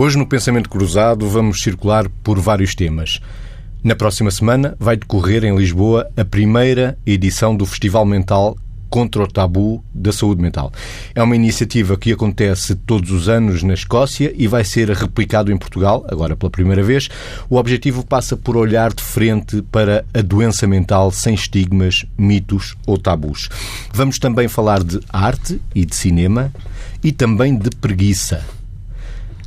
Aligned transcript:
Hoje, 0.00 0.16
no 0.16 0.28
Pensamento 0.28 0.70
Cruzado, 0.70 1.28
vamos 1.28 1.60
circular 1.60 2.08
por 2.22 2.38
vários 2.38 2.72
temas. 2.72 3.20
Na 3.82 3.96
próxima 3.96 4.30
semana 4.30 4.76
vai 4.78 4.96
decorrer 4.96 5.42
em 5.42 5.56
Lisboa 5.56 6.08
a 6.16 6.24
primeira 6.24 6.96
edição 7.04 7.56
do 7.56 7.66
Festival 7.66 8.06
Mental 8.06 8.56
contra 8.88 9.24
o 9.24 9.26
tabu 9.26 9.84
da 9.92 10.12
saúde 10.12 10.40
mental. 10.40 10.72
É 11.16 11.20
uma 11.20 11.34
iniciativa 11.34 11.96
que 11.96 12.12
acontece 12.12 12.76
todos 12.76 13.10
os 13.10 13.28
anos 13.28 13.64
na 13.64 13.74
Escócia 13.74 14.32
e 14.36 14.46
vai 14.46 14.64
ser 14.64 14.88
replicado 14.90 15.50
em 15.50 15.58
Portugal, 15.58 16.06
agora 16.08 16.36
pela 16.36 16.48
primeira 16.48 16.84
vez. 16.84 17.08
O 17.50 17.56
objetivo 17.56 18.06
passa 18.06 18.36
por 18.36 18.56
olhar 18.56 18.92
de 18.92 19.02
frente 19.02 19.62
para 19.62 20.04
a 20.14 20.22
doença 20.22 20.64
mental 20.64 21.10
sem 21.10 21.34
estigmas, 21.34 22.06
mitos 22.16 22.76
ou 22.86 22.96
tabus. 22.98 23.48
Vamos 23.92 24.20
também 24.20 24.46
falar 24.46 24.84
de 24.84 25.00
arte 25.08 25.60
e 25.74 25.84
de 25.84 25.96
cinema 25.96 26.52
e 27.02 27.10
também 27.10 27.58
de 27.58 27.70
preguiça. 27.70 28.57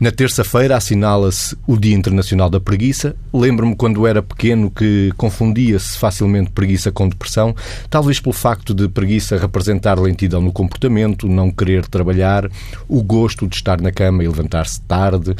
Na 0.01 0.11
terça-feira 0.11 0.75
assinala-se 0.75 1.55
o 1.67 1.77
Dia 1.77 1.93
Internacional 1.93 2.49
da 2.49 2.59
Preguiça. 2.59 3.15
Lembro-me 3.31 3.75
quando 3.75 4.07
era 4.07 4.23
pequeno 4.23 4.71
que 4.71 5.11
confundia-se 5.15 5.95
facilmente 5.95 6.49
preguiça 6.49 6.91
com 6.91 7.07
depressão, 7.07 7.55
talvez 7.87 8.19
pelo 8.19 8.33
facto 8.33 8.73
de 8.73 8.89
preguiça 8.89 9.37
representar 9.37 9.99
lentidão 9.99 10.41
no 10.41 10.51
comportamento, 10.51 11.27
não 11.27 11.51
querer 11.51 11.85
trabalhar, 11.85 12.49
o 12.87 13.03
gosto 13.03 13.47
de 13.47 13.55
estar 13.55 13.79
na 13.79 13.91
cama 13.91 14.23
e 14.23 14.27
levantar-se 14.27 14.81
tarde. 14.81 15.35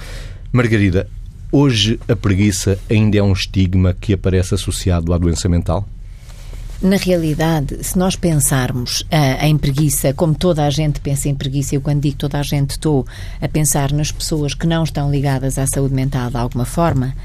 Margarida, 0.54 1.10
hoje 1.52 2.00
a 2.08 2.16
preguiça 2.16 2.78
ainda 2.88 3.18
é 3.18 3.24
um 3.24 3.34
estigma 3.34 3.96
que 4.00 4.14
aparece 4.14 4.54
associado 4.54 5.12
à 5.12 5.18
doença 5.18 5.50
mental? 5.50 5.90
Na 6.82 6.98
realidade, 6.98 7.84
se 7.84 7.96
nós 7.96 8.16
pensarmos 8.16 9.02
uh, 9.02 9.46
em 9.46 9.56
preguiça, 9.56 10.16
como 10.16 10.34
toda 10.34 10.66
a 10.66 10.70
gente 10.72 11.00
pensa 11.00 11.30
em 11.30 11.36
preguiça, 11.36 11.76
eu 11.76 11.82
quando 11.82 12.02
digo 12.02 12.18
toda 12.18 12.40
a 12.40 12.44
gente 12.44 12.72
estou 12.72 13.06
a 13.40 13.48
pensar 13.48 13.92
nas 13.92 14.12
pessoas 14.12 14.56
que 14.56 14.66
não 14.66 14.84
estão 14.84 15.12
ligadas 15.12 15.60
à 15.60 15.68
saúde 15.68 15.94
mental 15.94 16.32
de 16.32 16.38
alguma 16.38 16.66
forma, 16.66 17.16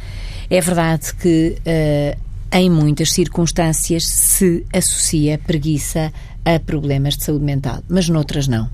é 0.51 0.61
verdade 0.61 1.15
que 1.15 1.57
uh, 1.57 2.21
em 2.53 2.69
muitas 2.69 3.13
circunstâncias 3.13 4.07
se 4.07 4.67
associa 4.75 5.39
preguiça 5.39 6.13
a 6.45 6.61
problemas 6.61 7.17
de 7.17 7.25
saúde 7.25 7.45
mental, 7.45 7.83
mas 7.89 8.11
noutras 8.11 8.47
não. 8.47 8.69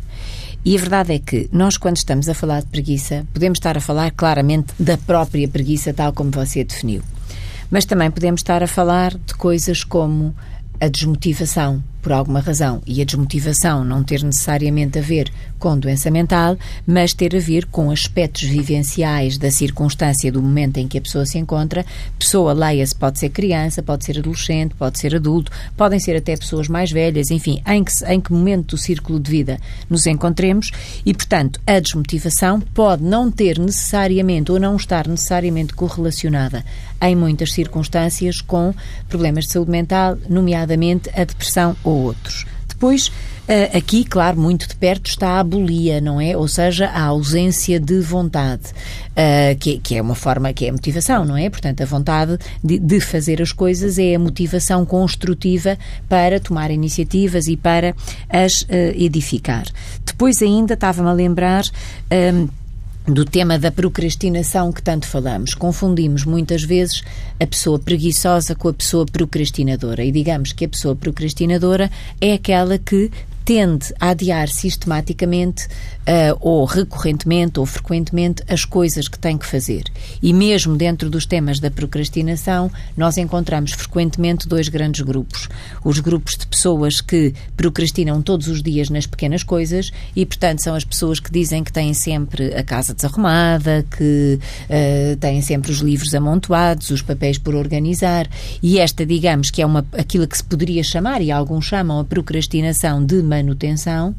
E 0.65 0.77
a 0.77 0.81
verdade 0.81 1.13
é 1.13 1.19
que 1.21 1.49
nós, 1.53 1.77
quando 1.77 1.97
estamos 1.97 2.29
a 2.29 2.35
falar 2.35 2.61
de 2.61 2.67
preguiça, 2.67 3.25
podemos 3.33 3.59
estar 3.59 3.79
a 3.79 3.81
falar 3.81 4.11
claramente 4.11 4.75
da 4.81 4.99
própria 4.99 5.47
preguiça, 5.47 5.95
tal 5.95 6.13
como 6.13 6.33
você 6.33 6.65
definiu. 6.65 7.03
Mas 7.71 7.85
também 7.85 8.11
podemos 8.11 8.41
estar 8.41 8.65
a 8.65 8.67
falar 8.67 9.15
de 9.15 9.35
coisas 9.35 9.83
como 9.85 10.35
a 10.83 10.89
desmotivação 10.89 11.81
por 12.03 12.13
alguma 12.13 12.41
razão 12.41 12.83
e 12.87 13.01
a 13.01 13.05
desmotivação 13.05 13.85
não 13.85 14.03
ter 14.03 14.23
necessariamente 14.23 14.99
a 14.99 15.03
ver 15.03 15.33
com 15.59 15.79
doença 15.79 16.11
mental, 16.11 16.59
mas 16.85 17.15
ter 17.15 17.37
a 17.37 17.39
ver 17.39 17.67
com 17.67 17.93
aspectos 17.93 18.43
vivenciais 18.43 19.39
da 19.39 19.49
circunstância 19.49 20.33
do 20.33 20.43
momento 20.43 20.79
em 20.79 20.89
que 20.89 20.99
a 20.99 21.01
pessoa 21.01 21.25
se 21.25 21.39
encontra. 21.39 21.87
Pessoa, 22.19 22.53
leia-se, 22.53 22.95
pode 22.97 23.21
ser 23.21 23.29
criança, 23.29 23.81
pode 23.81 24.05
ser 24.05 24.19
adolescente, 24.19 24.75
pode 24.75 24.99
ser 24.99 25.15
adulto, 25.15 25.53
podem 25.77 26.01
ser 26.01 26.17
até 26.17 26.37
pessoas 26.37 26.67
mais 26.67 26.91
velhas, 26.91 27.31
enfim, 27.31 27.63
em 27.65 27.85
que, 27.85 27.93
em 28.07 28.21
que 28.21 28.33
momento 28.33 28.75
do 28.75 28.79
círculo 28.79 29.21
de 29.21 29.31
vida 29.31 29.61
nos 29.89 30.05
encontremos 30.07 30.73
e, 31.07 31.15
portanto, 31.15 31.61
a 31.65 31.79
desmotivação 31.79 32.61
pode 32.61 33.05
não 33.05 33.31
ter 33.31 33.57
necessariamente 33.59 34.51
ou 34.51 34.59
não 34.59 34.75
estar 34.75 35.07
necessariamente 35.07 35.75
correlacionada 35.75 36.65
em 37.01 37.17
muitas 37.17 37.53
circunstâncias 37.53 38.41
com 38.41 38.75
problemas 39.09 39.47
de 39.47 39.53
saúde 39.53 39.71
mental, 39.71 40.17
nomeadamente 40.29 41.11
a 41.11 41.25
depressão 41.25 41.77
ou 41.83 41.92
outros. 41.95 42.47
Depois, 42.69 43.13
eh, 43.47 43.77
aqui, 43.77 44.05
claro, 44.05 44.41
muito 44.41 44.69
de 44.69 44.77
perto 44.77 45.09
está 45.09 45.41
a 45.41 45.45
bulia, 45.45 46.01
não 46.01 46.21
é? 46.21 46.37
Ou 46.37 46.47
seja, 46.47 46.87
a 46.87 47.03
ausência 47.05 47.79
de 47.79 48.01
vontade, 48.01 48.63
eh, 49.17 49.57
que, 49.57 49.97
é 49.97 50.01
uma 50.03 50.15
forma, 50.15 50.53
que 50.53 50.65
é 50.65 50.69
a 50.69 50.73
motivação, 50.73 51.25
não 51.25 51.37
é? 51.37 51.51
Portanto, 51.51 51.83
a 51.83 51.87
vontade 51.87 52.39
de, 52.63 53.01
fazer 53.01 53.43
as 53.43 53.53
coisas 53.53 53.99
é 53.99 54.15
a 54.15 54.19
motivação 54.19 54.87
construtiva 54.87 55.77
para 56.09 56.39
tomar 56.39 56.71
iniciativas 56.71 57.49
e 57.49 57.57
para 57.57 57.95
as 58.29 58.65
eh, 58.69 58.95
edificar. 58.97 59.67
Depois, 60.05 60.41
ainda, 60.41 60.75
estava-me 60.75 61.09
a 61.09 61.13
lembrar 61.13 61.65
do 63.07 63.25
tema 63.25 63.59
da 63.59 63.71
procrastinação 63.71 64.73
que 64.73 64.83
tanto 64.83 65.07
falamos. 65.07 65.55
Confundimos 65.55 66.25
muitas 66.25 66.63
vezes 66.63 67.03
a 67.41 67.47
pessoa 67.47 67.79
preguiçosa 67.79 68.55
com 68.55 68.69
a 68.69 68.73
pessoa 68.73 69.05
procrastinadora. 69.07 70.05
E 70.05 70.13
digamos 70.13 70.53
que 70.53 70.65
a 70.65 70.69
pessoa 70.69 70.95
procrastinadora 70.95 71.91
é 72.21 72.35
aquela 72.35 72.79
que 72.79 73.11
tende 73.45 73.93
a 73.99 74.11
adiar 74.11 74.49
sistematicamente 74.49 75.67
uh, 76.03 76.37
ou 76.41 76.65
recorrentemente 76.65 77.59
ou 77.59 77.67
frequentemente 77.67 78.43
as 78.49 78.65
coisas 78.65 79.09
que 79.09 79.19
tem 79.19 79.37
que 79.39 79.47
fazer. 79.47 79.85
E 80.23 80.33
mesmo 80.33 80.77
dentro 80.77 81.09
dos 81.09 81.27
temas 81.27 81.61
da 81.61 81.71
procrastinação, 81.71 82.71
nós 82.97 83.17
encontramos 83.17 83.73
frequentemente 83.73 84.49
dois 84.49 84.69
grandes 84.69 85.01
grupos. 85.03 85.49
Os 85.85 85.99
grupos 85.99 86.37
de 86.37 86.47
pessoas 86.47 87.01
que 87.01 87.35
procrastinam 87.57 88.21
todos 88.23 88.49
os 88.49 88.63
dias 88.63 88.89
nas 88.89 89.07
pequenas 89.07 89.43
coisas 89.43 89.91
e, 90.15 90.25
portanto, 90.27 90.63
são 90.63 90.75
as 90.75 90.85
pessoas 90.85 91.21
que 91.21 91.31
dizem 91.31 91.63
que 91.63 91.73
têm 91.73 91.95
sempre 91.95 92.55
a 92.55 92.63
casa 92.63 92.95
desarrumada, 92.95 93.85
que 93.97 94.39
uh, 94.65 95.17
têm 95.17 95.41
sempre 95.43 95.71
os 95.71 95.79
livros 95.79 96.15
amontoados, 96.15 96.91
os 96.91 97.03
papéis 97.03 97.39
por 97.39 97.55
organizar. 97.55 98.29
E 98.63 98.79
esta, 98.79 99.05
digamos, 99.05 99.51
que 99.51 99.63
é 99.63 99.67
uma, 99.67 99.85
aquilo 99.97 100.27
que 100.27 100.37
se 100.37 100.45
poderia 100.45 100.83
chamar, 100.83 101.21
e 101.23 101.31
alguns 101.31 101.67
chamam 101.67 102.01
a 102.01 102.05
procrastinação 102.05 103.05
de 103.05 103.23
manutenção. 103.23 104.11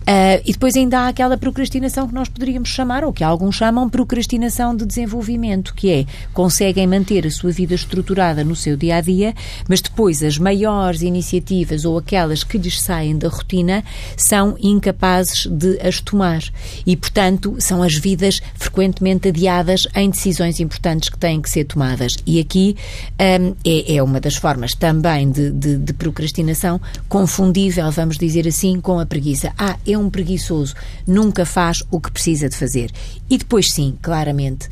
Uh, 0.00 0.42
e 0.44 0.52
depois 0.52 0.74
ainda 0.76 1.06
há 1.06 1.12
aquela 1.20 1.36
procrastinação 1.36 2.08
que 2.08 2.14
nós 2.14 2.30
poderíamos 2.30 2.70
chamar, 2.70 3.04
ou 3.04 3.12
que 3.12 3.22
alguns 3.22 3.56
chamam 3.56 3.90
procrastinação 3.90 4.74
de 4.74 4.86
desenvolvimento, 4.86 5.74
que 5.74 5.90
é 5.90 6.06
conseguem 6.32 6.86
manter 6.86 7.26
a 7.26 7.30
sua 7.30 7.50
vida 7.50 7.74
estruturada 7.74 8.42
no 8.42 8.56
seu 8.56 8.74
dia 8.74 8.96
a 8.96 9.00
dia, 9.02 9.34
mas 9.68 9.82
depois 9.82 10.22
as 10.22 10.38
maiores 10.38 11.02
iniciativas 11.02 11.84
ou 11.84 11.98
aquelas 11.98 12.42
que 12.42 12.56
lhes 12.56 12.80
saem 12.80 13.18
da 13.18 13.28
rotina 13.28 13.84
são 14.16 14.56
incapazes 14.62 15.44
de 15.44 15.78
as 15.86 16.00
tomar. 16.00 16.40
E, 16.86 16.96
portanto, 16.96 17.54
são 17.58 17.82
as 17.82 17.94
vidas 17.96 18.40
frequentemente 18.54 19.28
adiadas 19.28 19.86
em 19.94 20.08
decisões 20.08 20.58
importantes 20.58 21.10
que 21.10 21.18
têm 21.18 21.42
que 21.42 21.50
ser 21.50 21.64
tomadas. 21.64 22.16
E 22.24 22.40
aqui 22.40 22.76
um, 23.20 23.54
é, 23.62 23.96
é, 23.96 24.02
uma 24.02 24.20
das 24.20 24.36
formas 24.36 24.72
também 24.72 25.30
de, 25.30 25.50
de, 25.50 25.76
de 25.76 25.92
procrastinação 25.92 26.80
confundível, 27.10 27.90
vamos 27.90 28.16
dizer 28.16 28.48
assim, 28.48 28.80
com 28.80 28.98
a 28.98 29.04
preguiça. 29.04 29.52
Ah, 29.58 29.76
é 29.86 29.98
um 29.98 30.08
preguiçoso, 30.08 30.74
nunca 31.10 31.44
faz 31.44 31.82
o 31.90 32.00
que 32.00 32.10
precisa 32.10 32.48
de 32.48 32.56
fazer. 32.56 32.90
E 33.28 33.36
depois, 33.36 33.72
sim, 33.72 33.98
claramente, 34.00 34.68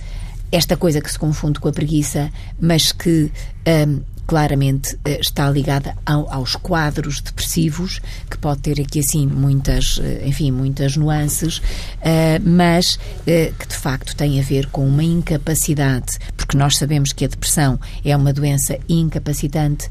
esta 0.51 0.77
coisa 0.77 1.01
que 1.01 1.11
se 1.11 1.19
confunde 1.19 1.61
com 1.61 1.69
a 1.69 1.73
preguiça, 1.73 2.31
mas 2.61 2.93
que 2.93 3.31
um, 3.67 4.01
claramente 4.27 4.99
eh, 5.07 5.19
está 5.21 5.51
ligada 5.51 5.97
ao, 6.05 6.31
aos 6.33 6.55
quadros 6.55 7.21
depressivos, 7.21 8.01
que 8.31 8.37
pode 8.37 8.61
ter 8.61 8.81
aqui 8.81 9.01
assim 9.01 9.27
muitas, 9.27 9.99
eh, 10.03 10.27
enfim, 10.27 10.51
muitas 10.51 10.97
nuances, 10.97 11.59
uh, 11.59 12.41
mas 12.45 12.99
que 13.25 13.67
de 13.67 13.75
facto 13.75 14.15
tem 14.15 14.39
a 14.39 14.43
ver 14.43 14.67
com 14.67 14.87
uma 14.87 15.03
incapacidade, 15.03 16.19
porque 16.37 16.57
nós 16.57 16.77
sabemos 16.77 17.13
que 17.13 17.25
a 17.25 17.29
depressão 17.29 17.81
é 18.05 18.15
uma 18.15 18.33
doença 18.33 18.79
incapacitante, 18.89 19.89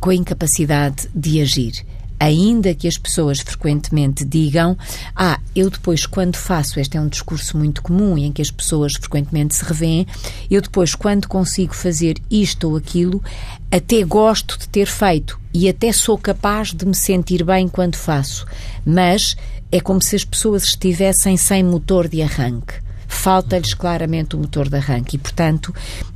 com 0.00 0.10
a 0.10 0.14
incapacidade 0.14 1.08
de 1.14 1.40
agir 1.40 1.84
ainda 2.20 2.74
que 2.74 2.86
as 2.86 2.98
pessoas 2.98 3.40
frequentemente 3.40 4.24
digam: 4.24 4.76
Ah, 5.16 5.40
eu 5.56 5.70
depois, 5.70 6.04
quando 6.04 6.36
faço, 6.36 6.78
este 6.78 6.98
é 6.98 7.00
um 7.00 7.08
discurso 7.08 7.56
muito 7.56 7.82
comum 7.82 8.18
em 8.18 8.30
que 8.30 8.42
as 8.42 8.50
pessoas 8.50 8.92
frequentemente 8.92 9.56
se 9.56 9.64
revêem, 9.64 10.06
eu 10.50 10.60
depois, 10.60 10.94
quando 10.94 11.26
consigo 11.26 11.74
fazer 11.74 12.18
isto 12.30 12.68
ou 12.68 12.76
aquilo, 12.76 13.22
até 13.72 14.04
gosto 14.04 14.58
de 14.58 14.68
ter 14.68 14.86
feito 14.86 15.40
e 15.52 15.68
até 15.68 15.90
sou 15.92 16.18
capaz 16.18 16.72
de 16.72 16.84
me 16.84 16.94
sentir 16.94 17.42
bem 17.42 17.66
quando 17.66 17.96
faço, 17.96 18.46
mas 18.84 19.36
é 19.72 19.80
como 19.80 20.02
se 20.02 20.14
as 20.14 20.24
pessoas 20.24 20.64
estivessem 20.64 21.36
sem 21.36 21.64
motor 21.64 22.06
de 22.06 22.20
arranque. 22.20 22.74
Falta-lhes 23.08 23.74
claramente 23.74 24.36
o 24.36 24.38
motor 24.38 24.68
de 24.68 24.76
arranque. 24.76 25.16
E, 25.16 25.18
portanto, 25.18 25.74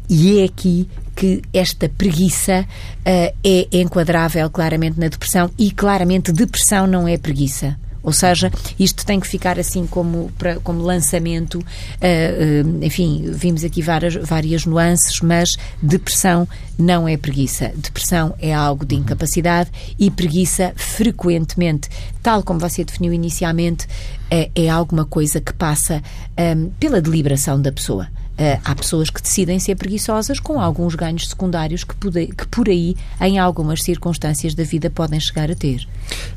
e 0.08 0.40
é 0.40 0.44
aqui 0.44 0.88
que 1.14 1.42
esta 1.52 1.88
preguiça 1.88 2.66
uh, 2.66 3.34
é 3.44 3.68
enquadrável 3.72 4.48
claramente 4.50 4.98
na 4.98 5.08
depressão 5.08 5.50
e 5.58 5.70
claramente 5.70 6.32
depressão 6.32 6.86
não 6.86 7.06
é 7.06 7.16
preguiça. 7.16 7.76
Ou 8.04 8.12
seja, 8.12 8.52
isto 8.78 9.06
tem 9.06 9.18
que 9.18 9.26
ficar 9.26 9.58
assim 9.58 9.86
como, 9.86 10.30
como 10.62 10.82
lançamento. 10.82 11.58
Uh, 11.58 12.66
uh, 12.66 12.84
enfim, 12.84 13.24
vimos 13.32 13.64
aqui 13.64 13.80
várias, 13.80 14.14
várias 14.14 14.66
nuances, 14.66 15.22
mas 15.22 15.56
depressão 15.82 16.46
não 16.78 17.08
é 17.08 17.16
preguiça. 17.16 17.72
Depressão 17.74 18.34
é 18.38 18.52
algo 18.52 18.84
de 18.84 18.94
incapacidade 18.94 19.70
e 19.98 20.10
preguiça, 20.10 20.74
frequentemente, 20.76 21.88
tal 22.22 22.42
como 22.42 22.60
você 22.60 22.84
definiu 22.84 23.12
inicialmente, 23.12 23.86
é, 24.30 24.50
é 24.54 24.68
alguma 24.68 25.06
coisa 25.06 25.40
que 25.40 25.54
passa 25.54 26.02
um, 26.38 26.68
pela 26.78 27.00
deliberação 27.00 27.60
da 27.60 27.72
pessoa. 27.72 28.08
Uh, 28.34 28.60
há 28.64 28.74
pessoas 28.74 29.10
que 29.10 29.22
decidem 29.22 29.60
ser 29.60 29.76
preguiçosas 29.76 30.40
com 30.40 30.60
alguns 30.60 30.96
ganhos 30.96 31.28
secundários 31.28 31.84
que, 31.84 31.94
pude, 31.94 32.26
que 32.26 32.46
por 32.48 32.68
aí, 32.68 32.96
em 33.20 33.38
algumas 33.38 33.82
circunstâncias 33.82 34.54
da 34.54 34.64
vida, 34.64 34.90
podem 34.90 35.20
chegar 35.20 35.50
a 35.50 35.54
ter. 35.54 35.86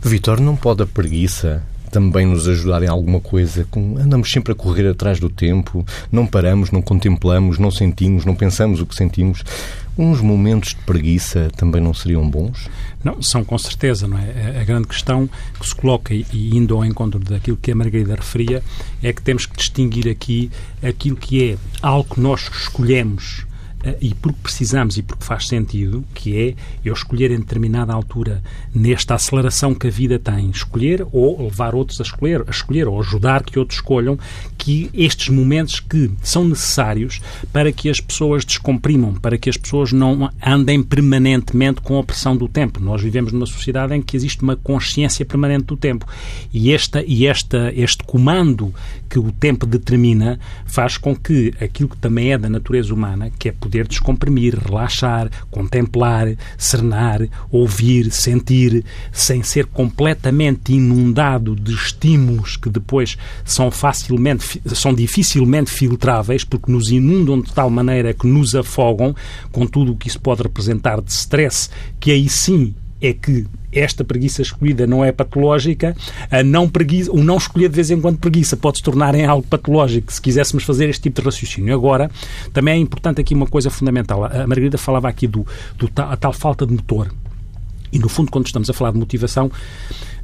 Vitor, 0.02 0.40
não 0.40 0.56
pode 0.56 0.84
a 0.84 0.86
preguiça 0.86 1.64
também 1.90 2.26
nos 2.26 2.48
ajudar 2.48 2.84
em 2.84 2.88
alguma 2.88 3.20
coisa? 3.20 3.68
Andamos 3.76 4.32
sempre 4.32 4.52
a 4.52 4.56
correr 4.56 4.88
atrás 4.88 5.20
do 5.20 5.30
tempo, 5.30 5.86
não 6.12 6.26
paramos, 6.26 6.72
não 6.72 6.82
contemplamos, 6.82 7.58
não 7.58 7.72
sentimos, 7.72 8.26
não 8.26 8.36
pensamos 8.36 8.82
o 8.82 8.86
que 8.86 8.96
sentimos. 8.96 9.44
Uns 9.98 10.22
momentos 10.22 10.70
de 10.70 10.82
preguiça 10.84 11.50
também 11.58 11.82
não 11.82 11.92
seriam 11.92 12.30
bons? 12.30 12.70
Não, 13.04 13.20
são 13.20 13.44
com 13.44 13.58
certeza, 13.58 14.08
não 14.08 14.18
é? 14.20 14.60
A 14.62 14.64
grande 14.64 14.88
questão 14.88 15.28
que 15.60 15.68
se 15.68 15.74
coloca, 15.74 16.14
e 16.14 16.26
indo 16.56 16.76
ao 16.76 16.86
encontro 16.86 17.20
daquilo 17.20 17.58
que 17.58 17.72
a 17.72 17.76
Margarida 17.76 18.14
referia, 18.14 18.62
é 19.02 19.12
que 19.12 19.22
temos 19.24 19.48
que 19.48 19.58
distinguir 19.58 20.08
aqui 20.08 20.52
aquilo 20.84 21.16
que 21.16 21.52
é 21.52 21.58
algo 21.82 22.14
que 22.14 22.22
nós 22.22 22.48
escolhemos 22.54 23.47
e 24.02 24.14
porque 24.14 24.40
precisamos 24.42 24.98
e 24.98 25.04
porque 25.04 25.24
faz 25.24 25.48
sentido, 25.48 26.04
que 26.14 26.38
é 26.38 26.56
eu 26.84 26.94
escolher 26.94 27.32
em 27.32 27.40
determinada 27.40 27.94
altura, 27.94 28.42
nesta 28.74 29.16
aceleração 29.16 29.74
que 29.74 29.88
a 29.88 29.92
vida 29.92 30.18
tem, 30.18 30.50
escolher 30.50 31.06
ou 31.12 31.44
levar 31.44 31.76
outros 31.76 32.00
a 32.00 32.04
escolher, 32.04 32.44
a 32.48 32.52
escolher 32.52 32.88
ou 32.88 33.00
ajudar 33.00 33.44
que 33.44 33.60
outros 33.60 33.80
escolham, 33.80 34.18
que 34.58 34.90
estes 34.94 35.30
momentos 35.30 35.80
que 35.80 36.12
são 36.22 36.48
necessários 36.48 37.22
para 37.52 37.72
que 37.72 37.90
as 37.90 38.00
pessoas 38.00 38.44
descomprimam, 38.44 39.14
para 39.14 39.38
que 39.38 39.50
as 39.50 39.58
pessoas 39.58 39.92
não 39.92 40.30
andem 40.46 40.82
permanentemente 40.84 41.82
com 41.82 42.00
a 42.00 42.04
pressão 42.04 42.36
do 42.36 42.48
tempo. 42.48 42.80
Nós 42.80 43.02
vivemos 43.02 43.32
numa 43.32 43.46
sociedade 43.46 43.94
em 43.94 44.02
que 44.02 44.16
existe 44.16 44.42
uma 44.42 44.56
consciência 44.56 45.26
permanente 45.26 45.66
do 45.66 45.78
tempo 45.78 46.06
e, 46.54 46.74
esta, 46.74 47.04
e 47.06 47.26
esta, 47.26 47.72
este 47.76 48.04
comando 48.04 48.74
que 49.10 49.20
o 49.20 49.32
tempo 49.32 49.66
determina 49.66 50.40
faz 50.66 50.98
com 50.98 51.16
que 51.16 51.54
aquilo 51.62 51.90
que 51.90 51.98
também 51.98 52.34
é 52.34 52.38
da 52.38 52.50
natureza 52.50 52.94
humana, 52.94 53.32
que 53.38 53.50
é 53.50 53.52
poder 53.52 53.77
descomprimir, 53.86 54.58
relaxar, 54.58 55.30
contemplar, 55.52 56.36
serenar, 56.58 57.28
ouvir, 57.52 58.12
sentir, 58.12 58.84
sem 59.12 59.44
ser 59.44 59.66
completamente 59.66 60.74
inundado 60.74 61.56
de 61.56 61.74
estímulos 61.74 62.58
que 62.58 62.70
depois 62.70 63.18
são 63.44 63.70
facilmente, 63.70 64.62
são 64.74 64.94
dificilmente 64.94 65.72
filtráveis, 65.72 66.44
porque 66.44 66.72
nos 66.72 66.92
inundam 66.92 67.42
de 67.42 67.54
tal 67.54 67.70
maneira 67.70 68.14
que 68.14 68.28
nos 68.28 68.56
afogam 68.56 69.16
com 69.52 69.66
tudo 69.66 69.92
o 69.92 69.98
que 69.98 70.08
isso 70.08 70.20
pode 70.20 70.44
representar 70.44 71.02
de 71.02 71.12
stress, 71.12 71.70
que 72.00 72.12
aí 72.12 72.30
sim 72.30 72.74
é 73.02 73.14
que 73.14 73.46
esta 73.80 74.04
preguiça 74.04 74.42
escolhida 74.42 74.88
não 74.88 75.04
é 75.04 75.12
patológica, 75.12 75.96
a 76.32 76.44
não 76.44 76.68
preguiça, 76.70 77.12
o 77.12 77.24
não 77.24 77.38
escolher 77.38 77.70
de 77.70 77.76
vez 77.76 77.92
em 77.92 78.00
quando 78.00 78.18
preguiça 78.18 78.58
pode 78.58 78.78
se 78.78 78.84
tornar 78.84 79.16
em 79.16 79.26
algo 79.26 79.46
patológico 79.48 80.12
se 80.12 80.22
quiséssemos 80.22 80.64
fazer 80.64 80.90
este 80.90 81.04
tipo 81.04 81.22
de 81.22 81.26
raciocínio. 81.26 81.74
Agora, 81.74 82.10
também 82.54 82.76
é 82.76 82.78
importante 82.78 83.22
aqui 83.22 83.34
uma 83.34 83.48
coisa 83.48 83.70
fundamental. 83.70 84.26
A 84.26 84.48
Margarida 84.48 84.78
falava 84.78 85.08
aqui 85.08 85.28
do, 85.28 85.46
do 85.78 85.90
a 85.96 86.16
tal 86.16 86.34
falta 86.34 86.66
de 86.66 86.74
motor. 86.74 87.12
E, 87.92 88.00
no 88.00 88.10
fundo, 88.10 88.32
quando 88.32 88.46
estamos 88.46 88.70
a 88.70 88.74
falar 88.74 88.92
de 88.92 88.98
motivação, 88.98 89.50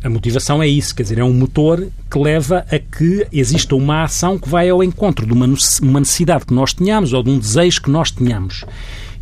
a 0.04 0.10
motivação 0.10 0.62
é 0.62 0.68
isso, 0.68 0.94
quer 0.94 1.04
dizer, 1.04 1.20
é 1.20 1.24
um 1.24 1.34
motor 1.34 1.88
que 2.12 2.20
leva 2.20 2.66
a 2.70 2.78
que 2.78 3.26
exista 3.32 3.74
uma 3.74 4.04
ação 4.04 4.38
que 4.38 4.50
vai 4.50 4.70
ao 4.70 4.84
encontro 4.84 5.26
de 5.26 5.32
uma 5.32 5.48
necessidade 5.48 6.46
que 6.46 6.54
nós 6.54 6.74
tenhamos 6.74 7.14
ou 7.14 7.24
de 7.24 7.30
um 7.30 7.40
desejo 7.40 7.82
que 7.82 7.90
nós 7.90 8.12
tenhamos. 8.12 8.66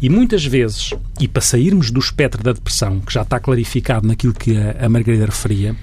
E 0.01 0.09
muitas 0.09 0.44
vezes, 0.44 0.95
e 1.19 1.27
para 1.27 1.42
sairmos 1.42 1.92
do 1.92 2.00
espectro 2.00 2.42
da 2.42 2.53
depressão, 2.53 3.00
que 3.00 3.13
já 3.13 3.21
está 3.21 3.39
clarificado 3.39 4.07
naquilo 4.07 4.33
que 4.33 4.57
a, 4.57 4.89
Margarida 4.89 5.27
referia, 5.27 5.75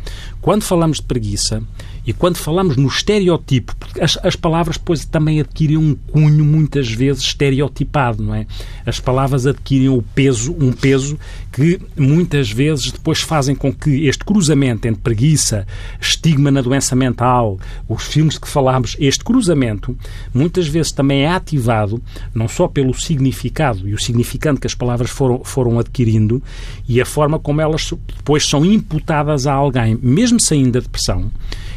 quando 0.49 0.63
falamos 0.63 0.97
de 0.97 1.03
preguiça 1.03 1.63
e 2.07 2.13
quando 2.15 2.39
falamos 2.39 2.75
no 2.79 2.89
estereotipo, 2.89 3.77
porque 3.77 4.01
as, 4.01 4.19
as 4.23 4.35
palavras 4.35 4.79
depois 4.79 5.05
também 5.05 5.41
adquirem 5.41 5.77
um 5.77 5.95
cunho 5.95 6.43
muitas 6.43 6.91
vezes 6.91 7.23
estereotipado, 7.23 8.23
não 8.23 8.35
é? 8.35 8.47
As 8.87 8.99
palavras 8.99 9.47
adquirem 9.47 9.91
o 9.91 10.01
peso, 10.15 10.57
um 10.59 10.73
peso 10.73 11.19
que 11.53 11.79
muitas 11.95 12.51
vezes 12.51 12.91
depois 12.91 13.21
fazem 13.21 13.55
com 13.55 13.71
que 13.71 14.07
este 14.07 14.25
cruzamento 14.25 14.89
entre 14.89 15.03
preguiça, 15.03 15.67
estigma 16.01 16.51
na 16.51 16.63
doença 16.63 16.97
mental, 16.97 17.59
os 17.87 18.05
filmes 18.05 18.39
que 18.39 18.49
falámos, 18.49 18.97
este 18.99 19.23
cruzamento 19.23 19.95
muitas 20.33 20.67
vezes 20.67 20.93
também 20.93 21.25
é 21.25 21.29
ativado 21.29 22.03
não 22.35 22.49
só 22.49 22.67
pelo 22.67 22.95
significado 22.95 23.87
e 23.87 23.93
o 23.93 24.01
significante 24.01 24.61
que 24.61 24.67
as 24.67 24.75
palavras 24.75 25.11
foram, 25.11 25.45
foram 25.45 25.79
adquirindo 25.79 26.43
e 26.89 27.03
a 27.03 27.05
forma 27.05 27.39
como 27.39 27.61
elas 27.61 27.93
depois 28.17 28.49
são 28.49 28.65
imputadas 28.65 29.47
a 29.47 29.53
alguém, 29.53 29.99
mesmo 30.01 30.38
saindo 30.43 30.73
da 30.73 30.81
depressão, 30.81 31.31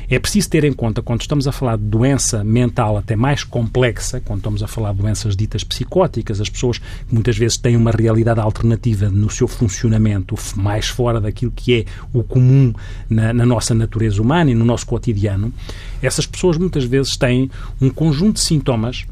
é 0.10 0.20
preciso 0.20 0.50
ter 0.50 0.66
em 0.66 0.74
conta, 0.74 1.02
quando 1.02 1.22
estamos 1.22 1.48
a 1.48 1.54
falar 1.54 1.78
de 1.78 1.86
doença 1.86 2.44
mental 2.44 2.98
até 2.98 3.16
mais 3.16 3.46
complexa, 3.46 4.20
quando 4.20 4.40
estamos 4.40 4.62
a 4.62 4.68
falar 4.68 4.92
de 4.92 5.00
doenças 5.00 5.38
ditas 5.38 5.64
psicóticas, 5.64 6.42
as 6.42 6.50
pessoas 6.50 6.80
que 6.80 6.86
muitas 7.14 7.38
vezes 7.38 7.58
têm 7.58 7.78
uma 7.78 7.92
realidade 7.92 8.42
alternativa 8.42 9.10
no 9.10 9.30
seu 9.30 9.48
funcionamento, 9.48 10.36
mais 10.56 10.90
fora 10.90 11.22
daquilo 11.22 11.54
que 11.56 11.74
é 11.74 11.86
o 12.12 12.24
comum 12.24 12.74
na, 13.10 13.32
na 13.32 13.46
nossa 13.46 13.74
natureza 13.74 14.22
humana 14.22 14.52
e 14.52 14.54
no 14.54 14.66
nosso 14.66 14.86
cotidiano, 14.86 15.54
essas 16.02 16.26
pessoas 16.26 16.58
muitas 16.58 16.84
vezes 16.84 17.16
têm 17.16 17.50
um 17.80 17.90
conjunto 17.90 18.34
de 18.34 18.42
sintomas 18.42 19.06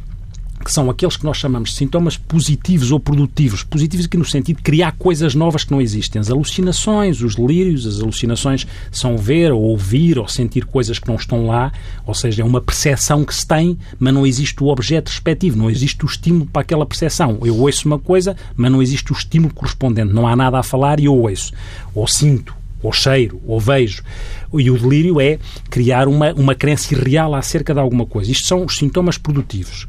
que 0.63 0.71
são 0.71 0.89
aqueles 0.89 1.15
que 1.15 1.25
nós 1.25 1.38
chamamos 1.38 1.69
de 1.69 1.75
sintomas 1.75 2.17
positivos 2.17 2.91
ou 2.91 3.00
produtivos. 3.00 3.63
Positivos 3.63 4.06
aqui 4.06 4.17
no 4.17 4.25
sentido 4.25 4.57
de 4.57 4.63
criar 4.63 4.91
coisas 4.94 5.33
novas 5.33 5.63
que 5.63 5.71
não 5.71 5.81
existem. 5.81 6.19
As 6.19 6.29
alucinações, 6.29 7.21
os 7.21 7.35
delírios, 7.35 7.88
as 7.88 8.01
alucinações 8.01 8.67
são 8.91 9.17
ver 9.17 9.51
ou 9.51 9.61
ouvir 9.61 10.19
ou 10.19 10.27
sentir 10.27 10.65
coisas 10.65 11.00
que 11.00 11.07
não 11.07 11.15
estão 11.15 11.47
lá, 11.47 11.71
ou 12.06 12.13
seja, 12.13 12.41
é 12.41 12.45
uma 12.45 12.61
percepção 12.61 13.23
que 13.23 13.33
se 13.33 13.47
tem, 13.47 13.77
mas 13.97 14.13
não 14.13 14.25
existe 14.25 14.61
o 14.63 14.67
objeto 14.67 15.09
respectivo, 15.09 15.57
não 15.57 15.69
existe 15.69 16.03
o 16.03 16.07
estímulo 16.07 16.45
para 16.45 16.61
aquela 16.61 16.85
percepção. 16.85 17.39
Eu 17.44 17.57
ouço 17.57 17.88
uma 17.88 18.00
coisa, 18.00 18.35
mas 18.56 18.71
não 18.71 18.81
existe 18.81 19.11
o 19.11 19.15
estímulo 19.15 19.53
correspondente. 19.53 20.13
Não 20.13 20.27
há 20.27 20.35
nada 20.35 20.59
a 20.59 20.63
falar 20.63 21.00
e 21.00 21.06
eu 21.06 21.15
ouço. 21.15 21.53
Ou 21.95 22.07
sinto, 22.07 22.53
ou 22.81 22.91
cheiro, 22.91 23.41
ou 23.45 23.59
vejo. 23.59 24.03
E 24.53 24.69
o 24.69 24.77
delírio 24.77 25.19
é 25.19 25.38
criar 25.69 26.07
uma, 26.07 26.33
uma 26.33 26.56
crença 26.56 26.94
irreal 26.94 27.35
acerca 27.35 27.73
de 27.73 27.79
alguma 27.79 28.06
coisa. 28.06 28.31
Isto 28.31 28.47
são 28.47 28.65
os 28.65 28.77
sintomas 28.77 29.17
produtivos. 29.17 29.88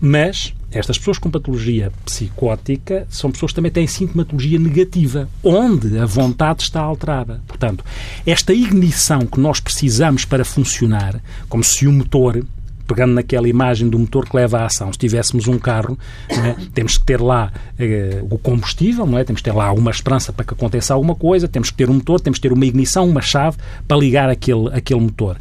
Mas 0.00 0.52
estas 0.70 0.98
pessoas 0.98 1.18
com 1.18 1.30
patologia 1.30 1.92
psicótica 2.04 3.06
são 3.10 3.30
pessoas 3.30 3.52
que 3.52 3.56
também 3.56 3.72
têm 3.72 3.86
sintomatologia 3.86 4.58
negativa, 4.58 5.28
onde 5.42 5.98
a 5.98 6.06
vontade 6.06 6.62
está 6.62 6.80
alterada. 6.80 7.40
Portanto, 7.46 7.84
esta 8.26 8.52
ignição 8.52 9.20
que 9.20 9.40
nós 9.40 9.58
precisamos 9.58 10.24
para 10.24 10.44
funcionar, 10.44 11.20
como 11.48 11.64
se 11.64 11.86
o 11.86 11.92
motor 11.92 12.44
pegando 12.90 13.14
naquela 13.14 13.48
imagem 13.48 13.88
do 13.88 13.96
motor 13.96 14.28
que 14.28 14.34
leva 14.34 14.58
à 14.58 14.66
ação, 14.66 14.92
se 14.92 14.98
tivéssemos 14.98 15.46
um 15.46 15.60
carro, 15.60 15.96
é? 16.28 16.56
temos 16.74 16.98
que 16.98 17.04
ter 17.04 17.20
lá 17.20 17.52
eh, 17.78 18.20
o 18.28 18.36
combustível, 18.36 19.06
é? 19.16 19.22
temos 19.22 19.40
que 19.40 19.48
ter 19.48 19.54
lá 19.54 19.70
uma 19.72 19.92
esperança 19.92 20.32
para 20.32 20.44
que 20.44 20.54
aconteça 20.54 20.92
alguma 20.92 21.14
coisa, 21.14 21.46
temos 21.46 21.70
que 21.70 21.76
ter 21.76 21.88
um 21.88 21.94
motor, 21.94 22.20
temos 22.20 22.40
que 22.40 22.48
ter 22.48 22.52
uma 22.52 22.66
ignição, 22.66 23.08
uma 23.08 23.22
chave 23.22 23.58
para 23.86 23.96
ligar 23.96 24.28
aquele, 24.28 24.68
aquele 24.72 25.00
motor. 25.00 25.36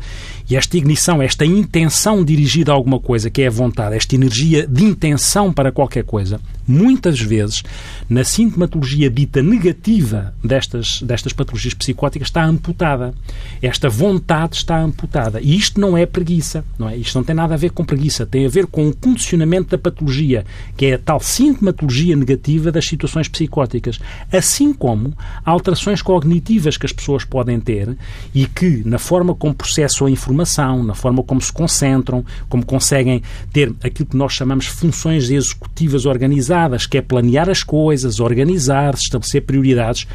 E 0.50 0.56
esta 0.56 0.78
ignição, 0.78 1.22
esta 1.22 1.46
intenção 1.46 2.26
dirigida 2.26 2.72
a 2.72 2.76
alguma 2.76 3.00
coisa, 3.00 3.30
que 3.30 3.44
é 3.44 3.48
a 3.48 3.52
vontade, 3.52 3.96
esta 3.96 4.16
energia 4.16 4.66
de 4.66 4.84
intenção 4.84 5.54
para 5.54 5.72
qualquer 5.72 6.04
coisa, 6.04 6.42
muitas 6.70 7.20
vezes, 7.20 7.64
na 8.08 8.24
sintomatologia 8.24 9.10
dita 9.10 9.42
negativa 9.42 10.34
destas, 10.44 11.02
destas 11.02 11.34
patologias 11.34 11.74
psicóticas, 11.74 12.28
está 12.28 12.44
amputada. 12.44 13.14
Esta 13.62 13.90
vontade 13.90 14.58
está 14.58 14.80
amputada. 14.80 15.42
E 15.42 15.58
isto 15.58 15.82
não 15.82 15.98
é 15.98 16.06
preguiça, 16.06 16.64
não 16.78 16.88
é? 16.88 16.96
Isto 16.96 17.18
não 17.18 17.24
tem 17.24 17.36
nada 17.36 17.56
a 17.56 17.58
ver 17.58 17.72
com 17.72 17.84
preguiça, 17.84 18.26
tem 18.26 18.46
a 18.46 18.50
ver 18.50 18.68
com 18.68 18.88
o 18.88 18.96
condicionamento 18.96 19.70
da 19.70 19.78
patologia, 19.78 20.46
que 20.78 20.86
é 20.86 20.94
a 20.94 21.00
tal 21.00 21.20
sintomatologia 21.20 22.16
negativa 22.16 22.72
das 22.72 22.86
situações 22.86 23.28
psicóticas, 23.28 24.00
assim 24.32 24.72
como 24.72 25.14
alterações 25.44 26.02
cognitivas 26.02 26.78
que 26.78 26.86
as 26.86 26.94
pessoas 26.94 27.26
podem 27.26 27.60
ter 27.60 27.98
e 28.34 28.46
que, 28.46 28.84
na 28.86 29.00
forma 29.00 29.34
como 29.34 29.56
processam 29.56 30.06
a 30.06 30.12
informação, 30.12 30.84
na 30.84 30.94
forma 30.94 31.24
como 31.24 31.42
se 31.42 31.52
concentram, 31.52 32.24
como 32.48 32.66
conseguem 32.66 33.24
ter 33.52 33.74
aquilo 33.84 34.10
que 34.10 34.18
nós 34.18 34.34
chamamos 34.34 34.68
funções 34.68 35.30
executivas 35.30 36.06
organizadas, 36.06 36.59
que 36.90 36.98
é 36.98 37.02
planear 37.02 37.50
as 37.50 37.64
coisas, 37.64 38.20
organizar, 38.20 38.94
estabelecer 38.96 39.44
prioridades. 39.44 40.08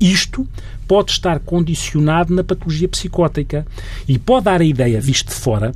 Isto 0.00 0.46
pode 0.88 1.12
estar 1.12 1.38
condicionado 1.40 2.34
na 2.34 2.42
patologia 2.42 2.88
psicótica 2.88 3.66
e 4.08 4.18
pode 4.18 4.44
dar 4.44 4.60
a 4.60 4.64
ideia, 4.64 5.00
visto 5.00 5.28
de 5.28 5.34
fora, 5.34 5.72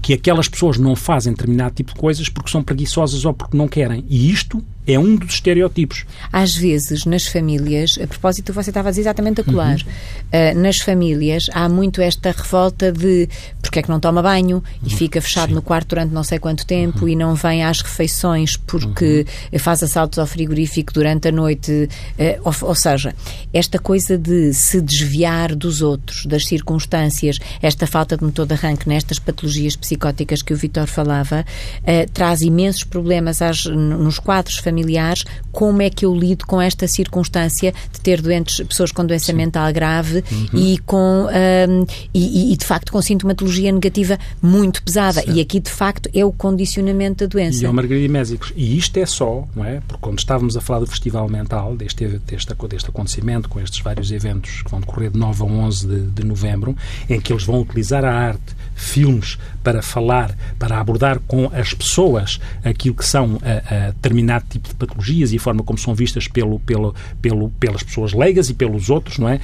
que 0.00 0.14
aquelas 0.14 0.48
pessoas 0.48 0.78
não 0.78 0.96
fazem 0.96 1.32
determinado 1.32 1.74
tipo 1.74 1.92
de 1.92 2.00
coisas 2.00 2.28
porque 2.28 2.50
são 2.50 2.62
preguiçosas 2.62 3.24
ou 3.24 3.34
porque 3.34 3.56
não 3.56 3.68
querem. 3.68 4.04
E 4.08 4.30
isto 4.30 4.62
é 4.92 4.98
um 4.98 5.16
dos 5.16 5.34
estereótipos. 5.34 6.04
Às 6.32 6.54
vezes, 6.54 7.04
nas 7.04 7.26
famílias, 7.26 7.98
a 8.02 8.06
propósito, 8.06 8.52
você 8.52 8.70
estava 8.70 8.88
a 8.88 8.90
dizer 8.90 9.02
exatamente 9.02 9.40
a 9.40 9.44
colar, 9.44 9.76
uhum. 9.76 10.56
uh, 10.56 10.58
nas 10.60 10.78
famílias 10.78 11.46
há 11.52 11.68
muito 11.68 12.00
esta 12.00 12.30
revolta 12.30 12.92
de 12.92 13.28
porque 13.60 13.78
é 13.78 13.82
que 13.82 13.88
não 13.88 14.00
toma 14.00 14.22
banho 14.22 14.62
e 14.82 14.90
uhum. 14.90 14.96
fica 14.96 15.20
fechado 15.20 15.50
Sim. 15.50 15.54
no 15.54 15.62
quarto 15.62 15.90
durante 15.90 16.12
não 16.12 16.24
sei 16.24 16.38
quanto 16.38 16.66
tempo 16.66 17.02
uhum. 17.02 17.08
e 17.08 17.16
não 17.16 17.34
vem 17.34 17.62
às 17.62 17.82
refeições 17.82 18.56
porque 18.56 19.26
uhum. 19.52 19.58
faz 19.58 19.82
assaltos 19.82 20.18
ao 20.18 20.26
frigorífico 20.26 20.92
durante 20.92 21.28
a 21.28 21.32
noite. 21.32 21.88
Uh, 22.18 22.40
ou, 22.44 22.68
ou, 22.68 22.74
seja, 22.74 23.14
esta 23.52 23.78
coisa 23.78 24.18
de 24.18 24.52
se 24.52 24.80
desviar 24.80 25.54
dos 25.54 25.82
outros, 25.82 26.26
das 26.26 26.46
circunstâncias, 26.46 27.38
esta 27.62 27.86
falta 27.86 28.16
de 28.16 28.24
motor 28.24 28.46
de 28.46 28.54
arranque 28.54 28.88
nestas 28.88 29.18
patologias 29.18 29.76
psicóticas 29.76 30.42
que 30.42 30.52
o 30.52 30.56
Vitor 30.56 30.86
falava, 30.86 31.44
uh, 31.82 32.10
traz 32.12 32.42
imensos 32.42 32.84
problemas 32.84 33.40
às, 33.40 33.64
nos 33.66 34.18
quadros 34.18 34.56
familiares 34.56 34.79
familiares, 34.80 35.24
como 35.52 35.82
é 35.82 35.90
que 35.90 36.04
eu 36.04 36.14
lido 36.14 36.46
com 36.46 36.60
esta 36.60 36.88
circunstância 36.88 37.72
de 37.92 38.00
ter 38.00 38.20
doentes, 38.20 38.60
pessoas 38.66 38.90
com 38.90 39.04
doença 39.04 39.26
Sim. 39.26 39.34
mental 39.34 39.72
grave 39.72 40.24
uhum. 40.30 40.58
e 40.58 40.78
com 40.78 41.26
um, 41.26 41.86
e, 42.14 42.52
e, 42.52 42.56
de 42.56 42.64
facto 42.64 42.92
com 42.92 43.02
sintomatologia 43.02 43.70
negativa 43.70 44.18
muito 44.42 44.82
pesada. 44.82 45.20
Certo. 45.20 45.32
E 45.32 45.40
aqui 45.40 45.60
de 45.60 45.70
facto 45.70 46.08
é 46.14 46.24
o 46.24 46.32
condicionamento 46.32 47.24
da 47.24 47.26
doença. 47.26 47.62
E 47.62 47.66
é 47.66 47.70
o 47.70 47.74
Margarida 47.74 48.12
Mésicos. 48.12 48.52
E 48.56 48.76
isto 48.78 48.96
é 48.96 49.06
só, 49.06 49.46
não 49.54 49.64
é? 49.64 49.80
Porque 49.86 50.00
quando 50.00 50.18
estávamos 50.18 50.56
a 50.56 50.60
falar 50.60 50.80
do 50.80 50.86
Festival 50.86 51.28
Mental, 51.28 51.76
deste, 51.76 52.06
deste, 52.26 52.54
deste 52.68 52.88
acontecimento, 52.88 53.48
com 53.48 53.60
estes 53.60 53.80
vários 53.80 54.10
eventos 54.10 54.62
que 54.62 54.70
vão 54.70 54.80
decorrer 54.80 55.10
de 55.10 55.18
9 55.18 55.42
a 55.42 55.46
11 55.46 55.86
de, 55.86 56.00
de 56.06 56.24
novembro, 56.24 56.76
em 57.08 57.20
que 57.20 57.32
eles 57.32 57.44
vão 57.44 57.60
utilizar 57.60 58.04
a 58.04 58.12
arte 58.12 58.60
filmes 58.74 59.38
para 59.62 59.82
falar, 59.82 60.36
para 60.58 60.78
abordar 60.78 61.20
com 61.26 61.50
as 61.52 61.74
pessoas 61.74 62.40
aquilo 62.64 62.94
que 62.94 63.04
são 63.04 63.38
a, 63.42 63.74
a 63.74 63.90
determinado 63.90 64.44
tipo 64.48 64.68
de 64.68 64.74
patologias 64.74 65.32
e 65.32 65.36
a 65.36 65.40
forma 65.40 65.62
como 65.62 65.78
são 65.78 65.94
vistas 65.94 66.28
pelo, 66.28 66.58
pelo, 66.60 66.94
pelo, 67.20 67.50
pelas 67.50 67.82
pessoas 67.82 68.12
leigas 68.12 68.48
e 68.48 68.54
pelos 68.54 68.90
outros, 68.90 69.18
não 69.18 69.28
é? 69.28 69.40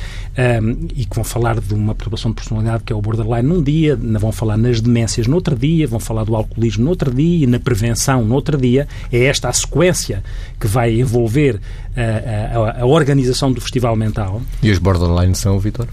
Um, 0.63 0.89
e 0.95 1.05
que 1.05 1.15
vão 1.15 1.25
falar 1.25 1.61
de 1.61 1.75
uma 1.75 1.95
perturbação 1.95 2.31
de 2.31 2.37
personalidade 2.37 2.85
que 2.85 2.93
é 2.93 2.97
o 2.97 3.01
borderline 3.01 3.49
num 3.49 3.63
dia, 3.63 3.97
vão 3.97 4.33
falar 4.33 4.57
nas 4.57 4.81
demências 4.81 5.27
no 5.27 5.35
outro 5.37 5.57
dia, 5.57 5.87
vão 5.87 6.01
falar 6.01 6.25
do 6.25 6.35
alcoolismo 6.35 6.85
no 6.85 6.91
outro 6.91 7.13
dia 7.13 7.45
e 7.45 7.47
na 7.47 7.59
prevenção 7.59 8.25
no 8.25 8.35
outro 8.35 8.57
dia. 8.57 8.89
É 9.13 9.25
esta 9.25 9.49
a 9.49 9.53
sequência 9.53 10.23
que 10.59 10.67
vai 10.67 11.01
envolver 11.01 11.61
a, 11.97 12.59
a, 12.59 12.83
a 12.83 12.87
organização 12.87 13.51
do 13.53 13.61
Festival 13.61 13.97
Mental. 13.97 14.43
E 14.63 14.71
os 14.71 14.79
borderline 14.79 15.35
são, 15.35 15.59
Vitor? 15.59 15.89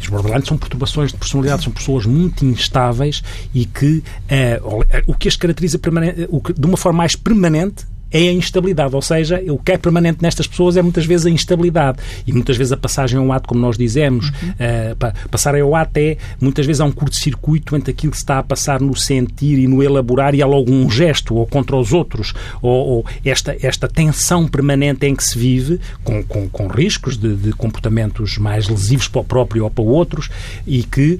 Os 0.00 0.08
borderline 0.08 0.44
são 0.44 0.56
perturbações 0.56 1.12
de 1.12 1.18
personalidade, 1.18 1.64
são 1.64 1.72
pessoas 1.72 2.06
muito 2.06 2.44
instáveis 2.44 3.22
e 3.54 3.63
que 3.66 4.02
uh, 4.30 4.84
o 5.06 5.14
que 5.14 5.28
as 5.28 5.36
caracteriza 5.36 5.78
de 5.78 6.66
uma 6.66 6.76
forma 6.76 6.98
mais 6.98 7.16
permanente 7.16 7.86
é 8.14 8.28
a 8.28 8.32
instabilidade, 8.32 8.94
ou 8.94 9.02
seja, 9.02 9.42
o 9.48 9.58
que 9.58 9.72
é 9.72 9.76
permanente 9.76 10.22
nestas 10.22 10.46
pessoas 10.46 10.76
é 10.76 10.82
muitas 10.82 11.04
vezes 11.04 11.26
a 11.26 11.30
instabilidade 11.30 11.98
e 12.24 12.32
muitas 12.32 12.56
vezes 12.56 12.72
a 12.72 12.76
passagem 12.76 13.18
ao 13.18 13.32
ato, 13.32 13.48
como 13.48 13.60
nós 13.60 13.76
dizemos, 13.76 14.28
uhum. 14.28 14.50
uh, 14.50 15.28
passar 15.28 15.56
ao 15.56 15.74
ato 15.74 15.96
é 15.96 16.16
muitas 16.40 16.64
vezes 16.64 16.80
há 16.80 16.84
um 16.84 16.92
curto-circuito 16.92 17.74
entre 17.74 17.90
aquilo 17.90 18.12
que 18.12 18.16
se 18.16 18.22
está 18.22 18.38
a 18.38 18.42
passar 18.42 18.80
no 18.80 18.94
sentir 18.96 19.58
e 19.58 19.66
no 19.66 19.82
elaborar 19.82 20.32
e 20.32 20.40
há 20.40 20.46
logo 20.46 20.70
um 20.70 20.88
gesto 20.88 21.34
ou 21.34 21.44
contra 21.44 21.74
os 21.74 21.92
outros 21.92 22.34
ou, 22.62 22.86
ou 22.86 23.06
esta, 23.24 23.56
esta 23.60 23.88
tensão 23.88 24.46
permanente 24.46 25.06
em 25.06 25.16
que 25.16 25.24
se 25.24 25.36
vive 25.36 25.80
com, 26.04 26.22
com, 26.22 26.48
com 26.48 26.68
riscos 26.68 27.16
de, 27.16 27.34
de, 27.34 27.52
comportamentos 27.52 28.38
mais 28.38 28.68
lesivos 28.68 29.08
para 29.08 29.22
o 29.22 29.24
próprio 29.24 29.64
ou 29.64 29.70
para 29.70 29.82
outros 29.82 30.30
e 30.64 30.84
que 30.84 31.18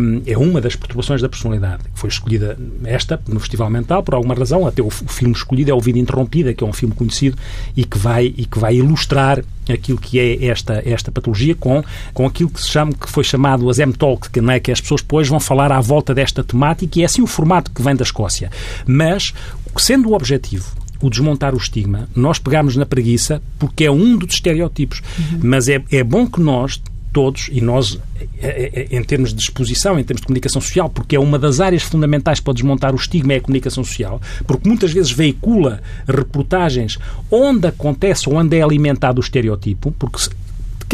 um, 0.00 0.22
é 0.26 0.36
uma 0.36 0.60
das 0.60 0.74
perturbações 0.74 1.22
da 1.22 1.28
personalidade. 1.28 1.84
Foi 1.94 2.08
escolhida 2.08 2.58
esta 2.84 3.20
no 3.28 3.38
Festival 3.38 3.70
Mental 3.70 4.02
por 4.02 4.14
alguma 4.14 4.34
razão, 4.34 4.66
até 4.66 4.82
o, 4.82 4.90
filme 4.90 5.34
escolhido 5.34 5.70
é 5.70 5.74
o 5.74 5.80
Vida 5.80 5.98
Que 6.26 6.64
é 6.64 6.66
um 6.66 6.72
filme 6.72 6.94
conhecido 6.94 7.36
e 7.76 7.84
que 7.84 7.98
vai, 7.98 8.26
e 8.26 8.44
que 8.44 8.58
vai 8.58 8.76
ilustrar 8.76 9.42
aquilo 9.68 9.98
que 9.98 10.18
é 10.18 10.46
esta, 10.46 10.82
esta 10.84 11.10
patologia 11.10 11.54
com, 11.54 11.82
com 12.12 12.26
aquilo 12.26 12.50
que 12.50 12.60
se 12.60 12.68
chama, 12.68 12.92
que 12.92 13.10
foi 13.10 13.24
chamado 13.24 13.68
as 13.70 13.78
M-Talk, 13.78 14.30
que, 14.30 14.40
é, 14.40 14.60
que 14.60 14.70
as 14.70 14.80
pessoas 14.80 15.00
depois 15.00 15.28
vão 15.28 15.40
falar 15.40 15.72
à 15.72 15.80
volta 15.80 16.14
desta 16.14 16.44
temática 16.44 16.98
e 16.98 17.02
é 17.02 17.04
assim 17.06 17.22
o 17.22 17.26
formato 17.26 17.70
que 17.70 17.82
vem 17.82 17.96
da 17.96 18.02
Escócia. 18.02 18.50
Mas, 18.86 19.32
sendo 19.76 20.10
o 20.10 20.14
objetivo 20.14 20.84
o 21.02 21.10
desmontar 21.10 21.54
o 21.54 21.58
estigma, 21.58 22.08
nós 22.14 22.38
pegamos 22.38 22.76
na 22.76 22.86
preguiça 22.86 23.42
porque 23.58 23.84
é 23.84 23.90
um 23.90 24.16
dos 24.16 24.34
estereótipos. 24.34 25.02
Uhum. 25.18 25.40
Mas 25.42 25.68
é, 25.68 25.82
é 25.90 26.02
bom 26.02 26.26
que 26.26 26.40
nós 26.40 26.80
todos, 27.14 27.48
e 27.52 27.60
nós, 27.60 27.98
é, 28.42 28.88
é, 28.90 28.96
em 28.96 29.02
termos 29.04 29.32
de 29.32 29.40
exposição, 29.40 29.98
em 29.98 30.02
termos 30.02 30.20
de 30.20 30.26
comunicação 30.26 30.60
social, 30.60 30.90
porque 30.90 31.14
é 31.14 31.20
uma 31.20 31.38
das 31.38 31.60
áreas 31.60 31.84
fundamentais 31.84 32.40
para 32.40 32.52
desmontar 32.52 32.92
o 32.92 32.96
estigma 32.96 33.32
é 33.32 33.36
a 33.36 33.40
comunicação 33.40 33.84
social, 33.84 34.20
porque 34.46 34.68
muitas 34.68 34.92
vezes 34.92 35.12
veicula 35.12 35.80
reportagens 36.08 36.98
onde 37.30 37.68
acontece 37.68 38.28
onde 38.28 38.56
é 38.56 38.62
alimentado 38.62 39.20
o 39.20 39.24
estereotipo, 39.24 39.92
porque 39.92 40.18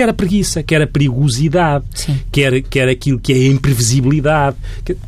quer 0.01 0.09
a 0.09 0.15
preguiça, 0.15 0.63
quer 0.63 0.81
a 0.81 0.87
perigosidade, 0.87 1.85
quer, 2.33 2.63
quer 2.63 2.89
aquilo 2.89 3.19
que 3.19 3.35
é 3.35 3.37
a 3.37 3.47
imprevisibilidade. 3.49 4.57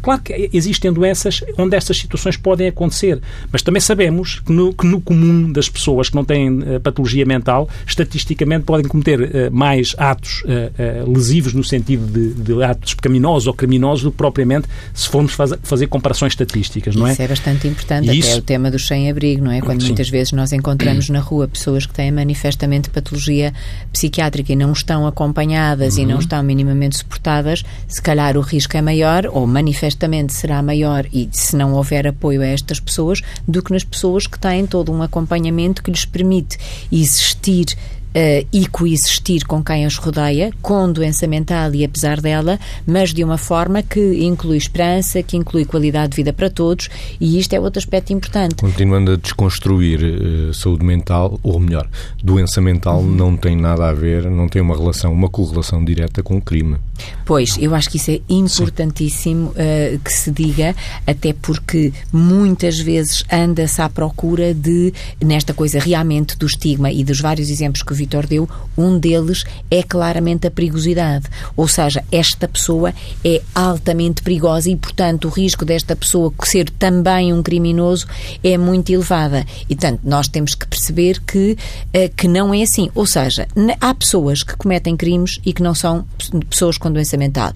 Claro 0.03 0.21
que 0.21 0.51
existem 0.53 0.93
doenças 0.93 1.41
onde 1.57 1.75
estas 1.75 1.97
situações 1.97 2.37
podem 2.37 2.69
acontecer, 2.69 3.19
mas 3.51 3.63
também 3.63 3.81
sabemos 3.81 4.41
que 4.41 4.53
no, 4.53 4.75
que 4.75 4.87
no 4.87 5.01
comum 5.01 5.51
das 5.51 5.71
pessoas 5.71 6.11
que 6.11 6.15
não 6.15 6.27
têm 6.27 6.59
uh, 6.59 6.81
patologia 6.81 7.25
mental, 7.25 7.71
estatisticamente 7.87 8.67
podem 8.67 8.87
cometer 8.87 9.21
uh, 9.23 9.51
mais 9.51 9.95
atos 9.97 10.43
uh, 10.43 11.11
lesivos 11.11 11.55
no 11.55 11.65
sentido 11.65 12.07
de, 12.07 12.35
de, 12.35 12.63
atos 12.63 12.93
pecaminosos 12.93 13.47
ou 13.47 13.55
criminosos 13.55 14.03
do 14.03 14.11
que 14.11 14.19
propriamente 14.19 14.69
se 14.93 15.09
formos 15.09 15.33
faz, 15.33 15.55
fazer 15.63 15.87
comparações 15.87 16.33
estatísticas, 16.33 16.95
não 16.95 17.07
é? 17.07 17.13
Isso 17.13 17.23
é 17.23 17.29
bastante 17.29 17.67
importante, 17.67 18.07
e 18.09 18.11
até 18.11 18.19
isso... 18.19 18.39
o 18.39 18.43
tema 18.43 18.71
do 18.71 18.79
sem-abrigo, 18.79 19.43
não 19.43 19.53
é? 19.53 19.63
Quando 19.63 19.81
Sim. 19.81 19.87
muitas 19.87 20.11
vezes 20.11 20.33
nós 20.33 20.53
encontramos 20.53 21.09
na 21.09 21.21
rua 21.21 21.49
pessoas 21.49 21.87
que 21.87 21.95
têm 21.95 22.13
manifestamente 22.13 22.91
patologia 22.91 23.55
psiquiátrica 23.91 24.53
e 24.53 24.57
não 24.57 24.71
estão 24.83 25.07
acompanhadas 25.07 25.97
uhum. 25.97 26.03
e 26.03 26.07
não 26.07 26.15
uhum. 26.15 26.21
estão 26.21 26.43
minimamente 26.43 26.97
suportadas, 26.99 27.65
se 27.89 28.01
calhar 28.01 28.37
o 28.37 28.41
risco 28.41 28.77
é 28.77 28.83
maior, 28.83 29.27
ou 29.27 29.47
manifestamente 29.47 30.33
será 30.33 30.63
maior, 30.63 31.07
e 31.13 31.29
se 31.33 31.57
não 31.57 31.73
houver 31.73 32.07
apoio 32.07 32.43
a 32.43 32.47
estas 32.47 32.79
pessoas, 32.79 33.21
do 33.47 33.63
que 33.63 33.73
nas 33.73 33.85
pessoas 33.85 34.27
que 34.27 34.39
têm 34.39 34.67
todo 34.67 34.93
um 34.93 35.03
acompanhamento 35.03 35.83
que 35.83 35.91
lhes 35.91 36.05
permite 36.05 36.59
existir 36.91 37.77
uh, 38.15 38.47
e 38.53 38.67
coexistir 38.67 39.47
com 39.47 39.63
quem 39.63 39.85
as 39.85 39.97
rodeia, 39.97 40.53
com 40.61 40.91
doença 40.91 41.27
mental 41.27 41.75
e 41.75 41.85
apesar 41.85 42.21
dela, 42.21 42.59
mas 42.87 43.13
de 43.13 43.25
uma 43.25 43.39
forma 43.39 43.83
que 43.83 44.25
inclui 44.25 44.57
esperança, 44.57 45.23
que 45.23 45.37
inclui 45.37 45.65
qualidade 45.65 46.11
de 46.11 46.17
vida 46.17 46.33
para 46.33 46.51
todos 46.51 46.89
e 47.21 47.39
isto 47.39 47.53
é 47.55 47.61
outro 47.61 47.79
aspecto 47.79 48.13
importante. 48.13 48.57
Continuando 48.57 49.13
a 49.13 49.17
desconstruir 49.17 50.01
uh, 50.03 50.55
saúde 50.55 50.85
mental, 50.85 51.39
ou 51.43 51.59
melhor, 51.59 51.89
doença 52.23 52.61
mental 52.61 53.01
uhum. 53.01 53.15
não 53.15 53.37
tem 53.37 53.57
nada 53.57 53.89
a 53.89 53.93
ver, 53.93 54.31
não 54.31 54.49
tem 54.49 54.63
uma 54.63 54.77
relação, 54.77 55.13
uma 55.13 55.29
correlação 55.29 55.85
direta 55.85 56.23
com 56.23 56.37
o 56.37 56.41
crime. 56.41 56.77
Pois, 57.25 57.57
eu 57.59 57.75
acho 57.75 57.89
que 57.89 57.97
isso 57.97 58.11
é 58.11 58.21
importantíssimo 58.29 59.51
uh, 59.51 59.99
que 60.01 60.13
se 60.13 60.31
diga, 60.31 60.75
até 61.07 61.33
porque 61.33 61.93
muitas 62.13 62.79
vezes 62.79 63.25
anda-se 63.31 63.81
à 63.81 63.89
procura 63.89 64.53
de, 64.53 64.93
nesta 65.21 65.55
coisa 65.55 65.79
realmente 65.79 66.37
do 66.37 66.47
estigma 66.47 66.91
e 66.91 67.05
dos 67.05 67.21
vários 67.21 67.49
exemplos 67.49 67.83
que 67.83 67.93
o 67.93 67.95
Vitor 67.95 68.27
deu, 68.27 68.49
um 68.77 68.99
deles 68.99 69.45
é 69.71 69.83
claramente 69.83 70.47
a 70.47 70.51
perigosidade. 70.51 71.27
Ou 71.57 71.69
seja, 71.69 72.05
esta 72.11 72.49
pessoa 72.49 72.93
é 73.25 73.41
altamente 73.55 74.23
perigosa 74.23 74.71
e, 74.71 74.77
portanto, 74.77 75.27
o 75.27 75.31
risco 75.31 75.65
desta 75.65 75.95
pessoa 75.95 76.33
ser 76.45 76.69
também 76.71 77.33
um 77.33 77.43
criminoso 77.43 78.07
é 78.43 78.59
muito 78.59 78.93
elevada. 78.93 79.47
E, 79.69 79.75
portanto, 79.75 80.01
nós 80.05 80.29
temos 80.29 80.55
que 80.55 80.67
perceber 80.67 81.21
que, 81.21 81.57
uh, 81.95 82.15
que 82.17 82.29
não 82.29 82.53
é 82.53 82.63
assim. 82.63 82.91
Ou 82.95 83.07
seja, 83.07 83.47
há 83.81 83.95
pessoas 83.95 84.43
que 84.43 84.57
cometem 84.57 84.97
crimes 84.97 85.41
e 85.45 85.53
que 85.53 85.63
não 85.63 85.75
são 85.75 86.05
pessoas 86.51 86.77
com 86.77 86.92
doença 86.93 87.17
mental. 87.17 87.53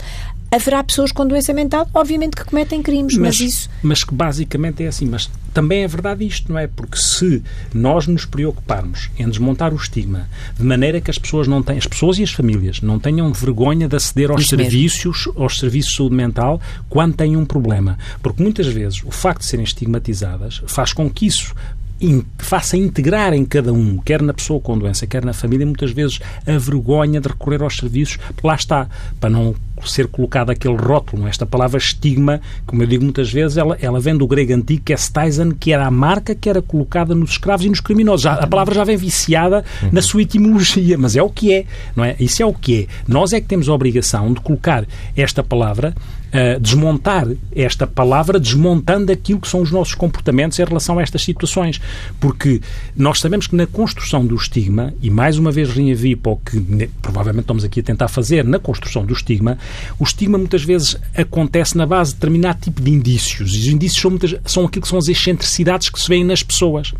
Haverá 0.50 0.82
pessoas 0.82 1.10
com 1.10 1.26
doença 1.26 1.52
mental, 1.52 1.88
obviamente, 1.92 2.36
que 2.36 2.44
cometem 2.44 2.80
crimes, 2.80 3.16
mas, 3.16 3.40
mas, 3.40 3.40
isso. 3.40 3.70
Mas 3.82 4.04
que 4.04 4.14
basicamente 4.14 4.82
é 4.84 4.86
assim. 4.86 5.04
Mas 5.04 5.28
também 5.52 5.82
é 5.84 5.88
verdade 5.88 6.24
isto, 6.24 6.52
não 6.52 6.58
é? 6.58 6.66
Porque 6.66 6.98
se 6.98 7.42
nós 7.72 8.06
nos 8.06 8.26
preocuparmos 8.26 9.10
em 9.18 9.26
desmontar 9.26 9.72
o 9.72 9.76
estigma 9.76 10.28
de 10.56 10.62
maneira 10.62 11.00
que 11.00 11.10
as 11.10 11.18
pessoas 11.18 11.48
não 11.48 11.62
tenham, 11.62 11.78
as 11.78 11.86
pessoas 11.86 12.18
e 12.18 12.22
as 12.22 12.30
famílias 12.30 12.80
não 12.80 12.98
tenham 12.98 13.32
vergonha 13.32 13.88
de 13.88 13.96
aceder 13.96 14.30
aos 14.30 14.42
isso 14.42 14.50
serviços, 14.50 15.26
mesmo. 15.26 15.42
aos 15.42 15.58
serviços 15.58 15.92
de 15.92 15.96
saúde 15.96 16.14
mental 16.14 16.60
quando 16.88 17.16
têm 17.16 17.36
um 17.36 17.44
problema. 17.44 17.98
Porque 18.22 18.42
muitas 18.42 18.66
vezes 18.66 19.02
o 19.02 19.10
facto 19.10 19.40
de 19.40 19.46
serem 19.46 19.64
estigmatizadas 19.64 20.62
faz 20.66 20.92
com 20.92 21.10
que 21.10 21.26
isso 21.26 21.54
in, 22.00 22.22
faça 22.38 22.76
integrar 22.76 23.32
em 23.32 23.44
cada 23.44 23.72
um, 23.72 23.98
quer 23.98 24.22
na 24.22 24.34
pessoa 24.34 24.60
com 24.60 24.78
doença, 24.78 25.06
quer 25.06 25.24
na 25.24 25.32
família, 25.32 25.66
muitas 25.66 25.90
vezes 25.90 26.20
a 26.46 26.58
vergonha 26.58 27.20
de 27.20 27.28
recorrer 27.28 27.62
aos 27.62 27.76
serviços, 27.76 28.18
lá 28.42 28.54
está, 28.54 28.88
para 29.20 29.30
não 29.30 29.54
ser 29.84 30.06
colocado 30.06 30.50
aquele 30.50 30.76
rótulo, 30.76 31.26
esta 31.26 31.44
palavra 31.44 31.78
estigma, 31.78 32.40
como 32.66 32.82
eu 32.82 32.86
digo 32.86 33.04
muitas 33.04 33.30
vezes, 33.30 33.56
ela, 33.56 33.76
ela 33.80 34.00
vem 34.00 34.16
do 34.16 34.26
grego 34.26 34.54
antigo, 34.54 34.82
que 34.84 34.92
é 34.92 34.96
Steizen, 34.96 35.52
que 35.52 35.72
era 35.72 35.86
a 35.86 35.90
marca 35.90 36.34
que 36.34 36.48
era 36.48 36.62
colocada 36.62 37.14
nos 37.14 37.30
escravos 37.30 37.66
e 37.66 37.68
nos 37.68 37.80
criminosos. 37.80 38.22
Já, 38.22 38.34
a 38.34 38.46
palavra 38.46 38.74
já 38.74 38.84
vem 38.84 38.96
viciada 38.96 39.64
na 39.92 40.00
sua 40.00 40.22
etimologia, 40.22 40.96
mas 40.96 41.16
é 41.16 41.22
o 41.22 41.28
que 41.28 41.52
é, 41.52 41.66
não 41.94 42.04
é? 42.04 42.16
Isso 42.18 42.42
é 42.42 42.46
o 42.46 42.54
que 42.54 42.82
é. 42.82 42.86
Nós 43.06 43.32
é 43.32 43.40
que 43.40 43.46
temos 43.46 43.68
a 43.68 43.74
obrigação 43.74 44.32
de 44.32 44.40
colocar 44.40 44.86
esta 45.16 45.42
palavra 45.42 45.94
Uh, 46.36 46.60
desmontar 46.60 47.26
esta 47.54 47.86
palavra, 47.86 48.38
desmontando 48.38 49.10
aquilo 49.10 49.40
que 49.40 49.48
são 49.48 49.62
os 49.62 49.70
nossos 49.70 49.94
comportamentos 49.94 50.58
em 50.58 50.64
relação 50.64 50.98
a 50.98 51.02
estas 51.02 51.22
situações. 51.22 51.80
Porque 52.20 52.60
nós 52.94 53.20
sabemos 53.20 53.46
que 53.46 53.56
na 53.56 53.66
construção 53.66 54.26
do 54.26 54.34
estigma, 54.34 54.92
e 55.00 55.08
mais 55.08 55.38
uma 55.38 55.50
vez 55.50 55.70
reavipo 55.70 56.32
o 56.32 56.36
que 56.36 56.90
provavelmente 57.00 57.44
estamos 57.44 57.64
aqui 57.64 57.80
a 57.80 57.82
tentar 57.82 58.08
fazer 58.08 58.44
na 58.44 58.58
construção 58.58 59.06
do 59.06 59.14
estigma, 59.14 59.56
o 59.98 60.04
estigma 60.04 60.36
muitas 60.36 60.62
vezes 60.62 60.98
acontece 61.16 61.74
na 61.74 61.86
base 61.86 62.10
de 62.10 62.16
determinado 62.16 62.58
tipo 62.60 62.82
de 62.82 62.90
indícios. 62.90 63.54
E 63.54 63.58
os 63.60 63.66
indícios 63.68 64.02
são, 64.02 64.10
muitas, 64.10 64.34
são 64.44 64.66
aquilo 64.66 64.82
que 64.82 64.88
são 64.88 64.98
as 64.98 65.08
excentricidades 65.08 65.88
que 65.88 65.98
se 65.98 66.06
veem 66.06 66.24
nas 66.24 66.42
pessoas. 66.42 66.92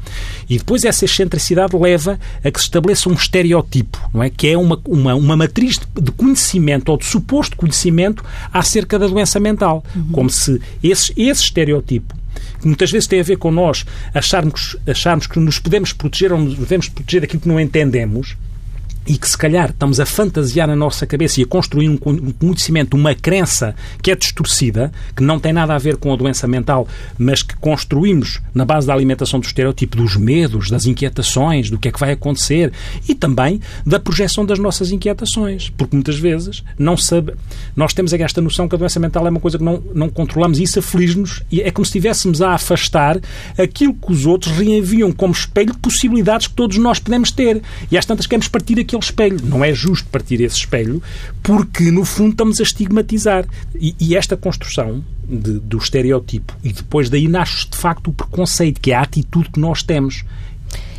E 0.49 0.57
depois 0.57 0.83
essa 0.83 1.05
excentricidade 1.05 1.77
leva 1.77 2.19
a 2.43 2.51
que 2.51 2.59
se 2.59 2.65
estabeleça 2.65 3.11
um 3.11 3.13
estereotipo, 3.13 3.99
não 4.15 4.23
é? 4.23 4.31
Que 4.31 4.49
é 4.49 4.57
uma, 4.57 4.81
uma, 4.87 5.15
uma 5.15 5.37
matriz 5.37 5.77
de 5.95 6.11
conhecimento 6.13 6.89
ou 6.89 6.97
de 6.97 7.05
suposto 7.05 7.55
conhecimento 7.57 8.25
acerca 8.51 8.99
da 8.99 9.07
doença 9.07 9.26
mental. 9.41 9.85
Uhum. 9.95 10.09
Como 10.13 10.31
se 10.31 10.61
esse, 10.83 11.13
esse 11.17 11.45
estereotipo 11.45 12.15
que 12.61 12.67
muitas 12.67 12.91
vezes 12.91 13.07
tem 13.07 13.21
a 13.21 13.23
ver 13.23 13.37
com 13.37 13.51
nós 13.51 13.85
acharmos, 14.15 14.77
acharmos 14.87 15.27
que 15.27 15.39
nos 15.39 15.59
podemos 15.59 15.93
proteger 15.93 16.33
ou 16.33 16.39
nos 16.39 16.55
devemos 16.55 16.89
proteger 16.89 17.23
daquilo 17.23 17.41
que 17.41 17.49
não 17.49 17.61
entendemos, 17.61 18.37
e 19.07 19.17
que 19.17 19.29
se 19.29 19.39
calhar 19.39 19.71
estamos 19.71 20.01
a 20.01 20.07
fantasiar 20.07 20.67
na 20.67 20.77
nossa 20.77 21.07
cabeça 21.07 21.41
e 21.41 21.45
a 21.45 21.47
construir 21.47 21.89
um 21.89 21.97
conhecimento, 21.97 22.95
uma 22.97 23.15
crença 23.15 23.75
que 24.03 24.11
é 24.11 24.17
distorcida, 24.17 24.93
que 25.15 25.23
não 25.23 25.39
tem 25.39 25.53
nada 25.53 25.75
a 25.75 25.79
ver 25.79 25.97
com 25.97 26.13
a 26.13 26.17
doença 26.17 26.47
mental, 26.49 26.89
mas 27.19 27.43
que 27.43 27.57
construímos 27.57 28.41
na 28.55 28.65
base 28.65 28.87
da 28.87 28.95
alimentação 28.95 29.39
do 29.39 29.47
estereótipo 29.47 29.97
dos 29.97 30.17
medos, 30.17 30.71
das 30.71 30.87
inquietações, 30.87 31.71
do 31.71 31.79
que 31.79 31.89
é 31.89 31.93
que 31.93 32.01
vai 32.01 32.13
acontecer 32.13 32.73
e 33.09 33.15
também 33.15 33.61
da 33.85 34.01
projeção 34.01 34.45
das 34.45 34.59
nossas 34.59 34.91
inquietações, 34.91 35.71
porque 35.77 35.95
muitas 35.95 36.19
vezes 36.19 36.65
não 36.79 36.97
sabe, 36.97 37.35
nós 37.75 37.93
temos 37.93 38.13
esta 38.13 38.41
noção 38.41 38.69
que 38.69 38.75
a 38.75 38.79
doença 38.79 38.99
mental 38.99 39.27
é 39.27 39.31
uma 39.31 39.41
coisa 39.41 39.59
que 39.59 39.65
não, 39.65 39.83
não 39.95 40.09
controlamos 40.09 40.59
e 40.59 40.63
isso 40.63 40.79
aflige-nos 40.79 41.43
e 41.51 41.61
é 41.61 41.71
como 41.71 41.85
se 41.85 41.91
estivéssemos 41.91 42.41
a 42.43 42.53
afastar 42.53 43.21
aquilo 43.59 43.95
que 43.95 44.13
os 44.13 44.27
outros 44.27 44.57
reenviam 44.57 45.13
como 45.13 45.33
espelho 45.33 45.73
de 45.73 45.79
possibilidades 45.79 46.47
que 46.47 46.55
todos 46.55 46.79
nós 46.79 46.99
podemos 46.99 47.31
ter. 47.31 47.63
E 47.91 47.99
às 47.99 48.05
tantas 48.05 48.27
queremos 48.27 48.49
partir 48.49 48.79
aquilo 48.81 48.96
aquele 48.97 49.05
espelho. 49.05 49.39
Não 49.45 49.65
é 49.65 49.75
justo 49.75 50.09
partir 50.09 50.41
esse 50.41 50.57
espelho 50.57 51.03
porque, 51.43 51.91
no 51.91 52.05
fundo, 52.05 52.33
estamos 52.33 52.61
a 52.61 52.63
estigmatizar. 52.63 53.47
E, 53.75 53.95
e 54.01 54.17
esta 54.17 54.37
construção 54.37 55.05
de, 55.29 55.59
do 55.59 55.79
estereotipo 55.79 56.57
e 56.63 56.73
depois 56.73 57.11
daí 57.11 57.29
nasce, 57.29 57.69
de 57.69 57.77
facto, 57.77 58.09
o 58.09 58.13
preconceito, 58.13 58.81
que 58.81 58.93
é 58.93 58.95
a 58.95 59.03
atitude 59.03 59.51
que 59.51 59.61
nós 59.61 59.83
temos. 59.83 60.25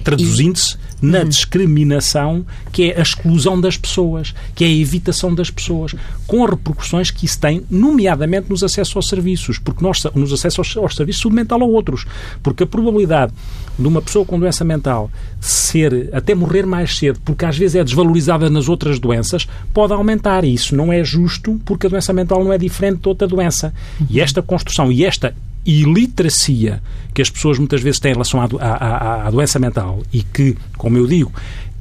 Traduzindo-se 0.03 0.77
na 1.01 1.19
uhum. 1.19 1.29
discriminação, 1.29 2.45
que 2.71 2.91
é 2.91 2.99
a 2.99 3.01
exclusão 3.01 3.59
das 3.59 3.77
pessoas, 3.77 4.33
que 4.55 4.63
é 4.63 4.67
a 4.67 4.71
evitação 4.71 5.33
das 5.33 5.49
pessoas, 5.49 5.93
com 6.25 6.43
as 6.43 6.49
repercussões 6.49 7.11
que 7.11 7.25
isso 7.25 7.39
tem, 7.39 7.63
nomeadamente 7.69 8.49
nos 8.49 8.63
acessos 8.63 8.95
aos 8.95 9.07
serviços, 9.07 9.59
porque 9.59 9.83
nós, 9.83 10.03
nos 10.15 10.33
acessos 10.33 10.59
aos, 10.59 10.77
aos 10.77 10.95
serviços, 10.95 11.21
saúde 11.21 11.35
mental 11.35 11.61
a 11.61 11.65
outros. 11.65 12.05
Porque 12.41 12.63
a 12.63 12.67
probabilidade 12.67 13.33
de 13.77 13.87
uma 13.87 14.01
pessoa 14.01 14.25
com 14.25 14.39
doença 14.39 14.63
mental 14.63 15.11
ser, 15.39 16.09
até 16.13 16.33
morrer 16.33 16.65
mais 16.65 16.97
cedo, 16.97 17.19
porque 17.23 17.45
às 17.45 17.57
vezes 17.57 17.75
é 17.75 17.83
desvalorizada 17.83 18.49
nas 18.49 18.67
outras 18.67 18.99
doenças, 18.99 19.47
pode 19.73 19.93
aumentar. 19.93 20.43
E 20.43 20.53
isso 20.53 20.75
não 20.75 20.91
é 20.91 21.03
justo, 21.03 21.59
porque 21.63 21.87
a 21.87 21.89
doença 21.89 22.11
mental 22.11 22.43
não 22.43 22.51
é 22.51 22.57
diferente 22.57 23.01
de 23.01 23.07
outra 23.07 23.27
doença. 23.27 23.73
E 24.09 24.19
esta 24.19 24.41
construção 24.41 24.91
e 24.91 25.05
esta 25.05 25.35
iliteracia 25.67 26.81
que 27.13 27.21
as 27.21 27.29
pessoas 27.29 27.59
muitas 27.59 27.81
vezes 27.81 27.99
têm 27.99 28.11
em 28.11 28.13
relação 28.13 28.41
à, 28.41 28.47
à, 28.59 29.27
à 29.27 29.31
doença 29.31 29.59
mental 29.59 30.01
e 30.13 30.23
que, 30.23 30.55
como 30.77 30.97
eu 30.97 31.05
digo, 31.05 31.31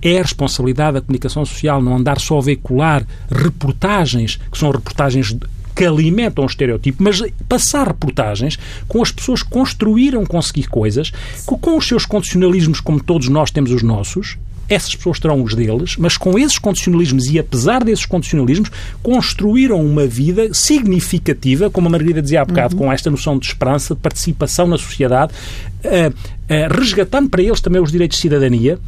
é 0.03 0.19
a 0.19 0.23
responsabilidade 0.23 0.95
da 0.95 1.01
comunicação 1.01 1.45
social 1.47 1.81
não 1.81 1.97
andar 1.97 2.21
só 2.21 2.39
a 2.39 2.43
veicular 2.43 3.07
reportagens 3.31 4.39
que 4.51 4.59
são 4.59 4.71
reportagens 4.71 5.37
que 5.75 5.85
alimentam 5.85 6.43
o 6.43 6.47
estereotipo, 6.47 7.03
mas 7.03 7.23
passar 7.47 7.87
reportagens 7.87 8.59
com 8.89 9.03
as 9.03 9.13
pessoas 9.13 9.43
que 9.43 9.51
construíram 9.51 10.25
conseguir 10.25 10.69
coisas, 10.69 11.13
com 11.45 11.77
os 11.77 11.87
seus 11.87 12.07
condicionalismos, 12.07 12.81
como 12.81 12.99
todos 12.99 13.29
nós 13.29 13.51
temos 13.51 13.71
os 13.71 13.83
nossos, 13.83 14.39
essas 14.69 14.95
pessoas 14.95 15.19
terão 15.19 15.43
os 15.43 15.55
deles, 15.55 15.97
mas 15.97 16.17
com 16.17 16.39
esses 16.39 16.59
condicionalismos 16.59 17.27
e 17.27 17.39
apesar 17.39 17.85
desses 17.85 18.07
condicionalismos, 18.07 18.71
construíram 19.03 19.81
uma 19.85 20.07
vida 20.07 20.53
significativa, 20.53 21.71
como 21.71 21.89
a 21.89 21.91
Margarida 21.91 22.23
dizia 22.23 22.43
há 22.43 22.45
bocado, 22.45 22.75
uhum. 22.75 22.83
com 22.83 22.93
esta 22.93 23.11
noção 23.11 23.39
de 23.39 23.47
esperança, 23.47 23.95
de 23.95 24.01
participação 24.01 24.67
na 24.67 24.79
sociedade, 24.79 25.33
uh, 25.85 26.11
uh, 26.11 26.79
resgatando 26.79 27.29
para 27.29 27.43
eles 27.43 27.61
também 27.61 27.81
os 27.81 27.93
direitos 27.93 28.17
de 28.19 28.23
cidadania, 28.23 28.79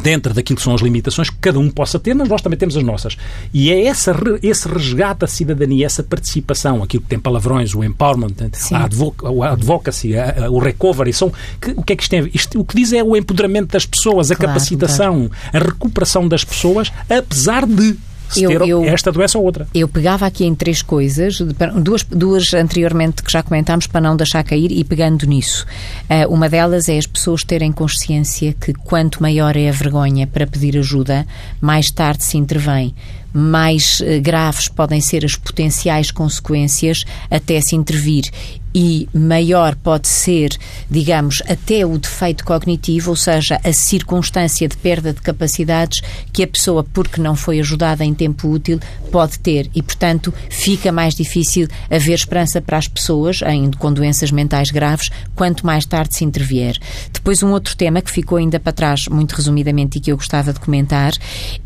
dentro 0.00 0.32
daquilo 0.32 0.56
que 0.56 0.62
são 0.62 0.74
as 0.74 0.80
limitações 0.80 1.28
que 1.30 1.36
cada 1.36 1.58
um 1.58 1.70
possa 1.70 1.98
ter, 1.98 2.14
mas 2.14 2.28
nós 2.28 2.40
também 2.40 2.58
temos 2.58 2.76
as 2.76 2.82
nossas. 2.82 3.16
E 3.52 3.70
é 3.70 3.86
essa, 3.86 4.14
esse 4.42 4.68
resgate 4.68 5.20
da 5.20 5.26
cidadania, 5.26 5.86
essa 5.86 6.02
participação, 6.02 6.82
aquilo 6.82 7.02
que 7.02 7.08
tem 7.08 7.18
palavrões, 7.18 7.74
o 7.74 7.84
empowerment, 7.84 8.34
a, 8.72 8.84
advoc 8.84 9.24
a 9.24 9.52
advocacy, 9.52 10.16
a, 10.16 10.46
a, 10.46 10.50
o 10.50 10.58
recovery, 10.58 11.12
são, 11.12 11.32
que, 11.60 11.70
o 11.72 11.82
que 11.82 11.92
é 11.92 11.96
que 11.96 12.02
isto 12.02 12.10
tem? 12.10 12.30
Isto, 12.32 12.60
o 12.60 12.64
que 12.64 12.76
diz 12.76 12.92
é 12.92 13.02
o 13.02 13.16
empoderamento 13.16 13.72
das 13.72 13.86
pessoas, 13.86 14.30
a 14.30 14.36
claro, 14.36 14.52
capacitação, 14.52 15.28
claro. 15.28 15.66
a 15.66 15.68
recuperação 15.70 16.28
das 16.28 16.44
pessoas, 16.44 16.92
apesar 17.08 17.66
de 17.66 17.96
se 18.34 18.42
eu, 18.42 18.50
ter 18.50 18.68
eu, 18.68 18.84
esta 18.84 19.12
doença 19.12 19.38
ou 19.38 19.44
outra. 19.44 19.66
Eu 19.74 19.88
pegava 19.88 20.26
aqui 20.26 20.44
em 20.44 20.54
três 20.54 20.82
coisas, 20.82 21.38
duas, 21.76 22.02
duas 22.04 22.52
anteriormente 22.54 23.22
que 23.22 23.30
já 23.30 23.42
comentámos 23.42 23.86
para 23.86 24.00
não 24.00 24.16
deixar 24.16 24.42
cair 24.44 24.70
e 24.70 24.84
pegando 24.84 25.26
nisso. 25.26 25.66
Uh, 26.08 26.32
uma 26.32 26.48
delas 26.48 26.88
é 26.88 26.98
as 26.98 27.06
pessoas 27.06 27.44
terem 27.44 27.72
consciência 27.72 28.52
que 28.52 28.72
quanto 28.72 29.22
maior 29.22 29.56
é 29.56 29.68
a 29.68 29.72
vergonha 29.72 30.26
para 30.26 30.46
pedir 30.46 30.78
ajuda, 30.78 31.26
mais 31.60 31.90
tarde 31.90 32.24
se 32.24 32.36
intervém 32.36 32.94
mais 33.34 34.00
uh, 34.00 34.20
graves 34.20 34.68
podem 34.68 35.00
ser 35.00 35.24
as 35.24 35.36
potenciais 35.36 36.10
consequências 36.10 37.04
até 37.30 37.60
se 37.60 37.74
intervir 37.74 38.24
e 38.74 39.08
maior 39.12 39.74
pode 39.76 40.08
ser, 40.08 40.56
digamos, 40.90 41.42
até 41.48 41.84
o 41.84 41.98
defeito 41.98 42.44
cognitivo, 42.44 43.10
ou 43.10 43.16
seja, 43.16 43.60
a 43.62 43.72
circunstância 43.72 44.66
de 44.66 44.76
perda 44.76 45.12
de 45.12 45.20
capacidades 45.20 46.00
que 46.32 46.42
a 46.42 46.46
pessoa, 46.46 46.82
porque 46.82 47.20
não 47.20 47.36
foi 47.36 47.60
ajudada 47.60 48.04
em 48.04 48.14
tempo 48.14 48.48
útil, 48.48 48.80
pode 49.10 49.38
ter. 49.38 49.68
E, 49.74 49.82
portanto, 49.82 50.32
fica 50.48 50.90
mais 50.90 51.14
difícil 51.14 51.68
haver 51.90 52.14
esperança 52.14 52.60
para 52.60 52.78
as 52.78 52.88
pessoas 52.88 53.40
em, 53.42 53.70
com 53.72 53.92
doenças 53.92 54.30
mentais 54.30 54.70
graves, 54.70 55.10
quanto 55.34 55.66
mais 55.66 55.84
tarde 55.84 56.14
se 56.14 56.24
intervier. 56.24 56.78
Depois, 57.12 57.42
um 57.42 57.50
outro 57.50 57.76
tema 57.76 58.00
que 58.00 58.10
ficou 58.10 58.38
ainda 58.38 58.58
para 58.58 58.72
trás, 58.72 59.06
muito 59.08 59.32
resumidamente, 59.32 59.98
e 59.98 60.00
que 60.00 60.12
eu 60.12 60.16
gostava 60.16 60.52
de 60.52 60.60
comentar, 60.60 61.12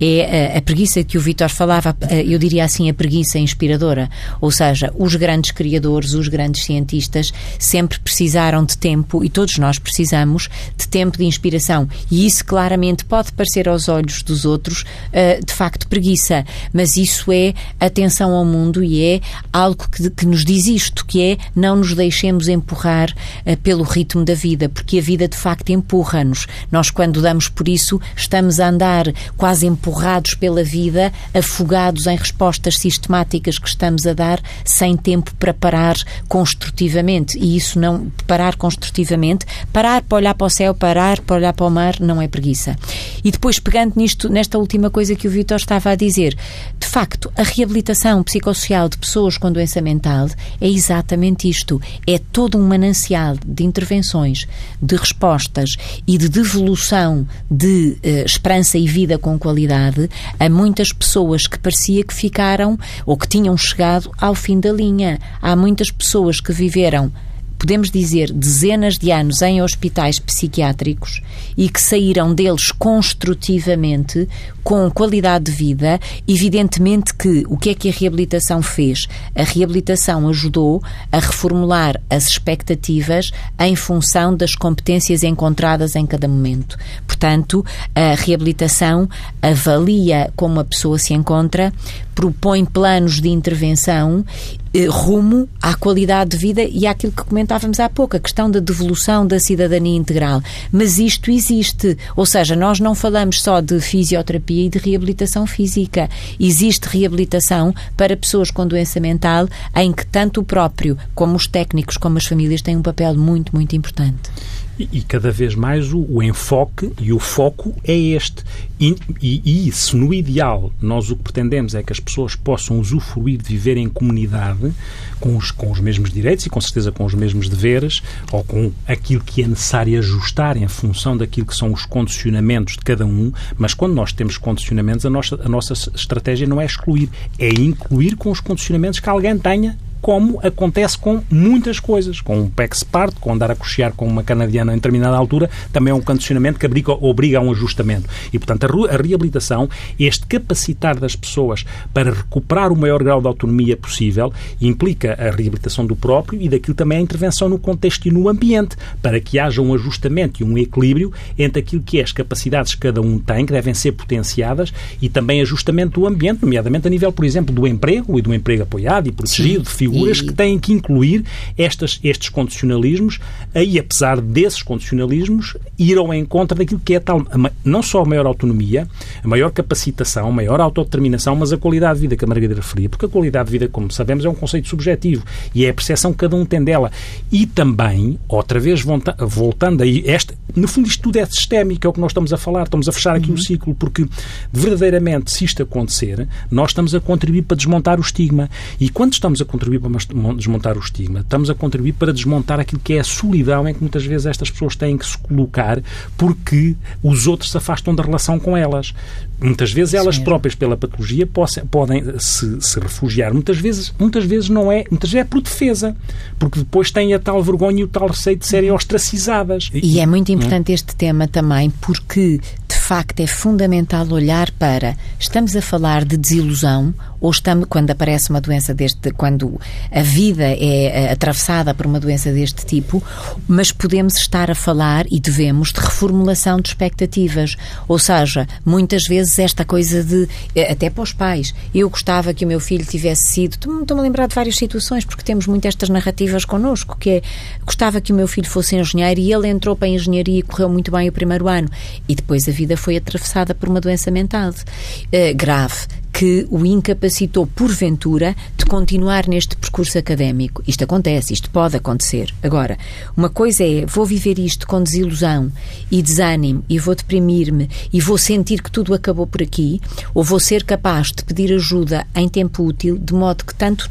é 0.00 0.04
a, 0.04 0.36
eh, 0.36 0.58
a 0.58 0.62
preguiça 0.62 1.04
que 1.04 1.16
o 1.16 1.20
Vitor 1.20 1.48
falava, 1.48 1.96
eh, 2.08 2.24
eu 2.26 2.38
diria 2.38 2.64
assim, 2.64 2.90
a 2.90 2.94
preguiça 2.94 3.38
inspiradora. 3.38 4.10
Ou 4.40 4.50
seja, 4.50 4.92
os 4.98 5.14
grandes 5.14 5.52
criadores, 5.52 6.12
os 6.14 6.28
grandes 6.28 6.64
cientistas, 6.64 6.95
cientistas 6.96 7.32
sempre 7.58 7.98
precisaram 7.98 8.64
de 8.64 8.76
tempo 8.76 9.24
e 9.24 9.28
todos 9.28 9.58
nós 9.58 9.78
precisamos 9.78 10.48
de 10.76 10.88
tempo 10.88 11.18
de 11.18 11.24
inspiração. 11.24 11.88
E 12.10 12.26
isso 12.26 12.44
claramente 12.44 13.04
pode 13.04 13.32
parecer 13.32 13.68
aos 13.68 13.88
olhos 13.88 14.22
dos 14.22 14.44
outros 14.44 14.82
uh, 14.82 15.44
de 15.44 15.52
facto 15.52 15.88
preguiça, 15.88 16.44
mas 16.72 16.96
isso 16.96 17.30
é 17.30 17.54
atenção 17.78 18.32
ao 18.32 18.44
mundo 18.44 18.82
e 18.82 19.02
é 19.02 19.20
algo 19.52 19.88
que, 19.88 20.08
que 20.10 20.26
nos 20.26 20.44
diz 20.44 20.66
isto, 20.66 21.04
que 21.04 21.22
é 21.22 21.38
não 21.54 21.76
nos 21.76 21.94
deixemos 21.94 22.48
empurrar 22.48 23.10
uh, 23.10 23.56
pelo 23.58 23.82
ritmo 23.82 24.24
da 24.24 24.34
vida, 24.34 24.68
porque 24.68 24.98
a 24.98 25.02
vida 25.02 25.28
de 25.28 25.36
facto 25.36 25.70
empurra-nos. 25.70 26.46
Nós 26.70 26.90
quando 26.90 27.20
damos 27.20 27.48
por 27.48 27.68
isso 27.68 28.00
estamos 28.16 28.60
a 28.60 28.68
andar 28.68 29.12
quase 29.36 29.66
empurrados 29.66 30.34
pela 30.34 30.62
vida, 30.62 31.12
afogados 31.34 32.06
em 32.06 32.16
respostas 32.16 32.78
sistemáticas 32.78 33.58
que 33.58 33.68
estamos 33.68 34.06
a 34.06 34.12
dar, 34.12 34.40
sem 34.64 34.96
tempo 34.96 35.34
para 35.36 35.52
parar 35.52 35.96
construtivamente 36.28 36.85
construtivamente 36.86 37.38
e 37.38 37.56
isso 37.56 37.78
não 37.78 38.10
parar 38.26 38.56
construtivamente, 38.56 39.44
parar 39.72 40.02
para 40.02 40.16
olhar 40.16 40.34
para 40.34 40.46
o 40.46 40.50
céu, 40.50 40.74
parar 40.74 41.20
para 41.20 41.36
olhar 41.36 41.52
para 41.52 41.66
o 41.66 41.70
mar, 41.70 41.96
não 42.00 42.22
é 42.22 42.28
preguiça. 42.28 42.76
E 43.24 43.30
depois, 43.30 43.58
pegando 43.58 43.94
nisto, 43.96 44.28
nesta 44.28 44.58
última 44.58 44.90
coisa 44.90 45.14
que 45.14 45.26
o 45.26 45.30
Vitor 45.30 45.56
estava 45.56 45.90
a 45.90 45.94
dizer, 45.94 46.36
de 46.78 46.86
facto, 46.86 47.32
a 47.36 47.42
reabilitação 47.42 48.22
psicossocial 48.22 48.88
de 48.88 48.98
pessoas 48.98 49.36
com 49.36 49.50
doença 49.50 49.80
mental 49.80 50.28
é 50.60 50.68
exatamente 50.68 51.48
isto. 51.48 51.80
É 52.06 52.18
todo 52.18 52.58
um 52.58 52.66
manancial 52.66 53.36
de 53.44 53.64
intervenções, 53.64 54.46
de 54.80 54.96
respostas 54.96 55.76
e 56.06 56.16
de 56.16 56.28
devolução 56.28 57.26
de 57.50 57.96
uh, 58.04 58.24
esperança 58.24 58.78
e 58.78 58.86
vida 58.86 59.18
com 59.18 59.38
qualidade 59.38 60.08
a 60.38 60.48
muitas 60.48 60.92
pessoas 60.92 61.46
que 61.46 61.58
parecia 61.58 62.04
que 62.04 62.14
ficaram 62.14 62.78
ou 63.04 63.16
que 63.16 63.28
tinham 63.28 63.56
chegado 63.56 64.10
ao 64.18 64.34
fim 64.34 64.60
da 64.60 64.72
linha. 64.72 65.18
Há 65.40 65.56
muitas 65.56 65.90
pessoas 65.90 66.40
que 66.40 66.52
vivem 66.52 66.75
viveram 66.76 67.10
podemos 67.58 67.90
dizer, 67.90 68.30
dezenas 68.32 68.98
de 68.98 69.10
anos 69.10 69.40
em 69.42 69.62
hospitais 69.62 70.18
psiquiátricos 70.18 71.22
e 71.56 71.68
que 71.68 71.80
saíram 71.80 72.34
deles 72.34 72.70
construtivamente, 72.70 74.28
com 74.62 74.90
qualidade 74.90 75.46
de 75.46 75.52
vida. 75.52 75.98
Evidentemente 76.28 77.14
que 77.14 77.44
o 77.48 77.56
que 77.56 77.70
é 77.70 77.74
que 77.74 77.88
a 77.88 77.92
reabilitação 77.92 78.60
fez? 78.60 79.08
A 79.34 79.42
reabilitação 79.42 80.28
ajudou 80.28 80.82
a 81.10 81.18
reformular 81.18 82.00
as 82.10 82.28
expectativas 82.28 83.32
em 83.58 83.74
função 83.74 84.36
das 84.36 84.54
competências 84.54 85.22
encontradas 85.22 85.96
em 85.96 86.04
cada 86.04 86.28
momento. 86.28 86.76
Portanto, 87.06 87.64
a 87.94 88.14
reabilitação 88.14 89.08
avalia 89.40 90.30
como 90.36 90.60
a 90.60 90.64
pessoa 90.64 90.98
se 90.98 91.14
encontra, 91.14 91.72
propõe 92.16 92.64
planos 92.64 93.20
de 93.20 93.28
intervenção 93.28 94.24
eh, 94.72 94.86
rumo 94.86 95.46
à 95.60 95.74
qualidade 95.74 96.30
de 96.30 96.38
vida 96.38 96.62
e 96.62 96.86
àquilo 96.86 97.12
que 97.12 97.22
comentávamos 97.22 97.78
há 97.78 97.90
pouco, 97.90 98.16
a 98.16 98.20
questão 98.20 98.50
da 98.50 98.58
devolução 98.58 99.26
da 99.26 99.38
cidadania 99.38 99.94
integral. 99.94 100.42
Mas 100.72 100.98
isto 100.98 101.30
existe, 101.30 101.96
ou 102.16 102.24
seja, 102.24 102.56
nós 102.56 102.80
não 102.80 102.94
falamos 102.94 103.42
só 103.42 103.60
de 103.60 103.78
fisioterapia 103.80 104.64
e 104.64 104.70
de 104.70 104.78
reabilitação 104.78 105.46
física. 105.46 106.08
Existe 106.40 106.88
reabilitação 106.88 107.74
para 107.96 108.16
pessoas 108.16 108.50
com 108.50 108.66
doença 108.66 108.98
mental 108.98 109.46
em 109.76 109.92
que 109.92 110.06
tanto 110.06 110.40
o 110.40 110.44
próprio 110.44 110.96
como 111.14 111.36
os 111.36 111.46
técnicos 111.46 111.98
como 111.98 112.16
as 112.16 112.24
famílias 112.24 112.62
têm 112.62 112.78
um 112.78 112.82
papel 112.82 113.14
muito, 113.14 113.54
muito 113.54 113.76
importante. 113.76 114.30
E, 114.78 114.88
e 114.92 115.02
cada 115.02 115.30
vez 115.30 115.54
mais 115.54 115.92
o, 115.92 116.04
o, 116.08 116.22
enfoque 116.22 116.92
e 117.00 117.12
o 117.12 117.18
foco 117.18 117.74
é 117.84 117.96
este. 117.96 118.44
E, 118.78 118.94
e, 119.22 119.68
e, 119.68 119.72
se 119.72 119.96
no 119.96 120.12
ideal 120.12 120.70
nós 120.80 121.10
o 121.10 121.16
que 121.16 121.22
pretendemos 121.22 121.74
é 121.74 121.82
que 121.82 121.92
as 121.92 122.00
pessoas 122.00 122.34
possam 122.34 122.78
usufruir 122.78 123.38
de 123.38 123.48
viver 123.48 123.78
em 123.78 123.88
comunidade 123.88 124.72
com 125.18 125.36
os, 125.36 125.50
com 125.50 125.70
os 125.70 125.80
mesmos 125.80 126.10
direitos 126.10 126.44
e 126.44 126.50
com 126.50 126.60
certeza 126.60 126.92
com 126.92 127.04
os 127.04 127.14
mesmos 127.14 127.48
deveres 127.48 128.02
ou 128.30 128.44
com 128.44 128.70
aquilo 128.86 129.22
que 129.24 129.42
é 129.42 129.46
necessário 129.46 129.98
ajustar 129.98 130.56
em 130.56 130.68
função 130.68 131.16
daquilo 131.16 131.46
que 131.46 131.56
são 131.56 131.72
os 131.72 131.86
condicionamentos 131.86 132.74
de 132.74 132.80
cada 132.80 133.06
um, 133.06 133.32
mas 133.56 133.72
quando 133.72 133.94
nós 133.94 134.12
temos 134.12 134.36
condicionamentos, 134.36 135.06
a 135.06 135.10
nossa, 135.10 135.40
a 135.42 135.48
nossa 135.48 135.72
estratégia 135.72 136.46
não 136.46 136.60
é 136.60 136.66
excluir, 136.66 137.08
é 137.38 137.48
incluir 137.48 138.16
com 138.16 138.30
os 138.30 138.40
condicionamentos 138.40 139.00
que 139.00 139.08
alguém 139.08 139.38
tenha 139.38 139.78
como 140.06 140.38
acontece 140.40 140.96
com 140.96 141.20
muitas 141.28 141.80
coisas. 141.80 142.20
Com 142.20 142.38
um 142.38 142.48
PEX 142.48 142.84
part, 142.84 143.16
com 143.18 143.32
andar 143.32 143.50
a 143.50 143.56
cochear 143.56 143.92
com 143.92 144.06
uma 144.06 144.22
canadiana 144.22 144.70
em 144.70 144.76
determinada 144.76 145.16
altura, 145.16 145.50
também 145.72 145.90
é 145.90 145.94
um 145.94 146.00
condicionamento 146.00 146.60
que 146.60 146.66
obriga, 146.66 146.92
obriga 146.92 147.38
a 147.38 147.40
um 147.40 147.50
ajustamento. 147.50 148.08
E, 148.32 148.38
portanto, 148.38 148.66
a, 148.66 148.94
a 148.94 148.96
reabilitação, 148.96 149.68
este 149.98 150.24
capacitar 150.28 150.96
das 150.96 151.16
pessoas 151.16 151.64
para 151.92 152.12
recuperar 152.12 152.70
o 152.70 152.76
maior 152.76 153.02
grau 153.02 153.20
de 153.20 153.26
autonomia 153.26 153.76
possível, 153.76 154.32
implica 154.60 155.14
a 155.14 155.28
reabilitação 155.34 155.84
do 155.84 155.96
próprio 155.96 156.40
e 156.40 156.48
daquilo 156.48 156.76
também 156.76 156.98
a 156.98 157.00
intervenção 157.00 157.48
no 157.48 157.58
contexto 157.58 158.06
e 158.06 158.12
no 158.12 158.28
ambiente, 158.28 158.76
para 159.02 159.18
que 159.18 159.40
haja 159.40 159.60
um 159.60 159.74
ajustamento 159.74 160.40
e 160.40 160.46
um 160.46 160.56
equilíbrio 160.56 161.12
entre 161.36 161.58
aquilo 161.58 161.82
que 161.82 161.98
é 161.98 162.04
as 162.04 162.12
capacidades 162.12 162.76
que 162.76 162.82
cada 162.82 163.00
um 163.00 163.18
tem, 163.18 163.44
que 163.44 163.52
devem 163.52 163.74
ser 163.74 163.90
potenciadas, 163.90 164.72
e 165.02 165.08
também 165.08 165.42
ajustamento 165.42 165.98
do 165.98 166.06
ambiente, 166.06 166.42
nomeadamente 166.42 166.86
a 166.86 166.90
nível, 166.90 167.10
por 167.10 167.24
exemplo, 167.24 167.52
do 167.52 167.66
emprego 167.66 168.16
e 168.16 168.22
do 168.22 168.32
emprego 168.32 168.62
apoiado 168.62 169.08
e 169.08 169.10
protegido, 169.10 169.68
Sim 169.68 169.95
figuras 169.96 170.18
e... 170.18 170.26
que 170.26 170.32
têm 170.32 170.58
que 170.58 170.72
incluir 170.72 171.24
estas, 171.56 171.98
estes 172.02 172.28
condicionalismos, 172.28 173.18
aí, 173.54 173.78
apesar 173.78 174.20
desses 174.20 174.62
condicionalismos, 174.62 175.56
ir 175.78 175.98
ao 175.98 176.12
encontro 176.12 176.56
daquilo 176.56 176.80
que 176.84 176.94
é 176.94 177.00
tal, 177.00 177.22
não 177.64 177.82
só 177.82 178.02
a 178.02 178.04
maior 178.04 178.26
autonomia, 178.26 178.86
a 179.22 179.28
maior 179.28 179.50
capacitação, 179.50 180.28
a 180.28 180.32
maior 180.32 180.60
autodeterminação, 180.60 181.34
mas 181.36 181.52
a 181.52 181.56
qualidade 181.56 181.94
de 181.94 182.00
vida 182.02 182.16
que 182.16 182.24
a 182.24 182.28
Margarida 182.28 182.54
referia. 182.54 182.88
Porque 182.88 183.06
a 183.06 183.08
qualidade 183.08 183.46
de 183.46 183.52
vida, 183.52 183.68
como 183.68 183.90
sabemos, 183.90 184.24
é 184.24 184.28
um 184.28 184.34
conceito 184.34 184.68
subjetivo 184.68 185.24
e 185.54 185.64
é 185.64 185.70
a 185.70 185.74
percepção 185.74 186.12
que 186.12 186.18
cada 186.18 186.36
um 186.36 186.44
tem 186.44 186.62
dela. 186.62 186.90
E 187.30 187.46
também, 187.46 188.18
outra 188.28 188.60
vez, 188.60 188.82
voltando 189.18 189.82
aí, 189.82 190.02
este, 190.06 190.34
no 190.54 190.68
fundo, 190.68 190.88
isto 190.88 191.02
tudo 191.02 191.18
é 191.18 191.26
sistémico, 191.26 191.86
é 191.86 191.90
o 191.90 191.92
que 191.92 192.00
nós 192.00 192.10
estamos 192.10 192.32
a 192.32 192.36
falar, 192.36 192.64
estamos 192.64 192.88
a 192.88 192.92
fechar 192.92 193.16
aqui 193.16 193.28
uhum. 193.28 193.34
o 193.34 193.38
ciclo, 193.38 193.74
porque 193.74 194.06
verdadeiramente, 194.52 195.30
se 195.30 195.44
isto 195.44 195.62
acontecer, 195.62 196.28
nós 196.50 196.70
estamos 196.70 196.94
a 196.94 197.00
contribuir 197.00 197.42
para 197.42 197.56
desmontar 197.56 197.98
o 197.98 198.02
estigma. 198.02 198.50
E 198.80 198.88
quando 198.88 199.12
estamos 199.12 199.40
a 199.40 199.44
contribuir 199.44 199.78
para 199.90 200.34
desmontar 200.34 200.76
o 200.76 200.80
estigma, 200.80 201.20
estamos 201.20 201.50
a 201.50 201.54
contribuir 201.54 201.92
para 201.92 202.12
desmontar 202.12 202.60
aquilo 202.60 202.80
que 202.80 202.94
é 202.94 203.00
a 203.00 203.04
solidão 203.04 203.68
em 203.68 203.74
que 203.74 203.80
muitas 203.80 204.04
vezes 204.04 204.26
estas 204.26 204.50
pessoas 204.50 204.76
têm 204.76 204.96
que 204.96 205.06
se 205.06 205.16
colocar 205.18 205.82
porque 206.16 206.74
os 207.02 207.26
outros 207.26 207.50
se 207.50 207.56
afastam 207.56 207.94
da 207.94 208.02
relação 208.02 208.38
com 208.38 208.56
elas. 208.56 208.94
Muitas 209.40 209.72
vezes 209.72 209.94
elas 209.94 210.16
Sim. 210.16 210.24
próprias, 210.24 210.54
pela 210.54 210.76
patologia, 210.76 211.28
podem 211.70 212.04
se, 212.18 212.60
se, 212.60 212.80
refugiar. 212.80 213.32
Muitas 213.32 213.58
vezes, 213.58 213.92
muitas 213.98 214.24
vezes 214.24 214.48
não 214.48 214.72
é, 214.72 214.84
muitas 214.90 215.10
vezes 215.10 215.26
é 215.26 215.28
por 215.28 215.40
defesa, 215.42 215.94
porque 216.38 216.58
depois 216.58 216.90
têm 216.90 217.12
a 217.12 217.18
tal 217.18 217.42
vergonha 217.42 217.80
e 217.80 217.84
o 217.84 217.88
tal 217.88 218.08
receio 218.08 218.36
de 218.36 218.46
serem 218.46 218.70
ostracizadas. 218.70 219.70
E 219.74 220.00
é 220.00 220.06
muito 220.06 220.32
importante 220.32 220.72
este 220.72 220.96
tema 220.96 221.28
também, 221.28 221.70
porque 221.80 222.40
de 222.66 222.76
facto 222.76 223.20
é 223.20 223.26
fundamental 223.26 224.06
olhar 224.10 224.50
para 224.52 224.96
estamos 225.18 225.54
a 225.56 225.60
falar 225.60 226.04
de 226.04 226.16
desilusão 226.16 226.94
ou 227.20 227.30
estamos 227.30 227.66
quando 227.68 227.90
aparece 227.90 228.30
uma 228.30 228.40
doença 228.40 228.72
deste, 228.72 229.10
quando 229.10 229.60
a 229.90 230.02
vida 230.02 230.44
é, 230.44 231.06
é 231.06 231.12
atravessada 231.12 231.74
por 231.74 231.86
uma 231.86 231.98
doença 231.98 232.32
deste 232.32 232.64
tipo, 232.64 233.02
mas 233.48 233.72
podemos 233.72 234.16
estar 234.16 234.50
a 234.50 234.54
falar 234.54 235.04
e 235.10 235.18
devemos 235.18 235.72
de 235.72 235.80
reformulação 235.80 236.60
de 236.60 236.68
expectativas, 236.68 237.56
ou 237.88 237.98
seja, 237.98 238.46
muitas 238.64 239.04
vezes 239.06 239.25
esta 239.38 239.64
coisa 239.64 240.02
de 240.02 240.28
eh, 240.54 240.72
até 240.72 240.90
para 240.90 241.02
os 241.02 241.12
pais, 241.12 241.54
eu 241.74 241.88
gostava 241.88 242.32
que 242.32 242.44
o 242.44 242.48
meu 242.48 242.60
filho 242.60 242.84
tivesse 242.84 243.28
sido, 243.28 243.54
estou-me 243.54 243.84
a 243.90 244.02
lembrar 244.02 244.26
de 244.26 244.34
várias 244.34 244.56
situações 244.56 245.04
porque 245.04 245.22
temos 245.22 245.46
muito 245.46 245.66
estas 245.66 245.88
narrativas 245.88 246.44
connosco, 246.44 246.96
que 246.98 247.10
é 247.10 247.22
gostava 247.64 248.00
que 248.00 248.12
o 248.12 248.16
meu 248.16 248.28
filho 248.28 248.48
fosse 248.48 248.76
engenheiro 248.76 249.20
e 249.20 249.32
ele 249.32 249.48
entrou 249.48 249.76
para 249.76 249.88
a 249.88 249.90
engenharia 249.90 250.38
e 250.38 250.42
correu 250.42 250.68
muito 250.68 250.90
bem 250.90 251.08
o 251.08 251.12
primeiro 251.12 251.48
ano. 251.48 251.68
E 252.08 252.14
depois 252.14 252.48
a 252.48 252.52
vida 252.52 252.76
foi 252.76 252.96
atravessada 252.96 253.54
por 253.54 253.68
uma 253.68 253.80
doença 253.80 254.10
mental 254.10 254.50
uh, 254.50 255.36
grave 255.36 255.86
que 256.16 256.46
o 256.50 256.64
incapacitou, 256.64 257.46
porventura, 257.46 258.34
de 258.56 258.64
continuar 258.64 259.28
neste 259.28 259.54
percurso 259.54 259.98
académico. 259.98 260.62
Isto 260.66 260.84
acontece, 260.84 261.34
isto 261.34 261.50
pode 261.50 261.76
acontecer. 261.76 262.34
Agora, 262.42 262.78
uma 263.14 263.28
coisa 263.28 263.62
é, 263.62 263.84
vou 263.84 264.06
viver 264.06 264.38
isto 264.38 264.66
com 264.66 264.82
desilusão 264.82 265.52
e 265.90 266.00
desânimo 266.00 266.64
e 266.70 266.78
vou 266.78 266.94
deprimir-me 266.94 267.68
e 267.92 268.00
vou 268.00 268.16
sentir 268.16 268.62
que 268.62 268.70
tudo 268.70 268.94
acabou 268.94 269.26
por 269.26 269.42
aqui, 269.42 269.78
ou 270.14 270.24
vou 270.24 270.40
ser 270.40 270.64
capaz 270.64 271.08
de 271.08 271.22
pedir 271.22 271.52
ajuda 271.52 272.06
em 272.14 272.30
tempo 272.30 272.64
útil, 272.64 272.96
de 272.96 273.12
modo 273.12 273.44
que 273.44 273.54
tanto 273.54 273.90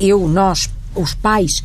eu, 0.00 0.26
nós, 0.26 0.68
os 0.96 1.14
pais 1.14 1.62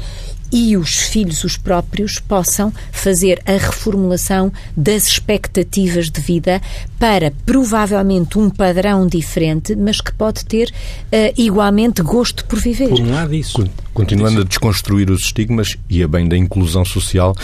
e 0.52 0.78
os 0.78 1.00
filhos, 1.02 1.44
os 1.44 1.58
próprios, 1.58 2.20
possam 2.20 2.72
fazer 2.92 3.42
a 3.46 3.54
reformulação 3.54 4.52
das 4.76 5.08
expectativas 5.08 6.10
de 6.10 6.22
vida 6.22 6.62
para 7.00 7.32
provavelmente 7.46 8.38
um 8.38 8.50
padrão 8.50 9.08
diferente, 9.08 9.76
mas 9.76 10.02
que 10.02 10.14
pode 10.14 10.46
ter 10.46 10.70
uh, 10.70 11.34
igualmente 11.38 12.02
gosto 12.02 12.46
por 12.46 12.60
viver. 12.60 12.90
Por 12.90 13.00
um 13.00 13.12
lado, 13.12 13.34
isso. 13.34 13.68
Continuando 13.94 14.42
a 14.42 14.44
desconstruir 14.44 15.10
os 15.10 15.22
estigmas 15.22 15.78
e 15.90 16.04
a 16.04 16.08
bem 16.08 16.28
da 16.28 16.38
inclusão 16.38 16.84
social, 16.86 17.36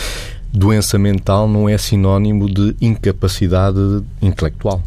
doença 0.52 0.98
mental 0.98 1.48
não 1.48 1.68
é 1.68 1.78
sinónimo 1.78 2.48
de 2.48 2.76
incapacidade 2.80 3.78
intelectual. 4.20 4.82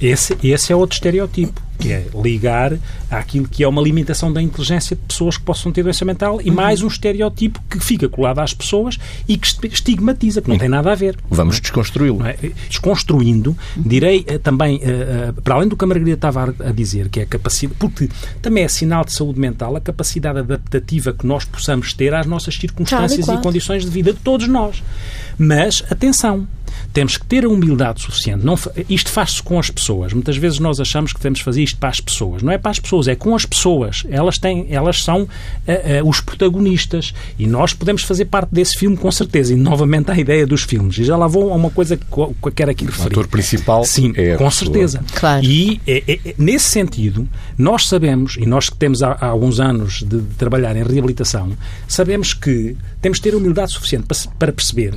Esse, 0.00 0.36
esse 0.42 0.72
é 0.72 0.76
outro 0.76 0.94
estereotipo 0.94 1.67
que 1.78 1.92
é 1.92 2.06
ligar 2.22 2.76
àquilo 3.10 3.46
que 3.46 3.62
é 3.62 3.68
uma 3.68 3.80
limitação 3.80 4.32
da 4.32 4.42
inteligência 4.42 4.96
de 4.96 5.02
pessoas 5.02 5.36
que 5.36 5.44
possam 5.44 5.70
ter 5.70 5.82
doença 5.82 6.04
mental 6.04 6.40
e 6.42 6.50
uhum. 6.50 6.56
mais 6.56 6.82
um 6.82 6.88
estereotipo 6.88 7.60
que 7.70 7.78
fica 7.80 8.08
colado 8.08 8.40
às 8.40 8.52
pessoas 8.52 8.98
e 9.26 9.36
que 9.36 9.46
estigmatiza, 9.66 10.42
que 10.42 10.48
não 10.48 10.58
tem 10.58 10.68
nada 10.68 10.92
a 10.92 10.94
ver. 10.94 11.16
Vamos 11.30 11.60
desconstruí-lo. 11.60 12.24
É? 12.26 12.36
Desconstruindo, 12.68 13.56
uhum. 13.76 13.82
direi 13.84 14.24
eh, 14.26 14.38
também, 14.38 14.80
eh, 14.82 14.88
eh, 14.88 15.40
para 15.42 15.54
além 15.54 15.68
do 15.68 15.76
que 15.76 15.84
a 15.84 15.88
Margarida 15.88 16.14
estava 16.14 16.54
a 16.58 16.72
dizer, 16.72 17.08
que 17.08 17.20
é 17.20 17.22
a 17.22 17.26
capacidade, 17.26 17.78
porque 17.78 18.08
também 18.42 18.64
é 18.64 18.68
sinal 18.68 19.04
de 19.04 19.12
saúde 19.12 19.38
mental 19.38 19.76
a 19.76 19.80
capacidade 19.80 20.38
adaptativa 20.40 21.12
que 21.12 21.26
nós 21.26 21.44
possamos 21.44 21.92
ter 21.92 22.12
às 22.14 22.26
nossas 22.26 22.54
circunstâncias 22.54 23.28
e 23.28 23.36
condições 23.38 23.84
de 23.84 23.90
vida 23.90 24.12
de 24.12 24.18
todos 24.18 24.48
nós. 24.48 24.82
Mas, 25.38 25.84
atenção, 25.88 26.48
temos 26.92 27.16
que 27.16 27.26
ter 27.26 27.44
a 27.44 27.48
humildade 27.48 28.00
suficiente. 28.00 28.44
Não, 28.44 28.58
isto 28.88 29.10
faz-se 29.10 29.42
com 29.42 29.58
as 29.58 29.70
pessoas. 29.70 30.12
Muitas 30.12 30.36
vezes 30.36 30.58
nós 30.58 30.80
achamos 30.80 31.12
que 31.12 31.18
devemos 31.18 31.40
fazer 31.40 31.62
isto 31.62 31.78
para 31.78 31.88
as 31.88 32.00
pessoas. 32.00 32.42
Não 32.42 32.52
é 32.52 32.58
para 32.58 32.70
as 32.70 32.78
pessoas, 32.78 33.08
é 33.08 33.14
com 33.14 33.34
as 33.34 33.44
pessoas. 33.44 34.04
Elas, 34.10 34.38
têm, 34.38 34.66
elas 34.70 35.02
são 35.02 35.22
uh, 35.22 35.26
uh, 35.26 36.08
os 36.08 36.20
protagonistas. 36.20 37.14
E 37.38 37.46
nós 37.46 37.72
podemos 37.72 38.02
fazer 38.02 38.26
parte 38.26 38.52
desse 38.52 38.76
filme, 38.76 38.96
com 38.96 39.10
certeza. 39.10 39.52
E 39.52 39.56
novamente 39.56 40.10
a 40.10 40.18
ideia 40.18 40.46
dos 40.46 40.62
filmes. 40.62 40.98
E 40.98 41.04
já 41.04 41.16
lá 41.16 41.26
vou 41.26 41.52
a 41.52 41.56
uma 41.56 41.70
coisa 41.70 41.96
que, 41.96 42.04
que 42.04 42.18
eu 42.18 42.52
quero 42.52 42.70
aqui 42.70 42.84
referir. 42.84 43.04
O 43.04 43.20
ator 43.20 43.28
principal 43.28 43.84
Sim, 43.84 44.12
é 44.16 44.36
com 44.36 44.50
certeza. 44.50 45.02
Claro. 45.14 45.44
E 45.44 45.80
é, 45.86 46.02
é, 46.06 46.20
é, 46.24 46.34
nesse 46.38 46.66
sentido, 46.66 47.28
nós 47.56 47.86
sabemos, 47.86 48.36
e 48.36 48.46
nós 48.46 48.68
que 48.68 48.76
temos 48.76 49.02
há, 49.02 49.12
há 49.12 49.26
alguns 49.26 49.60
anos 49.60 50.00
de, 50.00 50.20
de 50.20 50.34
trabalhar 50.36 50.76
em 50.76 50.82
reabilitação, 50.82 51.52
sabemos 51.86 52.32
que 52.32 52.76
temos 53.00 53.18
de 53.18 53.22
ter 53.22 53.34
humildade 53.34 53.72
suficiente 53.72 54.06
para, 54.06 54.16
para 54.38 54.52
perceber 54.52 54.94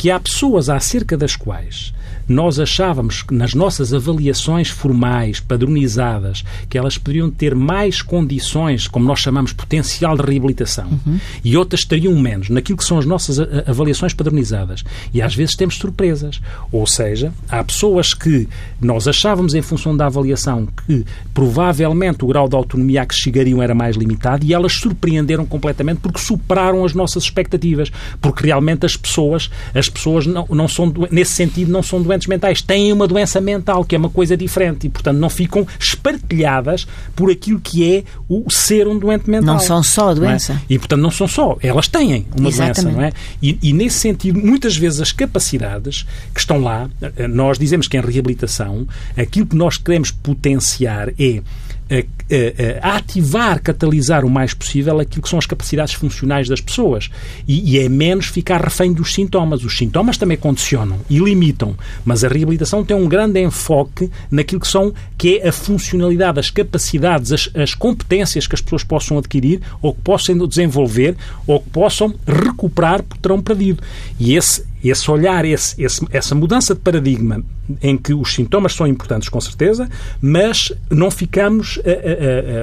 que 0.00 0.10
há 0.10 0.18
pessoas 0.18 0.70
acerca 0.70 1.14
das 1.14 1.36
quais 1.36 1.92
nós 2.30 2.60
achávamos 2.60 3.22
que 3.22 3.34
nas 3.34 3.54
nossas 3.54 3.92
avaliações 3.92 4.68
formais, 4.68 5.40
padronizadas, 5.40 6.44
que 6.68 6.78
elas 6.78 6.96
poderiam 6.96 7.28
ter 7.28 7.56
mais 7.56 8.02
condições, 8.02 8.86
como 8.86 9.04
nós 9.04 9.18
chamamos, 9.18 9.52
potencial 9.52 10.16
de 10.16 10.22
reabilitação, 10.22 10.86
uhum. 11.04 11.18
e 11.44 11.56
outras 11.56 11.84
teriam 11.84 12.14
menos, 12.14 12.48
naquilo 12.48 12.78
que 12.78 12.84
são 12.84 12.98
as 12.98 13.04
nossas 13.04 13.40
avaliações 13.66 14.14
padronizadas. 14.14 14.84
E 15.12 15.20
às 15.20 15.34
vezes 15.34 15.56
temos 15.56 15.76
surpresas. 15.76 16.40
Ou 16.70 16.86
seja, 16.86 17.32
há 17.48 17.64
pessoas 17.64 18.14
que 18.14 18.48
nós 18.80 19.08
achávamos, 19.08 19.52
em 19.54 19.62
função 19.62 19.96
da 19.96 20.06
avaliação, 20.06 20.68
que 20.86 21.04
provavelmente 21.34 22.24
o 22.24 22.28
grau 22.28 22.48
de 22.48 22.54
autonomia 22.54 23.02
a 23.02 23.06
que 23.06 23.14
chegariam 23.14 23.60
era 23.60 23.74
mais 23.74 23.96
limitado 23.96 24.46
e 24.46 24.54
elas 24.54 24.74
surpreenderam 24.74 25.44
completamente 25.44 25.98
porque 25.98 26.20
superaram 26.20 26.84
as 26.84 26.94
nossas 26.94 27.24
expectativas. 27.24 27.90
Porque 28.20 28.46
realmente 28.46 28.86
as 28.86 28.96
pessoas, 28.96 29.50
as 29.74 29.88
pessoas 29.88 30.26
não, 30.26 30.46
não 30.48 30.68
são, 30.68 30.92
nesse 31.10 31.32
sentido, 31.32 31.72
não 31.72 31.82
são 31.82 32.00
doentes 32.00 32.19
doentes 32.20 32.28
mentais 32.28 32.62
têm 32.62 32.92
uma 32.92 33.06
doença 33.06 33.40
mental, 33.40 33.84
que 33.84 33.94
é 33.94 33.98
uma 33.98 34.10
coisa 34.10 34.36
diferente, 34.36 34.86
e, 34.86 34.90
portanto, 34.90 35.18
não 35.18 35.30
ficam 35.30 35.66
espartilhadas 35.78 36.86
por 37.16 37.30
aquilo 37.30 37.60
que 37.60 37.96
é 37.96 38.04
o 38.28 38.50
ser 38.50 38.86
um 38.86 38.98
doente 38.98 39.28
mental. 39.28 39.54
Não 39.54 39.60
são 39.60 39.82
só 39.82 40.10
a 40.10 40.14
doença. 40.14 40.52
É? 40.52 40.74
E, 40.74 40.78
portanto, 40.78 41.00
não 41.00 41.10
são 41.10 41.26
só. 41.26 41.56
Elas 41.62 41.88
têm 41.88 42.26
uma 42.36 42.48
Exatamente. 42.48 42.82
doença, 42.82 42.90
não 42.90 43.02
é? 43.02 43.12
E, 43.42 43.58
e, 43.62 43.72
nesse 43.72 43.98
sentido, 43.98 44.38
muitas 44.38 44.76
vezes 44.76 45.00
as 45.00 45.12
capacidades 45.12 46.06
que 46.34 46.40
estão 46.40 46.60
lá, 46.60 46.88
nós 47.28 47.58
dizemos 47.58 47.88
que 47.88 47.96
em 47.96 48.00
reabilitação, 48.00 48.86
aquilo 49.16 49.46
que 49.46 49.56
nós 49.56 49.78
queremos 49.78 50.10
potenciar 50.10 51.08
é 51.18 51.42
a, 51.90 52.86
a, 52.86 52.88
a, 52.88 52.96
ativar, 52.96 53.60
catalisar 53.60 54.24
o 54.24 54.30
mais 54.30 54.54
possível 54.54 55.00
aquilo 55.00 55.22
que 55.22 55.28
são 55.28 55.38
as 55.38 55.46
capacidades 55.46 55.94
funcionais 55.94 56.48
das 56.48 56.60
pessoas. 56.60 57.10
E, 57.46 57.72
e, 57.72 57.78
é 57.78 57.88
menos 57.88 58.26
ficar 58.26 58.62
refém 58.62 58.92
dos 58.92 59.12
sintomas. 59.12 59.64
Os 59.64 59.76
sintomas 59.76 60.16
também 60.16 60.36
condicionam 60.36 61.00
e 61.10 61.18
limitam, 61.18 61.76
mas 62.04 62.22
a 62.22 62.28
reabilitação 62.28 62.84
tem 62.84 62.96
um 62.96 63.08
grande 63.08 63.40
enfoque 63.40 64.10
naquilo 64.30 64.60
que 64.60 64.68
são 64.68 64.94
que 65.18 65.38
é 65.38 65.48
a 65.48 65.52
funcionalidade, 65.52 66.38
as 66.38 66.50
capacidades, 66.50 67.32
as, 67.32 67.50
as 67.54 67.74
competências 67.74 68.46
que 68.46 68.54
as 68.54 68.60
pessoas 68.60 68.84
possam 68.84 69.18
adquirir 69.18 69.60
ou 69.82 69.92
que 69.92 70.00
possam 70.00 70.46
desenvolver 70.46 71.16
ou 71.46 71.60
que 71.60 71.70
possam 71.70 72.14
recuperar 72.26 73.02
porque 73.02 73.20
terão 73.20 73.42
perdido. 73.42 73.82
E 74.18 74.36
esse 74.36 74.69
esse 74.82 75.10
olhar, 75.10 75.44
esse, 75.44 75.80
esse, 75.82 76.06
essa 76.10 76.34
mudança 76.34 76.74
de 76.74 76.80
paradigma 76.80 77.42
em 77.82 77.96
que 77.96 78.12
os 78.12 78.34
sintomas 78.34 78.72
são 78.72 78.86
importantes, 78.86 79.28
com 79.28 79.40
certeza, 79.40 79.88
mas 80.20 80.72
não 80.90 81.10
ficamos 81.10 81.78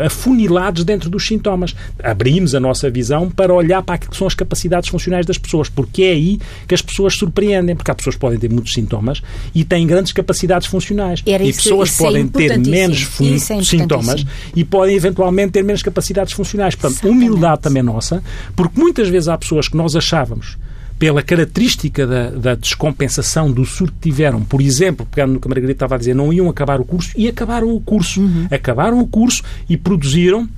afunilados 0.06 0.84
dentro 0.84 1.10
dos 1.10 1.26
sintomas. 1.26 1.76
Abrimos 2.04 2.56
a 2.56 2.60
nossa 2.60 2.90
visão 2.90 3.30
para 3.30 3.54
olhar 3.54 3.82
para 3.84 3.96
aquilo 3.96 4.12
que 4.12 4.18
são 4.18 4.28
as 4.28 4.34
capacidades 4.34 4.90
funcionais 4.90 5.26
das 5.26 5.38
pessoas, 5.38 5.70
porque 5.70 6.04
é 6.04 6.12
aí 6.12 6.40
que 6.68 6.76
as 6.76 6.82
pessoas 6.82 7.16
surpreendem, 7.16 7.76
porque 7.76 7.92
há 7.92 7.96
pessoas 7.96 8.16
que 8.16 8.22
podem 8.22 8.40
ter 8.40 8.50
muitos 8.50 8.74
sintomas 8.74 9.22
e 9.54 9.64
têm 9.64 9.88
grandes 9.88 10.12
capacidades 10.12 10.68
funcionais. 10.68 11.24
Era 11.26 11.44
e 11.44 11.50
isso, 11.50 11.64
pessoas 11.64 11.90
isso 11.90 12.04
podem 12.04 12.24
é 12.24 12.38
ter 12.38 12.58
menos 12.60 13.08
é 13.22 13.64
sintomas 13.64 14.26
e 14.56 14.64
podem 14.64 14.96
eventualmente 14.96 15.52
ter 15.52 15.64
menos 15.64 15.82
capacidades 15.82 16.34
funcionais. 16.34 16.76
Portanto, 16.76 17.00
Exatamente. 17.04 17.26
humildade 17.26 17.62
também 17.62 17.84
nossa, 17.84 18.24
porque 18.56 18.80
muitas 18.80 19.08
vezes 19.08 19.28
há 19.28 19.38
pessoas 19.38 19.68
que 19.68 19.78
nós 19.78 19.96
achávamos 19.96 20.58
pela 21.00 21.22
característica 21.22 22.08
da, 22.08 22.30
da, 22.32 22.56
descompensação 22.56 23.52
do 23.52 23.66
surto 23.66 23.94
que 23.94 24.10
tiveram, 24.10 24.44
por 24.44 24.62
exemplo, 24.62 25.06
pegando 25.06 25.34
no 25.34 25.40
que 25.40 25.48
a 25.48 25.50
Margarida 25.50 25.72
estava 25.72 25.96
a 25.96 25.98
dizer, 25.98 26.16
não 26.16 26.34
iam 26.34 26.50
acabar 26.50 26.80
o 26.80 26.86
curso 26.86 27.12
e 27.16 27.28
acabaram 27.28 27.74
o 27.76 27.80
curso. 27.80 28.22
Uhum. 28.22 28.48
Acabaram 28.50 29.00
o 29.00 29.08
curso 29.08 29.44
e 29.70 29.78
produziram 29.78 30.50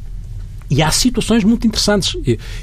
e 0.69 0.83
há 0.83 0.91
situações 0.91 1.43
muito 1.43 1.65
interessantes. 1.65 2.15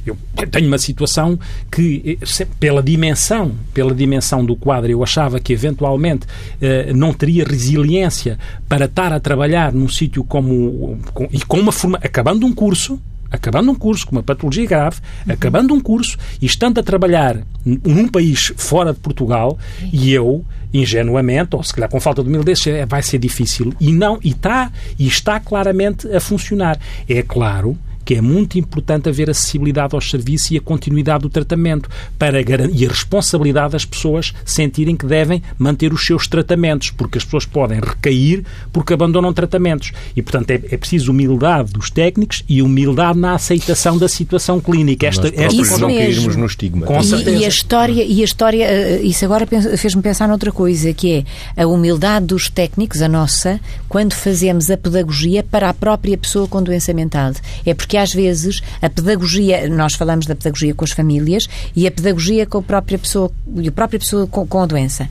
Eu 0.07 0.17
tenho 0.51 0.69
uma 0.69 0.79
situação 0.79 1.39
que, 1.71 2.19
eh, 2.23 2.47
pela 2.61 2.83
dimensão, 2.83 3.53
pela 3.75 3.93
dimensão 3.93 4.45
do 4.45 4.55
quadro, 4.55 4.91
eu 4.91 5.03
achava 5.03 5.41
que 5.41 5.53
eventualmente 5.53 6.27
eh, 6.61 6.93
não 6.95 7.13
teria 7.13 7.45
resiliência 7.45 8.39
para 8.69 8.85
estar 8.85 9.13
a 9.13 9.19
trabalhar 9.19 9.73
num 9.73 9.89
sítio 9.89 10.23
como 10.23 10.99
com, 11.13 11.29
e 11.33 11.41
com 11.41 11.59
uma 11.59 11.73
forma, 11.73 11.99
acabando 12.01 12.47
um 12.47 12.53
curso, 12.53 13.01
acabando 13.31 13.71
um 13.71 13.75
curso 13.75 14.07
com 14.07 14.13
uma 14.17 14.23
patologia 14.23 14.67
grave, 14.67 15.01
uhum. 15.27 15.33
acabando 15.33 15.75
um 15.75 15.81
curso 15.81 16.17
e 16.41 16.47
estando 16.47 16.79
a 16.79 16.83
trabalhar 16.83 17.39
num 17.65 18.09
país 18.09 18.53
fora 18.57 18.93
de 18.93 19.01
Portugal 19.01 19.59
e 19.93 20.13
eu, 20.13 20.45
ingenuamente, 20.73 21.57
ou 21.57 21.63
se 21.63 21.75
calhar 21.75 21.91
com 21.91 22.01
falta 22.01 22.23
de 22.23 22.29
humildade, 22.29 22.61
vai 22.89 23.03
ser 23.03 23.19
difícil. 23.19 23.73
E 23.81 23.93
não, 23.93 24.19
e 24.23 24.31
está, 24.31 24.71
e 24.99 25.07
está 25.07 25.41
claramente 25.41 26.09
a 26.09 26.21
funcionar. 26.21 26.79
É 27.09 27.23
claro 27.23 27.77
que 28.07 28.15
é 28.15 28.21
muito 28.23 28.57
importante 28.57 29.09
haver 29.09 29.29
acessibilidade 29.29 29.95
aos 29.95 30.09
serviços 30.09 30.53
e 30.53 30.57
a 30.57 30.61
continuidade 30.61 31.23
do 31.23 31.29
tratamento 31.29 31.91
para 32.17 32.41
e 32.41 32.87
a 32.87 32.89
responsabilidade 32.89 33.73
das 33.73 33.85
pessoas 33.85 34.33
sentirem 34.45 34.97
que 34.97 35.05
devem 35.05 35.43
manter 35.59 35.93
os 35.93 36.07
seus 36.07 36.29
tratamentos, 36.29 36.91
porque 36.91 37.19
as 37.19 37.25
pessoas 37.25 37.45
podem 37.45 37.81
recair 37.81 38.45
porque 38.73 38.95
abandonam 38.95 39.33
tratamentos. 39.33 39.91
E, 40.15 40.23
portanto, 40.23 40.53
é, 40.53 40.55
é 40.71 40.77
preciso 40.77 41.11
humildade 41.11 41.73
dos 41.73 41.91
técnicos 41.91 42.45
e 42.49 42.63
humildade 42.63 43.19
na 43.19 43.35
aceitação 43.35 43.99
da 43.99 44.09
situação 44.09 44.61
clínica. 44.61 45.07
Esta, 45.07 45.27
esta 45.27 45.61
isso 45.61 45.79
não 45.79 45.89
cairmos 45.89 46.37
no 46.37 46.47
estigma. 46.47 46.87
Com 46.87 47.01
e, 47.01 47.41
e, 47.41 47.45
a 47.45 47.49
história, 47.49 48.05
e 48.05 48.21
a 48.21 48.25
história, 48.25 48.65
eh, 48.65 49.01
isso 49.03 49.25
agora 49.25 49.47
fez-me 49.77 50.01
pensar 50.03 50.29
noutra 50.29 50.53
coisa, 50.53 50.93
que 50.93 51.25
é 51.57 51.63
a 51.63 51.67
humildade 51.67 52.27
dos 52.27 52.49
técnicos, 52.49 53.03
a 53.03 53.09
nossa, 53.09 53.59
quando 53.89 54.15
fazemos 54.15 54.71
a 54.71 54.77
pedagogia 54.77 55.43
para 55.43 55.69
a 55.69 55.75
própria 55.75 56.17
pessoa 56.17 56.47
com 56.47 56.63
doença 56.63 56.95
mental. 56.95 57.33
É 57.65 57.75
porque 57.75 57.96
às 57.97 58.13
vezes 58.13 58.63
a 58.81 58.89
pedagogia, 58.89 59.69
nós 59.69 59.95
falamos 59.95 60.27
da 60.27 60.35
pedagogia 60.35 60.75
com 60.75 60.85
as 60.85 60.93
famílias 60.93 61.49
e 61.75 61.87
a 61.87 61.91
pedagogia 61.91 62.47
com 62.47 62.59
a 62.59 62.63
própria 62.63 62.99
pessoa, 62.99 63.31
e 63.57 63.69
a 63.69 63.73
própria 63.73 63.99
pessoa 63.99 64.27
com, 64.27 64.47
com 64.47 64.63
a 64.63 64.67
doença. 64.67 65.09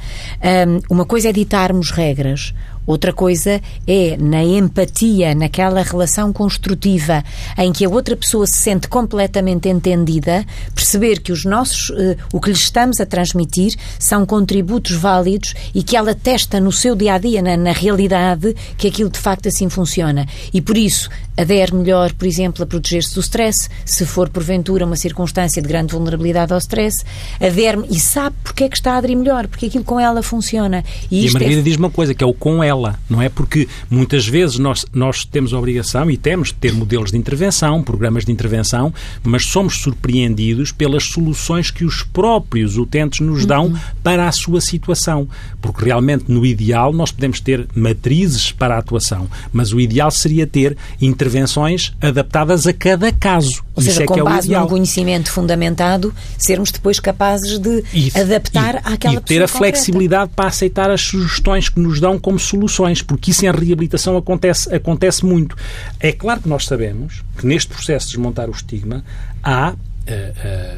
Um, 0.68 0.96
uma 0.96 1.06
coisa 1.06 1.30
é 1.30 1.34
ditarmos 1.34 1.92
regras, 1.92 2.54
Outra 2.86 3.12
coisa 3.12 3.62
é 3.88 4.16
na 4.18 4.44
empatia, 4.44 5.34
naquela 5.34 5.82
relação 5.82 6.32
construtiva 6.32 7.24
em 7.58 7.74
que 7.74 7.84
a 7.84 7.90
outra 7.90 8.16
pessoa 8.16 8.46
se 8.46 8.54
sente 8.54 8.88
completamente 8.88 9.68
entendida, 9.68 10.46
perceber 10.74 11.20
que 11.20 11.32
os 11.32 11.46
nossos, 11.46 11.90
uh, 11.90 12.16
o 12.32 12.40
que 12.40 12.50
lhe 12.50 12.56
estamos 12.56 13.00
a 13.00 13.06
transmitir 13.06 13.76
são 13.98 14.26
contributos 14.26 14.96
válidos 14.96 15.54
e 15.74 15.82
que 15.82 15.98
ela 15.98 16.14
testa 16.14 16.60
no 16.60 16.72
seu 16.72 16.96
dia 16.96 17.16
a 17.16 17.18
dia, 17.18 17.42
na, 17.42 17.58
na 17.58 17.72
realidade, 17.72 18.56
que 18.78 18.88
aquilo 18.88 19.10
de 19.10 19.20
facto 19.20 19.48
assim 19.48 19.68
funciona. 19.68 20.28
E 20.54 20.62
por 20.62 20.78
isso 20.78 21.10
adere 21.36 21.74
melhor, 21.74 22.14
por 22.14 22.28
exemplo, 22.28 22.64
a 22.64 22.68
proteger-se 22.68 23.16
do 23.16 23.22
stress, 23.22 23.68
se 23.84 24.06
for 24.06 24.30
porventura 24.30 24.86
uma 24.86 24.96
circunstância 24.96 25.62
de 25.62 25.68
grande 25.68 25.94
vulnerabilidade 25.94 26.54
ao 26.54 26.60
stress, 26.60 27.04
adere 27.42 27.84
e 27.90 28.00
sabe 28.00 28.36
porque 28.44 28.66
é 28.66 28.70
que 28.70 28.78
está 28.78 28.94
a 28.94 28.98
aderir 28.98 29.18
melhor, 29.18 29.48
porque 29.48 29.66
aquilo 29.66 29.84
com 29.84 30.00
ela 30.00 30.22
funciona. 30.22 30.84
E, 31.12 31.26
e 31.26 31.30
a 31.30 31.32
Margarida 31.32 31.62
é... 31.62 31.64
diz 31.64 31.76
uma 31.76 31.90
coisa, 31.90 32.14
que 32.14 32.24
é 32.24 32.28
o 32.28 32.34
com 32.34 32.64
ela 32.64 32.75
ela, 32.76 33.00
não 33.10 33.22
é? 33.22 33.30
Porque 33.30 33.68
muitas 33.90 34.28
vezes 34.28 34.60
nós, 34.60 34.86
nós 34.94 35.26
temos 35.26 35.54
a 35.54 35.58
obrigação 35.58 36.12
e 36.12 36.18
temos 36.18 36.50
de 36.50 36.56
ter 36.56 36.74
modelos 36.74 37.12
de 37.12 37.18
intervenção, 37.18 37.82
programas 37.82 38.26
de 38.26 38.32
intervenção, 38.32 38.94
mas 39.24 39.48
somos 39.48 39.78
surpreendidos 39.78 40.72
pelas 40.72 41.06
soluções 41.06 41.72
que 41.72 41.86
os 41.86 42.04
próprios 42.04 42.78
utentes 42.78 43.22
nos 43.22 43.46
dão 43.46 43.68
uhum. 43.68 43.78
para 44.04 44.28
a 44.28 44.32
sua 44.32 44.62
situação. 44.62 45.28
Porque 45.62 45.86
realmente, 45.86 46.26
no 46.28 46.46
ideal, 46.46 46.94
nós 46.94 47.12
podemos 47.12 47.40
ter 47.40 47.68
matrizes 47.74 48.52
para 48.52 48.76
a 48.76 48.80
atuação, 48.80 49.28
mas 49.52 49.72
o 49.72 49.80
ideal 49.80 50.12
seria 50.12 50.46
ter 50.46 50.78
intervenções 51.02 51.94
adaptadas 52.02 52.68
a 52.68 52.74
cada 52.74 53.12
caso. 53.12 53.64
Ou 53.74 53.82
Isso 53.82 53.92
seja, 53.92 54.04
é 54.04 54.06
com 54.06 54.14
que 54.14 54.20
é 54.20 54.24
base 54.24 54.52
num 54.52 54.68
conhecimento 54.68 55.32
fundamentado, 55.32 56.14
sermos 56.38 56.72
depois 56.72 57.00
capazes 57.00 57.58
de 57.60 57.84
e, 57.94 58.12
adaptar 58.16 58.76
e, 58.76 58.94
àquela 58.94 59.16
e 59.16 59.20
ter 59.22 59.42
a 59.42 59.48
flexibilidade 59.48 60.32
para 60.36 60.48
aceitar 60.48 60.90
as 60.90 61.02
sugestões 61.02 61.70
que 61.70 61.80
nos 61.80 62.00
dão 62.00 62.18
como 62.18 62.40
soluções 62.40 62.65
soluções, 62.68 63.02
porque 63.02 63.32
isso 63.32 63.46
em 63.46 63.52
reabilitação 63.52 64.18
acontece, 64.18 64.74
acontece 64.74 65.26
muito. 65.26 65.56
É 66.00 66.12
claro 66.12 66.42
que 66.42 66.50
nós 66.50 66.66
sabemos 66.66 67.24
que 67.38 67.46
neste 67.46 67.70
processo 67.70 68.08
de 68.08 68.14
desmontar 68.14 68.50
o 68.50 68.52
estigma 68.52 69.04
há 69.44 69.74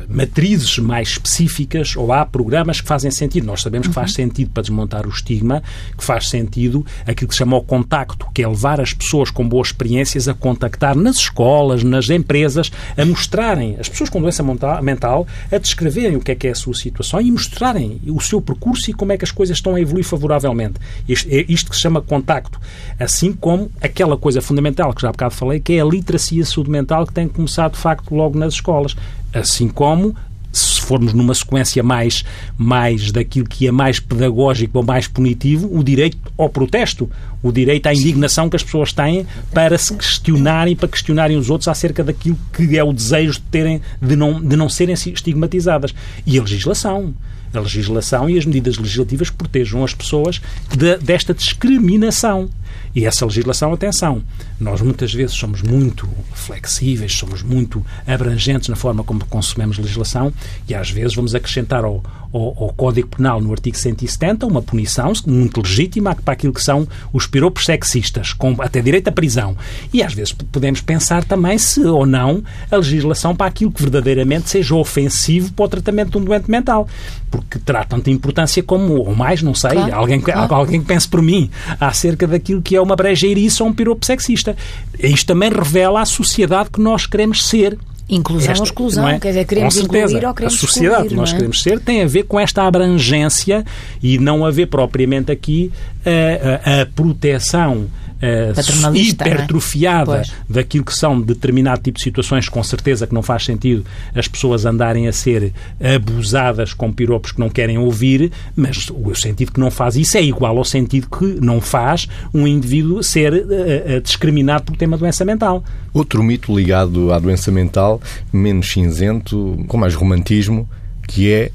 matrizes 0.07 0.77
mais 0.79 1.09
específicas 1.09 1.95
ou 1.95 2.11
há 2.11 2.25
programas 2.25 2.81
que 2.81 2.87
fazem 2.87 3.11
sentido. 3.11 3.45
Nós 3.45 3.61
sabemos 3.61 3.87
que 3.87 3.93
faz 3.93 4.11
uhum. 4.11 4.15
sentido 4.15 4.51
para 4.51 4.61
desmontar 4.61 5.05
o 5.05 5.09
estigma, 5.09 5.61
que 5.97 6.03
faz 6.03 6.29
sentido 6.29 6.85
aquilo 7.05 7.27
que 7.27 7.33
se 7.33 7.39
chama 7.39 7.57
o 7.57 7.61
contacto, 7.61 8.27
que 8.33 8.43
é 8.43 8.47
levar 8.47 8.79
as 8.79 8.93
pessoas 8.93 9.29
com 9.29 9.47
boas 9.47 9.67
experiências 9.67 10.27
a 10.27 10.33
contactar 10.33 10.95
nas 10.95 11.17
escolas, 11.17 11.83
nas 11.83 12.09
empresas, 12.09 12.71
a 12.97 13.05
mostrarem, 13.05 13.75
as 13.79 13.89
pessoas 13.89 14.09
com 14.09 14.21
doença 14.21 14.43
mental, 14.81 15.27
a 15.51 15.57
descreverem 15.57 16.15
o 16.15 16.21
que 16.21 16.31
é 16.31 16.35
que 16.35 16.47
é 16.47 16.51
a 16.51 16.55
sua 16.55 16.73
situação 16.73 17.19
e 17.21 17.31
mostrarem 17.31 18.01
o 18.07 18.19
seu 18.21 18.41
percurso 18.41 18.89
e 18.89 18.93
como 18.93 19.11
é 19.11 19.17
que 19.17 19.25
as 19.25 19.31
coisas 19.31 19.57
estão 19.57 19.75
a 19.75 19.81
evoluir 19.81 20.05
favoravelmente. 20.05 20.79
Isto, 21.07 21.27
é 21.29 21.45
isto 21.47 21.69
que 21.69 21.75
se 21.75 21.81
chama 21.81 22.01
contacto. 22.01 22.59
Assim 22.99 23.33
como 23.33 23.71
aquela 23.81 24.17
coisa 24.17 24.41
fundamental 24.41 24.93
que 24.93 25.01
já 25.01 25.09
há 25.09 25.11
bocado 25.11 25.33
falei, 25.33 25.59
que 25.59 25.73
é 25.73 25.81
a 25.81 25.85
literacia 25.85 26.45
saúde 26.45 26.69
mental 26.69 27.05
que 27.05 27.13
tem 27.13 27.27
que 27.27 27.35
começar, 27.35 27.69
de 27.69 27.77
facto, 27.77 28.13
logo 28.13 28.37
nas 28.37 28.53
escolas. 28.53 28.95
Assim 29.33 29.67
como 29.67 30.15
se 30.51 30.81
formos 30.81 31.13
numa 31.13 31.33
sequência 31.35 31.83
mais, 31.83 32.23
mais 32.57 33.11
daquilo 33.11 33.47
que 33.47 33.67
é 33.67 33.71
mais 33.71 33.99
pedagógico 33.99 34.79
ou 34.79 34.83
mais 34.83 35.07
punitivo, 35.07 35.69
o 35.71 35.83
direito 35.83 36.17
ao 36.37 36.49
protesto, 36.49 37.09
o 37.43 37.51
direito 37.51 37.87
à 37.87 37.93
indignação 37.93 38.49
que 38.49 38.55
as 38.55 38.63
pessoas 38.63 38.91
têm 38.91 39.25
para 39.53 39.77
se 39.77 39.93
questionarem, 39.93 40.75
para 40.75 40.87
questionarem 40.87 41.37
os 41.37 41.49
outros 41.49 41.67
acerca 41.67 42.03
daquilo 42.03 42.37
que 42.53 42.77
é 42.77 42.83
o 42.83 42.91
desejo 42.91 43.33
de, 43.33 43.41
terem, 43.41 43.81
de, 44.01 44.15
não, 44.15 44.41
de 44.41 44.55
não 44.55 44.69
serem 44.69 44.95
estigmatizadas. 44.95 45.93
E 46.25 46.37
a 46.39 46.41
legislação. 46.41 47.13
A 47.53 47.59
legislação 47.59 48.29
e 48.29 48.37
as 48.37 48.45
medidas 48.45 48.77
legislativas 48.77 49.29
protejam 49.29 49.83
as 49.83 49.93
pessoas 49.93 50.41
de, 50.75 50.97
desta 50.97 51.33
discriminação. 51.33 52.49
E 52.95 53.05
essa 53.05 53.25
legislação, 53.25 53.73
atenção, 53.73 54.23
nós 54.59 54.81
muitas 54.81 55.13
vezes 55.13 55.35
somos 55.35 55.61
muito 55.61 56.09
flexíveis, 56.33 57.13
somos 57.13 57.43
muito 57.43 57.85
abrangentes 58.05 58.69
na 58.69 58.75
forma 58.75 59.03
como 59.03 59.23
consumimos 59.25 59.77
legislação 59.77 60.33
e 60.67 60.73
às 60.73 60.89
vezes 60.89 61.15
vamos 61.15 61.35
acrescentar 61.35 61.83
ao, 61.83 62.03
ao, 62.33 62.63
ao 62.63 62.73
Código 62.73 63.07
Penal, 63.07 63.41
no 63.41 63.51
artigo 63.51 63.77
170, 63.77 64.45
uma 64.45 64.61
punição 64.61 65.11
muito 65.25 65.61
legítima 65.61 66.15
para 66.15 66.33
aquilo 66.33 66.53
que 66.53 66.61
são 66.61 66.87
os 67.13 67.27
piropos 67.27 67.65
sexistas, 67.65 68.33
com 68.33 68.55
até 68.59 68.81
direito 68.81 69.07
à 69.07 69.11
prisão. 69.11 69.55
E 69.93 70.03
às 70.03 70.13
vezes 70.13 70.33
podemos 70.33 70.81
pensar 70.81 71.23
também 71.23 71.57
se 71.57 71.81
ou 71.81 72.05
não 72.05 72.43
a 72.71 72.77
legislação 72.77 73.35
para 73.35 73.47
aquilo 73.47 73.71
que 73.71 73.81
verdadeiramente 73.81 74.49
seja 74.49 74.75
ofensivo 74.75 75.51
para 75.53 75.65
o 75.65 75.69
tratamento 75.69 76.11
de 76.11 76.17
um 76.17 76.23
doente 76.23 76.49
mental. 76.49 76.87
Porque 77.29 77.59
terá 77.59 77.83
tanta 77.83 78.09
importância 78.09 78.63
como, 78.63 78.95
ou 78.95 79.15
mais, 79.15 79.41
não 79.41 79.53
sei, 79.53 79.71
claro, 79.71 79.95
alguém, 79.95 80.21
claro. 80.21 80.53
alguém 80.53 80.81
que 80.81 80.87
pense 80.87 81.07
por 81.07 81.21
mim 81.21 81.49
acerca 81.79 82.27
daquilo 82.27 82.61
que 82.61 82.75
é 82.75 82.81
uma 82.81 82.95
brejeirice 82.95 83.61
ou 83.61 83.69
um 83.69 83.73
piropo 83.73 84.05
sexista. 84.05 84.55
Isto 84.99 85.27
também 85.27 85.49
revela 85.49 86.01
a 86.01 86.05
sociedade 86.05 86.69
que 86.69 86.79
nós 86.79 87.05
queremos 87.05 87.45
ser. 87.47 87.77
Inclusão 88.09 88.51
esta, 88.51 88.63
ou 88.63 88.65
exclusão, 88.65 89.09
é? 89.09 89.19
quer 89.19 89.29
dizer, 89.29 89.45
queremos 89.45 89.75
com 89.75 89.81
certeza, 89.81 90.13
incluir 90.13 90.27
ou 90.27 90.33
queremos 90.33 90.55
A 90.55 90.57
sociedade 90.57 90.93
excluir, 90.93 91.09
que 91.09 91.15
nós 91.15 91.29
é? 91.29 91.33
queremos 91.35 91.61
ser 91.61 91.79
tem 91.79 92.01
a 92.01 92.07
ver 92.07 92.23
com 92.23 92.39
esta 92.39 92.63
abrangência 92.63 93.65
e 94.01 94.17
não 94.17 94.45
haver 94.45 94.67
propriamente 94.67 95.29
aqui 95.29 95.71
a, 96.05 96.77
a, 96.77 96.81
a 96.81 96.85
proteção 96.85 97.87
uh, 98.21 98.95
hipertrofiada 98.95 100.21
é? 100.21 100.23
daquilo 100.49 100.83
que 100.83 100.95
são 100.95 101.19
determinado 101.19 101.81
tipo 101.81 101.97
de 101.97 102.03
situações, 102.03 102.49
com 102.49 102.63
certeza 102.63 103.07
que 103.07 103.13
não 103.13 103.21
faz 103.21 103.45
sentido 103.45 103.85
as 104.13 104.27
pessoas 104.27 104.65
andarem 104.65 105.07
a 105.07 105.13
ser 105.13 105.53
abusadas 105.95 106.73
com 106.73 106.91
piropos 106.91 107.31
que 107.31 107.39
não 107.39 107.49
querem 107.49 107.77
ouvir, 107.77 108.31
mas 108.55 108.89
o 108.89 109.15
sentido 109.15 109.51
que 109.51 109.59
não 109.59 109.71
faz 109.71 109.95
isso 109.95 110.17
é 110.17 110.21
igual 110.21 110.57
ao 110.57 110.65
sentido 110.65 111.07
que 111.07 111.25
não 111.41 111.61
faz 111.61 112.07
um 112.33 112.47
indivíduo 112.47 113.03
ser 113.03 113.33
uh, 113.33 114.01
discriminado 114.01 114.63
por 114.65 114.77
ter 114.77 114.85
uma 114.85 114.97
doença 114.97 115.23
mental. 115.23 115.63
Outro 115.93 116.23
mito 116.23 116.55
ligado 116.55 117.11
à 117.11 117.19
doença 117.19 117.51
mental, 117.51 118.01
menos 118.31 118.71
cinzento, 118.71 119.63
com 119.67 119.77
mais 119.77 119.95
romantismo, 119.95 120.67
que 121.07 121.31
é 121.31 121.51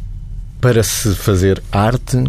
para 0.61 0.83
se 0.83 1.15
fazer 1.17 1.63
arte 1.73 2.25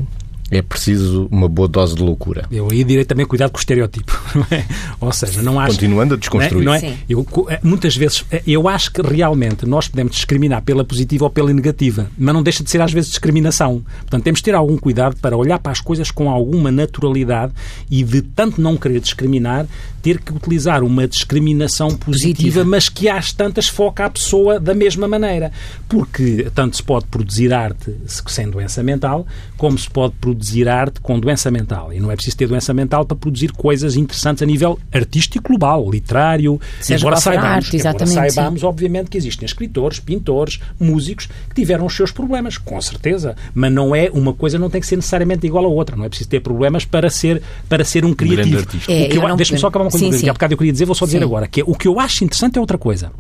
é 0.58 0.62
preciso 0.62 1.28
uma 1.32 1.48
boa 1.48 1.68
dose 1.68 1.96
de 1.96 2.04
loucura. 2.04 2.46
Eu 2.52 2.70
aí 2.72 2.84
direi 2.84 3.06
também 3.06 3.26
cuidado 3.26 3.52
com 3.52 3.58
o 3.58 3.60
estereótipo. 3.60 4.14
É? 4.52 4.66
Ou 5.00 5.12
seja, 5.12 5.42
não 5.42 5.60
acho... 5.60 5.74
Continuando 5.74 6.16
a 6.16 6.18
desconstruir. 6.18 6.66
Não 6.66 6.74
é? 6.74 6.82
Não 6.82 6.88
é? 6.90 6.98
Eu, 7.08 7.26
eh, 7.50 7.60
muitas 7.64 7.96
vezes, 7.96 8.26
eh, 8.30 8.44
eu 8.46 8.68
acho 8.68 8.92
que 8.92 9.02
realmente 9.02 9.66
nós 9.66 9.88
podemos 9.88 10.14
discriminar 10.16 10.62
pela 10.64 10.84
positiva 10.84 11.26
ou 11.26 11.30
pela 11.30 11.54
negativa, 11.54 12.10
mas 12.18 12.34
não 12.34 12.44
deixa 12.44 12.64
de 12.64 12.70
ser 12.70 12.82
às 12.82 12.92
vezes 12.92 13.10
discriminação. 13.10 13.84
Portanto, 14.02 14.24
temos 14.24 14.40
de 14.40 14.44
ter 14.44 14.56
algum 14.56 14.78
cuidado 14.78 15.16
para 15.18 15.38
olhar 15.38 15.60
para 15.60 15.72
as 15.72 15.80
coisas 15.80 16.12
com 16.12 16.30
alguma 16.30 16.72
naturalidade 16.72 17.54
e 17.90 18.04
de 18.04 18.22
tanto 18.22 18.60
não 18.60 18.76
querer 18.76 19.00
discriminar, 19.00 19.66
ter 20.02 20.20
que 20.20 20.34
utilizar 20.34 20.84
uma 20.84 21.08
discriminação 21.08 21.90
positiva, 21.90 22.34
positiva. 22.36 22.66
mas 22.66 22.90
que 22.90 23.08
às 23.08 23.32
tantas 23.32 23.70
foca 23.70 24.06
a 24.06 24.10
pessoa 24.10 24.60
da 24.60 24.74
mesma 24.74 25.08
maneira. 25.08 25.52
Porque 25.88 26.52
tanto 26.54 26.76
se 26.76 26.84
pode 26.84 27.06
produzir 27.06 27.54
arte 27.54 27.96
sem 28.06 28.50
doença 28.50 28.84
mental, 28.84 29.26
como 29.58 29.78
se 29.78 29.90
pode 29.90 30.14
produzir 30.20 30.43
arte 30.68 31.00
com 31.00 31.20
doença 31.20 31.50
mental. 31.50 31.94
E 31.94 32.00
não 32.00 32.12
é 32.12 32.16
preciso 32.16 32.38
ter 32.38 32.48
doença 32.48 32.74
mental 32.74 33.06
para 33.06 33.16
produzir 33.16 33.52
coisas 33.52 33.96
interessantes 33.96 34.44
a 34.44 34.46
nível 34.46 34.80
artístico 34.92 35.50
global, 35.50 35.90
literário. 35.90 36.60
Seja 36.80 37.00
embora 37.00 37.18
saibamos, 37.18 37.66
arte, 37.66 37.78
embora 37.78 38.06
saibamos 38.06 38.64
obviamente, 38.64 39.10
que 39.10 39.18
existem 39.18 39.46
escritores, 39.46 40.00
pintores, 40.00 40.60
músicos 40.80 41.28
que 41.50 41.56
tiveram 41.56 41.86
os 41.86 41.96
seus 41.96 42.12
problemas, 42.12 42.58
com 42.58 42.80
certeza. 42.82 43.36
Mas 43.54 43.72
não 43.72 43.96
é 43.96 44.10
uma 44.12 44.34
coisa, 44.34 44.58
não 44.60 44.70
tem 44.70 44.82
que 44.82 44.88
ser 44.88 44.96
necessariamente 44.96 45.46
igual 45.46 45.66
à 45.66 45.68
outra. 45.68 45.96
Não 45.96 46.06
é 46.06 46.10
preciso 46.10 46.30
ter 46.30 46.40
problemas 46.40 46.86
para 46.86 47.10
ser, 47.10 47.42
para 47.68 47.84
ser 47.84 48.06
um 48.06 48.14
criativo. 48.14 48.66
É, 48.88 49.08
Deixa-me 49.36 49.60
só 49.60 49.68
acabar 49.68 49.86
uma 49.86 49.92
coisa 49.92 50.12
sim, 50.12 50.24
que 50.24 50.30
há 50.30 50.34
bocado 50.34 50.54
eu 50.54 50.58
queria 50.58 50.74
dizer, 50.74 50.86
vou 50.86 50.96
só 50.96 51.06
dizer 51.06 51.20
sim. 51.20 51.24
agora, 51.24 51.48
que 51.48 51.62
é, 51.62 51.64
o 51.66 51.76
que 51.76 51.88
eu 51.88 52.00
acho 52.00 52.24
interessante 52.24 52.58
é 52.58 52.62
outra 52.62 52.78
coisa. 52.78 53.12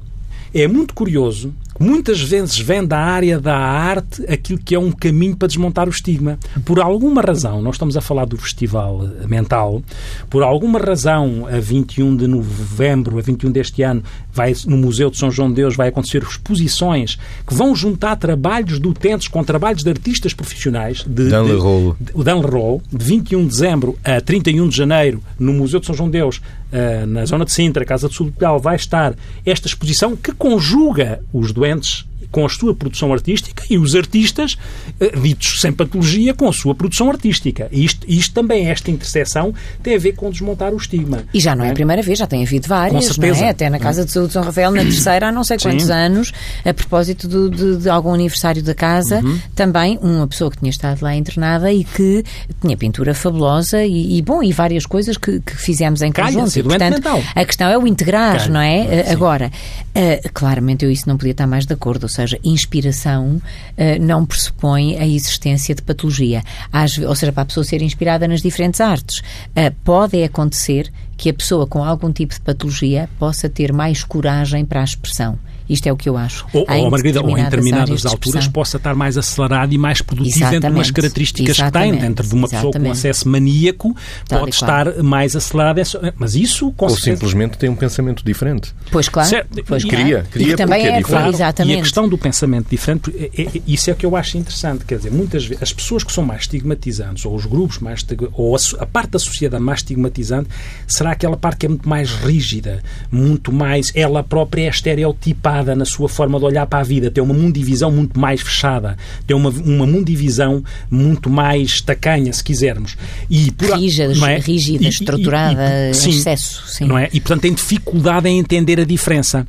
É 0.53 0.67
muito 0.67 0.93
curioso 0.93 1.51
muitas 1.83 2.21
vezes 2.21 2.57
vem 2.57 2.85
da 2.85 2.97
área 2.97 3.39
da 3.39 3.55
arte 3.55 4.23
aquilo 4.31 4.57
que 4.57 4.73
é 4.73 4.79
um 4.79 4.91
caminho 4.91 5.35
para 5.35 5.47
desmontar 5.47 5.87
o 5.87 5.91
estigma. 5.91 6.39
Por 6.63 6.79
alguma 6.79 7.21
razão, 7.21 7.61
nós 7.61 7.75
estamos 7.75 7.97
a 7.97 8.01
falar 8.01 8.25
do 8.25 8.37
Festival 8.37 9.05
Mental, 9.27 9.83
por 10.29 10.43
alguma 10.43 10.79
razão, 10.79 11.45
a 11.47 11.59
21 11.59 12.15
de 12.15 12.27
novembro, 12.27 13.19
a 13.19 13.21
21 13.21 13.51
deste 13.51 13.83
ano, 13.83 14.01
vai, 14.31 14.53
no 14.65 14.77
Museu 14.77 15.09
de 15.09 15.17
São 15.17 15.29
João 15.29 15.49
de 15.49 15.55
Deus 15.55 15.75
vai 15.75 15.89
acontecer 15.89 16.23
exposições 16.23 17.19
que 17.45 17.53
vão 17.53 17.75
juntar 17.75 18.15
trabalhos 18.15 18.79
de 18.79 18.87
utentes 18.87 19.27
com 19.27 19.43
trabalhos 19.43 19.83
de 19.83 19.89
artistas 19.89 20.33
profissionais. 20.33 21.03
De, 21.05 21.29
Dan 21.29 21.43
Leroux. 21.43 21.95
O 22.13 22.23
Dan 22.23 22.39
Leroux, 22.39 22.81
de 22.91 23.03
21 23.03 23.41
de 23.41 23.47
dezembro 23.47 23.97
a 24.03 24.21
31 24.21 24.69
de 24.69 24.77
janeiro, 24.77 25.21
no 25.37 25.53
Museu 25.53 25.79
de 25.79 25.85
São 25.85 25.95
João 25.95 26.09
de 26.09 26.13
Deus, 26.17 26.37
uh, 26.37 27.05
na 27.05 27.25
zona 27.25 27.45
de 27.45 27.51
Sintra, 27.51 27.83
Casa 27.83 28.07
do 28.07 28.13
Sul 28.13 28.27
de 28.27 28.31
Portugal, 28.31 28.59
vai 28.59 28.75
estar 28.75 29.15
esta 29.45 29.67
exposição 29.67 30.15
que 30.15 30.31
conjuga 30.31 31.19
os 31.33 31.51
doentes 31.51 31.72
doentes 31.73 32.05
com 32.33 32.43
a 32.43 32.49
sua 32.49 32.73
produção 32.73 33.13
artística 33.13 33.63
e 33.69 33.77
os 33.77 33.95
artistas, 33.95 34.57
eh, 34.99 35.11
ditos 35.19 35.61
sem 35.61 35.71
patologia, 35.71 36.33
com 36.33 36.49
a 36.49 36.51
sua 36.51 36.73
produção 36.73 37.11
artística. 37.11 37.69
E 37.71 37.85
isto, 37.85 38.05
isto 38.09 38.33
também, 38.33 38.69
esta 38.69 38.89
interseção, 38.89 39.53
tem 39.83 39.95
a 39.95 39.99
ver 39.99 40.13
com 40.13 40.31
desmontar 40.31 40.73
o 40.73 40.77
estigma. 40.77 41.25
E 41.31 41.39
já 41.39 41.55
não 41.55 41.63
é, 41.63 41.67
é 41.67 41.71
a 41.71 41.73
primeira 41.75 42.01
vez, 42.01 42.17
já 42.17 42.25
tem 42.25 42.43
havido 42.43 42.67
várias, 42.67 43.07
com 43.07 43.13
certeza. 43.13 43.45
É? 43.45 43.49
Até 43.49 43.69
na 43.69 43.77
Casa 43.77 44.03
de 44.03 44.11
Saúde 44.11 44.29
de 44.29 44.33
São 44.33 44.43
Rafael, 44.43 44.71
na 44.71 44.81
terceira, 44.81 45.27
há 45.27 45.31
não 45.31 45.43
sei 45.43 45.59
quantos 45.59 45.85
Sim. 45.85 45.91
anos, 45.91 46.31
a 46.65 46.73
propósito 46.73 47.27
do, 47.27 47.51
de, 47.51 47.77
de, 47.83 47.89
algum 47.89 48.15
aniversário 48.15 48.63
da 48.63 48.73
casa, 48.73 49.21
uhum. 49.23 49.39
também 49.55 49.99
uma 50.01 50.27
pessoa 50.27 50.49
que 50.49 50.57
tinha 50.57 50.71
estado 50.71 51.03
lá 51.03 51.15
internada 51.15 51.71
e 51.71 51.83
que 51.83 52.23
tinha 52.59 52.75
pintura 52.75 53.13
fabulosa 53.13 53.83
e, 53.83 54.17
e 54.17 54.21
bom, 54.23 54.41
e 54.41 54.51
várias 54.51 54.87
coisas 54.87 55.17
que, 55.17 55.39
que 55.39 55.55
fizemos 55.55 56.01
em 56.01 56.11
conjunto. 56.11 56.57
E, 56.57 56.63
portanto, 56.63 56.93
mental. 56.95 57.21
a 57.35 57.45
questão 57.45 57.69
é 57.69 57.77
o 57.77 57.85
integrar, 57.85 58.39
Calha. 58.39 58.49
não 58.49 58.59
é? 58.59 59.03
Sim. 59.03 59.11
Agora, 59.11 59.51
uh, 59.95 60.29
claramente 60.33 60.83
eu 60.83 60.89
isso 60.89 61.07
não 61.07 61.15
podia 61.15 61.31
estar 61.31 61.45
mais 61.45 61.67
de 61.67 61.73
acordo, 61.73 62.03
ou 62.03 62.09
seja, 62.09 62.22
seja, 62.23 62.39
inspiração 62.43 63.35
uh, 63.35 64.01
não 64.01 64.25
pressupõe 64.25 64.97
a 64.97 65.07
existência 65.07 65.75
de 65.75 65.81
patologia. 65.81 66.43
Às, 66.71 66.97
ou 66.97 67.15
seja, 67.15 67.31
para 67.31 67.43
a 67.43 67.45
pessoa 67.45 67.63
ser 67.63 67.81
inspirada 67.81 68.27
nas 68.27 68.41
diferentes 68.41 68.81
artes. 68.81 69.19
Uh, 69.19 69.73
pode 69.83 70.23
acontecer 70.23 70.91
que 71.17 71.29
a 71.29 71.33
pessoa 71.33 71.67
com 71.67 71.83
algum 71.83 72.11
tipo 72.11 72.33
de 72.33 72.41
patologia 72.41 73.09
possa 73.19 73.47
ter 73.47 73.71
mais 73.71 74.03
coragem 74.03 74.65
para 74.65 74.81
a 74.81 74.83
expressão. 74.83 75.37
Isto 75.69 75.87
é 75.87 75.93
o 75.93 75.97
que 75.97 76.09
eu 76.09 76.17
acho. 76.17 76.45
Ou, 76.53 76.65
ou 76.67 76.91
Margarida, 76.91 77.21
ou 77.21 77.37
em 77.37 77.43
determinadas 77.43 78.05
alturas 78.05 78.47
possa 78.47 78.77
estar 78.77 78.95
mais 78.95 79.17
acelerado 79.17 79.73
e 79.73 79.77
mais 79.77 80.01
produtivo 80.01 80.37
Exatamente. 80.37 80.61
dentro 80.61 80.73
de 80.73 80.79
umas 80.79 80.91
características 80.91 81.57
Exatamente. 81.57 81.91
que 81.93 81.99
tem. 81.99 82.09
Dentro 82.09 82.27
de 82.27 82.33
uma 82.33 82.47
Exatamente. 82.47 82.73
pessoa 82.73 82.85
com 82.85 82.91
acesso 82.91 83.29
maníaco, 83.29 83.95
Tal 84.27 84.39
pode 84.39 84.51
estar 84.51 85.03
mais 85.03 85.35
acelerado. 85.35 85.81
Mas 86.17 86.35
isso, 86.35 86.71
com 86.73 86.85
Ou 86.85 86.97
simplesmente 86.97 87.57
tem 87.57 87.69
um 87.69 87.75
pensamento 87.75 88.23
diferente. 88.25 88.73
Pois, 88.91 89.07
claro. 89.07 89.29
Certo. 89.29 89.63
Pois, 89.65 89.83
queria, 89.83 90.25
queria 90.31 90.53
e 90.53 90.55
também 90.55 90.85
é, 90.85 90.97
é 90.97 91.27
Exatamente. 91.29 91.75
E 91.75 91.79
a 91.79 91.83
questão 91.83 92.07
do 92.07 92.17
pensamento 92.17 92.69
diferente, 92.69 93.13
é, 93.15 93.41
é, 93.41 93.61
isso 93.65 93.89
é 93.89 93.93
o 93.93 93.95
que 93.95 94.05
eu 94.05 94.15
acho 94.15 94.37
interessante. 94.37 94.85
Quer 94.85 94.97
dizer, 94.97 95.11
muitas 95.11 95.45
vezes, 95.45 95.63
as 95.63 95.71
pessoas 95.71 96.03
que 96.03 96.11
são 96.11 96.23
mais 96.25 96.41
estigmatizantes, 96.41 97.25
ou 97.25 97.35
os 97.35 97.45
grupos 97.45 97.79
mais, 97.79 98.05
ou 98.33 98.55
a, 98.55 98.59
a 98.79 98.85
parte 98.85 99.11
da 99.11 99.19
sociedade 99.19 99.63
mais 99.63 99.79
estigmatizante, 99.79 100.49
será 100.87 101.11
aquela 101.11 101.37
parte 101.37 101.59
que 101.59 101.65
é 101.65 101.69
muito 101.69 101.87
mais 101.87 102.11
rígida, 102.11 102.83
muito 103.11 103.51
mais, 103.51 103.91
ela 103.95 104.23
própria 104.23 104.63
é 104.63 104.69
estereotipada 104.69 105.52
na 105.61 105.85
sua 105.85 106.09
forma 106.09 106.39
de 106.39 106.45
olhar 106.45 106.65
para 106.65 106.79
a 106.79 106.83
vida, 106.83 107.11
tem 107.11 107.23
uma 107.23 107.33
mundivisão 107.33 107.91
muito 107.91 108.19
mais 108.19 108.41
fechada, 108.41 108.97
tem 109.27 109.35
uma, 109.35 109.49
uma 109.49 109.85
mundivisão 109.85 110.63
muito 110.89 111.29
mais 111.29 111.81
tacanha, 111.81 112.31
se 112.33 112.43
quisermos. 112.43 112.97
E 113.29 113.51
por, 113.51 113.77
rígida, 113.77 114.31
é? 114.31 114.39
rígida 114.39 114.85
e, 114.85 114.87
estruturada, 114.87 115.87
e, 115.87 115.91
e, 115.91 115.93
sim, 115.93 116.09
excesso. 116.09 116.63
Sim. 116.67 116.85
Não 116.85 116.97
é? 116.97 117.09
E, 117.13 117.19
portanto, 117.19 117.41
tem 117.41 117.53
dificuldade 117.53 118.27
em 118.27 118.39
entender 118.39 118.79
a 118.79 118.85
diferença. 118.85 119.45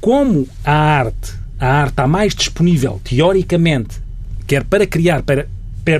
Como 0.00 0.46
a 0.64 0.72
arte, 0.72 1.32
a 1.58 1.66
arte 1.66 1.90
está 1.90 2.06
mais 2.06 2.34
disponível, 2.34 3.00
teoricamente, 3.02 3.96
quer 4.46 4.64
para 4.64 4.86
criar, 4.86 5.22
para 5.22 5.46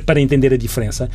para 0.05 0.21
entender 0.21 0.53
a 0.53 0.57
diferença, 0.57 1.09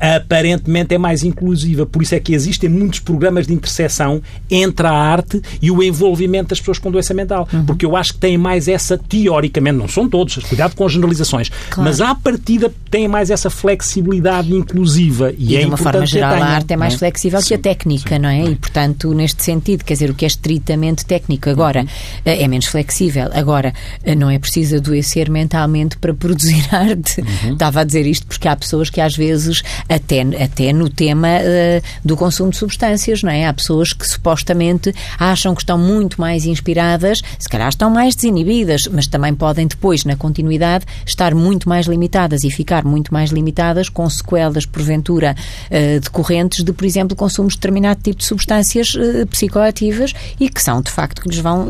aparentemente 0.00 0.94
é 0.94 0.98
mais 0.98 1.22
inclusiva. 1.22 1.86
Por 1.86 2.02
isso 2.02 2.14
é 2.14 2.20
que 2.20 2.34
existem 2.34 2.68
muitos 2.68 3.00
programas 3.00 3.46
de 3.46 3.54
interseção 3.54 4.22
entre 4.50 4.86
a 4.86 4.92
arte 4.92 5.40
e 5.60 5.70
o 5.70 5.82
envolvimento 5.82 6.50
das 6.50 6.58
pessoas 6.58 6.78
com 6.78 6.90
doença 6.90 7.14
mental. 7.14 7.48
Uhum. 7.52 7.64
Porque 7.64 7.86
eu 7.86 7.96
acho 7.96 8.14
que 8.14 8.18
têm 8.18 8.38
mais 8.38 8.68
essa, 8.68 8.98
teoricamente, 8.98 9.76
não 9.76 9.88
são 9.88 10.08
todos, 10.08 10.36
cuidado 10.36 10.74
com 10.74 10.84
as 10.84 10.92
generalizações, 10.92 11.50
claro. 11.70 11.88
mas 11.88 12.00
à 12.00 12.14
partida 12.14 12.72
têm 12.90 13.08
mais 13.08 13.30
essa 13.30 13.50
flexibilidade 13.50 14.52
inclusiva. 14.54 15.32
E, 15.36 15.52
e 15.52 15.56
é 15.56 15.60
de 15.60 15.66
uma 15.66 15.76
forma 15.76 16.06
geral, 16.06 16.34
a 16.34 16.46
arte 16.46 16.72
é 16.72 16.76
mais 16.76 16.94
é? 16.94 16.98
flexível 16.98 17.40
sim, 17.40 17.48
que 17.48 17.54
a 17.54 17.58
técnica, 17.58 18.16
sim, 18.16 18.20
não 18.20 18.28
é? 18.28 18.44
E, 18.44 18.56
portanto, 18.56 19.12
neste 19.14 19.42
sentido, 19.42 19.84
quer 19.84 19.94
dizer, 19.94 20.10
o 20.10 20.14
que 20.14 20.24
é 20.24 20.28
estritamente 20.28 21.04
técnico 21.04 21.48
agora 21.50 21.80
uhum. 21.80 21.86
Eh, 22.24 22.42
é 22.42 22.48
menos 22.48 22.66
flexível. 22.66 23.30
Agora, 23.32 23.72
eh, 24.02 24.14
não 24.14 24.30
é 24.30 24.38
preciso 24.38 24.76
adoecer 24.76 25.30
mentalmente 25.30 25.96
para 25.98 26.14
produzir 26.14 26.66
arte. 26.74 27.20
Uhum. 27.20 27.52
Estava 27.52 27.80
a 27.80 27.84
dizer 27.84 28.06
isto 28.06 28.26
porque 28.26 28.48
há 28.48 28.56
pessoas 28.56 28.90
que 28.90 29.00
às 29.00 29.16
vezes 29.16 29.62
até, 29.88 30.22
até 30.42 30.72
no 30.72 30.88
tema 30.88 31.28
uh, 31.28 31.82
do 32.04 32.16
consumo 32.16 32.50
de 32.50 32.56
substâncias, 32.56 33.22
não 33.22 33.30
é? 33.30 33.46
Há 33.46 33.52
pessoas 33.52 33.92
que 33.92 34.06
supostamente 34.06 34.94
acham 35.18 35.54
que 35.54 35.62
estão 35.62 35.78
muito 35.78 36.20
mais 36.20 36.44
inspiradas, 36.44 37.20
se 37.38 37.48
calhar 37.48 37.68
estão 37.68 37.90
mais 37.90 38.14
desinibidas, 38.14 38.88
mas 38.88 39.06
também 39.06 39.34
podem 39.34 39.66
depois, 39.66 40.04
na 40.04 40.16
continuidade, 40.16 40.84
estar 41.06 41.34
muito 41.34 41.68
mais 41.68 41.86
limitadas 41.86 42.44
e 42.44 42.50
ficar 42.50 42.84
muito 42.84 43.12
mais 43.12 43.30
limitadas 43.30 43.88
com 43.88 44.08
sequelas, 44.08 44.66
porventura, 44.66 45.34
uh, 45.70 46.00
decorrentes 46.00 46.64
de, 46.64 46.72
por 46.72 46.84
exemplo, 46.84 47.16
consumo 47.16 47.48
de 47.48 47.56
determinado 47.56 48.00
tipo 48.02 48.18
de 48.18 48.24
substâncias 48.24 48.94
uh, 48.94 49.26
psicoativas 49.28 50.12
e 50.40 50.48
que 50.48 50.62
são, 50.62 50.80
de 50.82 50.90
facto, 50.90 51.22
que 51.22 51.28
lhes 51.28 51.38
vão 51.38 51.68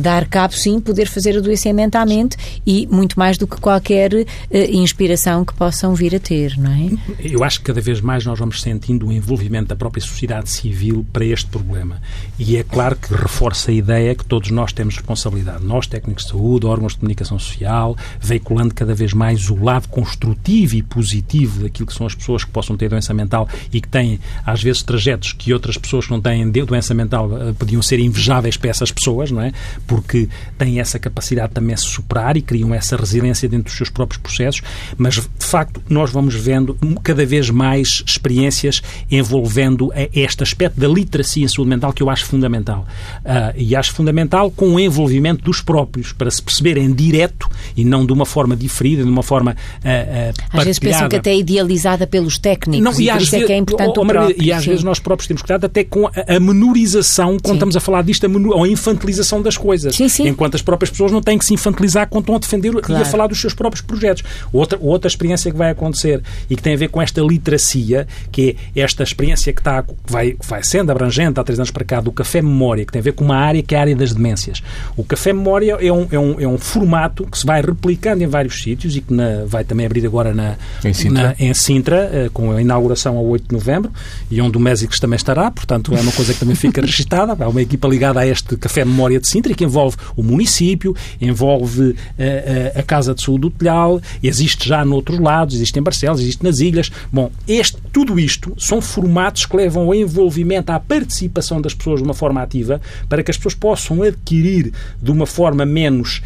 dar 0.00 0.26
cabo, 0.26 0.54
sim, 0.54 0.80
poder 0.80 1.06
fazer 1.06 1.36
adoecer 1.36 1.72
mentalmente 1.72 2.36
e 2.66 2.86
muito 2.86 3.18
mais 3.18 3.38
do 3.38 3.46
que 3.46 3.60
qualquer 3.60 4.10
inspiração 4.50 5.44
que 5.44 5.54
possam 5.54 5.94
vir 5.94 6.14
a 6.14 6.20
ter, 6.20 6.56
não 6.58 6.70
é? 6.70 7.11
Eu 7.18 7.44
acho 7.44 7.58
que 7.58 7.66
cada 7.66 7.80
vez 7.80 8.00
mais 8.00 8.24
nós 8.24 8.38
vamos 8.38 8.60
sentindo 8.60 9.06
o 9.06 9.12
envolvimento 9.12 9.68
da 9.68 9.76
própria 9.76 10.02
sociedade 10.02 10.50
civil 10.50 11.06
para 11.12 11.24
este 11.24 11.46
problema. 11.46 12.00
E 12.38 12.56
é 12.56 12.62
claro 12.62 12.96
que 12.96 13.12
reforça 13.14 13.70
a 13.70 13.74
ideia 13.74 14.14
que 14.14 14.24
todos 14.24 14.50
nós 14.50 14.72
temos 14.72 14.96
responsabilidade. 14.96 15.64
Nós, 15.64 15.86
técnicos 15.86 16.24
de 16.24 16.30
saúde, 16.30 16.66
órgãos 16.66 16.92
de 16.92 16.98
comunicação 16.98 17.38
social, 17.38 17.96
veiculando 18.20 18.74
cada 18.74 18.94
vez 18.94 19.12
mais 19.12 19.50
o 19.50 19.62
lado 19.62 19.88
construtivo 19.88 20.76
e 20.76 20.82
positivo 20.82 21.62
daquilo 21.62 21.86
que 21.86 21.94
são 21.94 22.06
as 22.06 22.14
pessoas 22.14 22.44
que 22.44 22.50
possam 22.50 22.76
ter 22.76 22.88
doença 22.88 23.12
mental 23.12 23.48
e 23.72 23.80
que 23.80 23.88
têm, 23.88 24.20
às 24.44 24.62
vezes, 24.62 24.82
trajetos 24.82 25.32
que 25.32 25.52
outras 25.52 25.76
pessoas 25.76 26.06
que 26.06 26.10
não 26.10 26.20
têm 26.20 26.50
doença 26.50 26.94
mental 26.94 27.30
eh, 27.36 27.52
podiam 27.52 27.82
ser 27.82 27.98
invejáveis 27.98 28.56
para 28.56 28.70
essas 28.70 28.90
pessoas, 28.90 29.30
não 29.30 29.40
é? 29.40 29.52
Porque 29.86 30.28
têm 30.58 30.80
essa 30.80 30.98
capacidade 30.98 31.52
também 31.52 31.74
de 31.74 31.80
se 31.80 31.88
superar 31.88 32.36
e 32.36 32.42
criam 32.42 32.74
essa 32.74 32.96
resiliência 32.96 33.48
dentro 33.48 33.64
dos 33.64 33.76
seus 33.76 33.90
próprios 33.90 34.20
processos. 34.20 34.62
Mas, 34.96 35.14
de 35.14 35.46
facto, 35.46 35.82
nós 35.88 36.10
vamos 36.10 36.34
vendo 36.34 36.76
cada 37.02 37.24
vez 37.24 37.50
mais 37.50 38.02
experiências 38.06 38.82
envolvendo 39.10 39.92
este 40.14 40.42
aspecto 40.42 40.80
da 40.80 40.88
literacia 40.88 41.44
em 41.44 41.48
saúde 41.48 41.70
mental 41.70 41.92
que 41.92 42.02
eu 42.02 42.10
acho 42.10 42.24
fundamental. 42.24 42.86
Uh, 43.24 43.54
e 43.56 43.76
acho 43.76 43.92
fundamental 43.92 44.50
com 44.50 44.74
o 44.74 44.80
envolvimento 44.80 45.42
dos 45.44 45.60
próprios, 45.60 46.12
para 46.12 46.30
se 46.30 46.42
perceber 46.42 46.76
em 46.76 46.92
direto 46.92 47.48
e 47.76 47.84
não 47.84 48.04
de 48.04 48.12
uma 48.12 48.26
forma 48.26 48.56
diferida, 48.56 49.02
de 49.02 49.08
uma 49.08 49.22
forma 49.22 49.52
uh, 49.52 49.54
uh, 49.54 50.58
Às 50.58 50.64
vezes 50.64 50.78
pensam 50.78 51.08
que 51.08 51.16
até 51.16 51.30
é 51.30 51.38
idealizada 51.38 52.06
pelos 52.06 52.38
técnicos 52.38 52.84
não, 52.84 53.00
e, 53.00 53.08
e 53.08 53.12
por 53.12 53.22
isso 53.22 53.36
é 53.36 53.44
que 53.44 53.52
é 53.52 53.56
importante 53.56 53.98
oh, 53.98 54.02
o 54.02 54.06
próprio. 54.06 54.42
E 54.42 54.52
às 54.52 54.62
sim. 54.62 54.70
vezes 54.70 54.84
nós 54.84 54.98
próprios 54.98 55.26
temos 55.26 55.42
cuidado 55.42 55.66
até 55.66 55.84
com 55.84 56.06
a, 56.06 56.12
a 56.28 56.40
menorização, 56.40 57.38
quando 57.38 57.46
sim. 57.46 57.52
estamos 57.54 57.76
a 57.76 57.80
falar 57.80 58.02
disto, 58.02 58.26
a 58.26 58.28
menor, 58.28 58.56
ou 58.56 58.64
a 58.64 58.68
infantilização 58.68 59.42
das 59.42 59.56
coisas. 59.56 59.94
Sim, 59.94 60.08
sim. 60.08 60.28
Enquanto 60.28 60.54
as 60.54 60.62
próprias 60.62 60.90
pessoas 60.90 61.12
não 61.12 61.22
têm 61.22 61.38
que 61.38 61.44
se 61.44 61.54
infantilizar 61.54 62.08
quando 62.08 62.22
estão 62.24 62.36
a 62.36 62.38
defender 62.38 62.72
claro. 62.72 63.02
e 63.02 63.06
a 63.06 63.08
falar 63.08 63.26
dos 63.26 63.40
seus 63.40 63.54
próprios 63.54 63.82
projetos. 63.82 64.22
Outra, 64.52 64.78
outra 64.80 65.08
experiência 65.08 65.50
que 65.50 65.56
vai 65.56 65.70
acontecer 65.70 66.22
e 66.48 66.56
que 66.56 66.62
tem 66.62 66.74
a 66.74 66.76
ver 66.76 66.88
com 66.92 67.02
esta 67.02 67.20
literacia, 67.22 68.06
que 68.30 68.56
é 68.76 68.80
esta 68.80 69.02
experiência 69.02 69.52
que, 69.52 69.60
está, 69.60 69.82
que 69.82 69.94
vai, 70.06 70.32
que 70.32 70.46
vai 70.46 70.62
sendo 70.62 70.92
abrangente 70.92 71.40
há 71.40 71.42
três 71.44 71.58
anos 71.58 71.70
para 71.70 71.84
cá, 71.84 72.00
do 72.00 72.12
Café 72.12 72.42
Memória, 72.42 72.84
que 72.84 72.92
tem 72.92 73.00
a 73.00 73.02
ver 73.02 73.12
com 73.12 73.24
uma 73.24 73.36
área 73.36 73.62
que 73.62 73.74
é 73.74 73.78
a 73.78 73.80
área 73.80 73.96
das 73.96 74.12
demências. 74.12 74.62
O 74.96 75.02
Café 75.02 75.32
Memória 75.32 75.78
é 75.80 75.92
um, 75.92 76.06
é 76.10 76.18
um, 76.18 76.40
é 76.40 76.46
um 76.46 76.58
formato 76.58 77.24
que 77.26 77.38
se 77.38 77.46
vai 77.46 77.62
replicando 77.62 78.22
em 78.22 78.26
vários 78.26 78.62
sítios 78.62 78.94
e 78.94 79.00
que 79.00 79.12
na, 79.12 79.44
vai 79.46 79.64
também 79.64 79.86
abrir 79.86 80.04
agora 80.06 80.34
na, 80.34 80.56
em 80.84 80.92
Sintra, 80.92 81.22
na, 81.22 81.34
em 81.38 81.54
Sintra 81.54 82.10
uh, 82.26 82.30
com 82.30 82.52
a 82.52 82.60
inauguração 82.60 83.16
a 83.16 83.20
8 83.20 83.48
de 83.48 83.54
novembro 83.54 83.90
e 84.30 84.40
onde 84.40 84.56
o 84.56 84.60
Mésicos 84.60 85.00
também 85.00 85.16
estará, 85.16 85.50
portanto 85.50 85.94
é 85.94 86.00
uma 86.00 86.12
coisa 86.12 86.34
que 86.34 86.40
também 86.40 86.54
fica 86.54 86.80
registada. 86.82 87.36
Há 87.42 87.48
uma 87.48 87.62
equipa 87.62 87.88
ligada 87.88 88.20
a 88.20 88.26
este 88.26 88.56
Café 88.56 88.84
Memória 88.84 89.18
de 89.18 89.26
Sintra 89.26 89.54
que 89.54 89.64
envolve 89.64 89.96
o 90.16 90.22
município, 90.22 90.94
envolve 91.20 91.82
uh, 91.82 91.92
uh, 91.92 92.78
a 92.78 92.82
Casa 92.82 93.14
de 93.14 93.22
Saúde 93.22 93.42
do 93.42 93.50
Telhal, 93.50 94.00
existe 94.22 94.68
já 94.68 94.84
noutros 94.84 95.18
lados, 95.18 95.54
existe 95.54 95.78
em 95.78 95.82
Barcelos, 95.82 96.20
existe 96.20 96.44
nas 96.44 96.60
ilhas. 96.60 96.81
Bom, 97.12 97.30
este, 97.46 97.78
tudo 97.92 98.18
isto 98.18 98.54
são 98.58 98.80
formatos 98.80 99.46
que 99.46 99.56
levam 99.56 99.84
ao 99.84 99.94
envolvimento, 99.94 100.70
à 100.70 100.80
participação 100.80 101.60
das 101.60 101.74
pessoas 101.74 102.00
de 102.00 102.04
uma 102.04 102.14
forma 102.14 102.42
ativa, 102.42 102.80
para 103.08 103.22
que 103.22 103.30
as 103.30 103.36
pessoas 103.36 103.54
possam 103.54 104.02
adquirir 104.02 104.72
de 105.00 105.10
uma 105.10 105.26
forma 105.26 105.64
menos, 105.64 106.22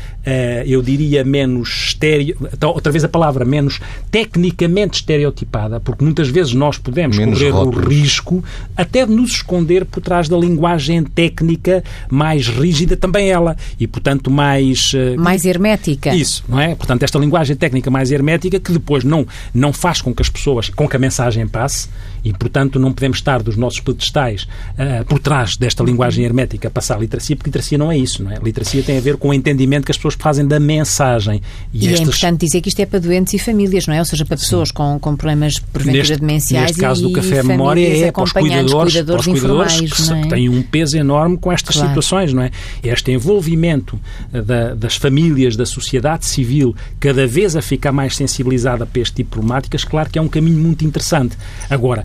eu 0.66 0.82
diria, 0.82 1.24
menos 1.24 1.68
estéreo, 1.68 2.36
então, 2.52 2.70
outra 2.70 2.90
vez 2.90 3.04
a 3.04 3.08
palavra, 3.08 3.44
menos 3.44 3.80
tecnicamente 4.10 4.96
estereotipada, 4.96 5.80
porque 5.80 6.04
muitas 6.04 6.28
vezes 6.28 6.52
nós 6.52 6.78
podemos 6.78 7.16
menos 7.16 7.38
correr 7.38 7.50
rótulos. 7.50 7.84
o 7.84 7.88
risco 7.88 8.44
até 8.76 9.06
de 9.06 9.12
nos 9.12 9.32
esconder 9.32 9.84
por 9.84 10.00
trás 10.00 10.28
da 10.28 10.36
linguagem 10.36 11.02
técnica 11.04 11.84
mais 12.10 12.48
rígida 12.48 12.96
também 12.96 13.30
ela 13.30 13.56
e, 13.78 13.86
portanto, 13.86 14.30
mais... 14.30 14.92
Uh, 14.92 15.18
mais 15.18 15.44
hermética. 15.44 16.14
Isso, 16.14 16.44
não 16.48 16.60
é? 16.60 16.74
Portanto, 16.74 17.02
esta 17.02 17.18
linguagem 17.18 17.56
técnica 17.56 17.90
mais 17.90 18.10
hermética 18.10 18.58
que 18.58 18.72
depois 18.72 19.04
não, 19.04 19.26
não 19.54 19.72
faz 19.72 20.00
com 20.00 20.14
que 20.14 20.22
as 20.22 20.28
pessoas, 20.28 20.68
com 20.68 20.88
que 20.88 20.96
a 20.96 20.98
mensagem 20.98 21.46
passe 21.46 21.88
e, 22.26 22.32
portanto, 22.32 22.80
não 22.80 22.92
podemos 22.92 23.18
estar 23.18 23.40
dos 23.40 23.56
nossos 23.56 23.78
pedestais 23.78 24.48
uh, 24.72 25.04
por 25.04 25.20
trás 25.20 25.56
desta 25.56 25.84
linguagem 25.84 26.24
hermética 26.24 26.68
passar 26.68 26.96
a 26.96 26.98
literacia, 26.98 27.36
porque 27.36 27.50
literacia 27.50 27.78
não 27.78 27.92
é 27.92 27.96
isso, 27.96 28.20
não 28.24 28.32
é? 28.32 28.38
Literacia 28.42 28.82
tem 28.82 28.98
a 28.98 29.00
ver 29.00 29.16
com 29.16 29.28
o 29.28 29.34
entendimento 29.34 29.84
que 29.84 29.92
as 29.92 29.96
pessoas 29.96 30.16
fazem 30.18 30.44
da 30.44 30.58
mensagem. 30.58 31.40
E, 31.72 31.84
e 31.84 31.88
é 31.88 31.92
estas... 31.92 32.00
é 32.00 32.02
importante 32.02 32.40
dizer 32.40 32.60
que 32.60 32.68
isto 32.68 32.80
é 32.80 32.86
para 32.86 32.98
doentes 32.98 33.32
e 33.32 33.38
famílias, 33.38 33.86
não 33.86 33.94
é? 33.94 34.00
Ou 34.00 34.04
seja, 34.04 34.24
para 34.24 34.36
pessoas 34.36 34.72
com, 34.72 34.98
com 34.98 35.14
problemas, 35.14 35.60
porventura, 35.60 35.98
neste, 35.98 36.16
demenciais 36.16 36.66
Neste 36.66 36.80
caso 36.80 37.02
do 37.02 37.12
Café 37.12 37.44
Memória 37.44 38.06
é 38.06 38.10
para 38.10 38.24
os 38.24 38.32
cuidadores, 38.32 38.92
cuidadores, 38.92 39.24
para 39.24 39.32
os 39.32 39.40
cuidadores 39.40 39.80
que, 39.92 40.12
é? 40.12 40.28
têm 40.28 40.48
um 40.48 40.62
peso 40.64 40.98
enorme 40.98 41.38
com 41.38 41.52
estas 41.52 41.76
claro. 41.76 41.90
situações, 41.90 42.32
não 42.32 42.42
é? 42.42 42.50
Este 42.82 43.12
envolvimento 43.12 44.00
da, 44.32 44.74
das 44.74 44.96
famílias, 44.96 45.54
da 45.54 45.64
sociedade 45.64 46.26
civil, 46.26 46.74
cada 46.98 47.24
vez 47.24 47.54
a 47.54 47.62
ficar 47.62 47.92
mais 47.92 48.16
sensibilizada 48.16 48.84
para 48.84 49.00
este 49.00 49.14
tipo 49.14 49.28
de 49.28 49.32
problemáticas, 49.36 49.84
claro 49.84 50.10
que 50.10 50.18
é 50.18 50.22
um 50.22 50.28
caminho 50.28 50.58
muito 50.58 50.84
interessante. 50.84 51.36
Agora, 51.70 52.04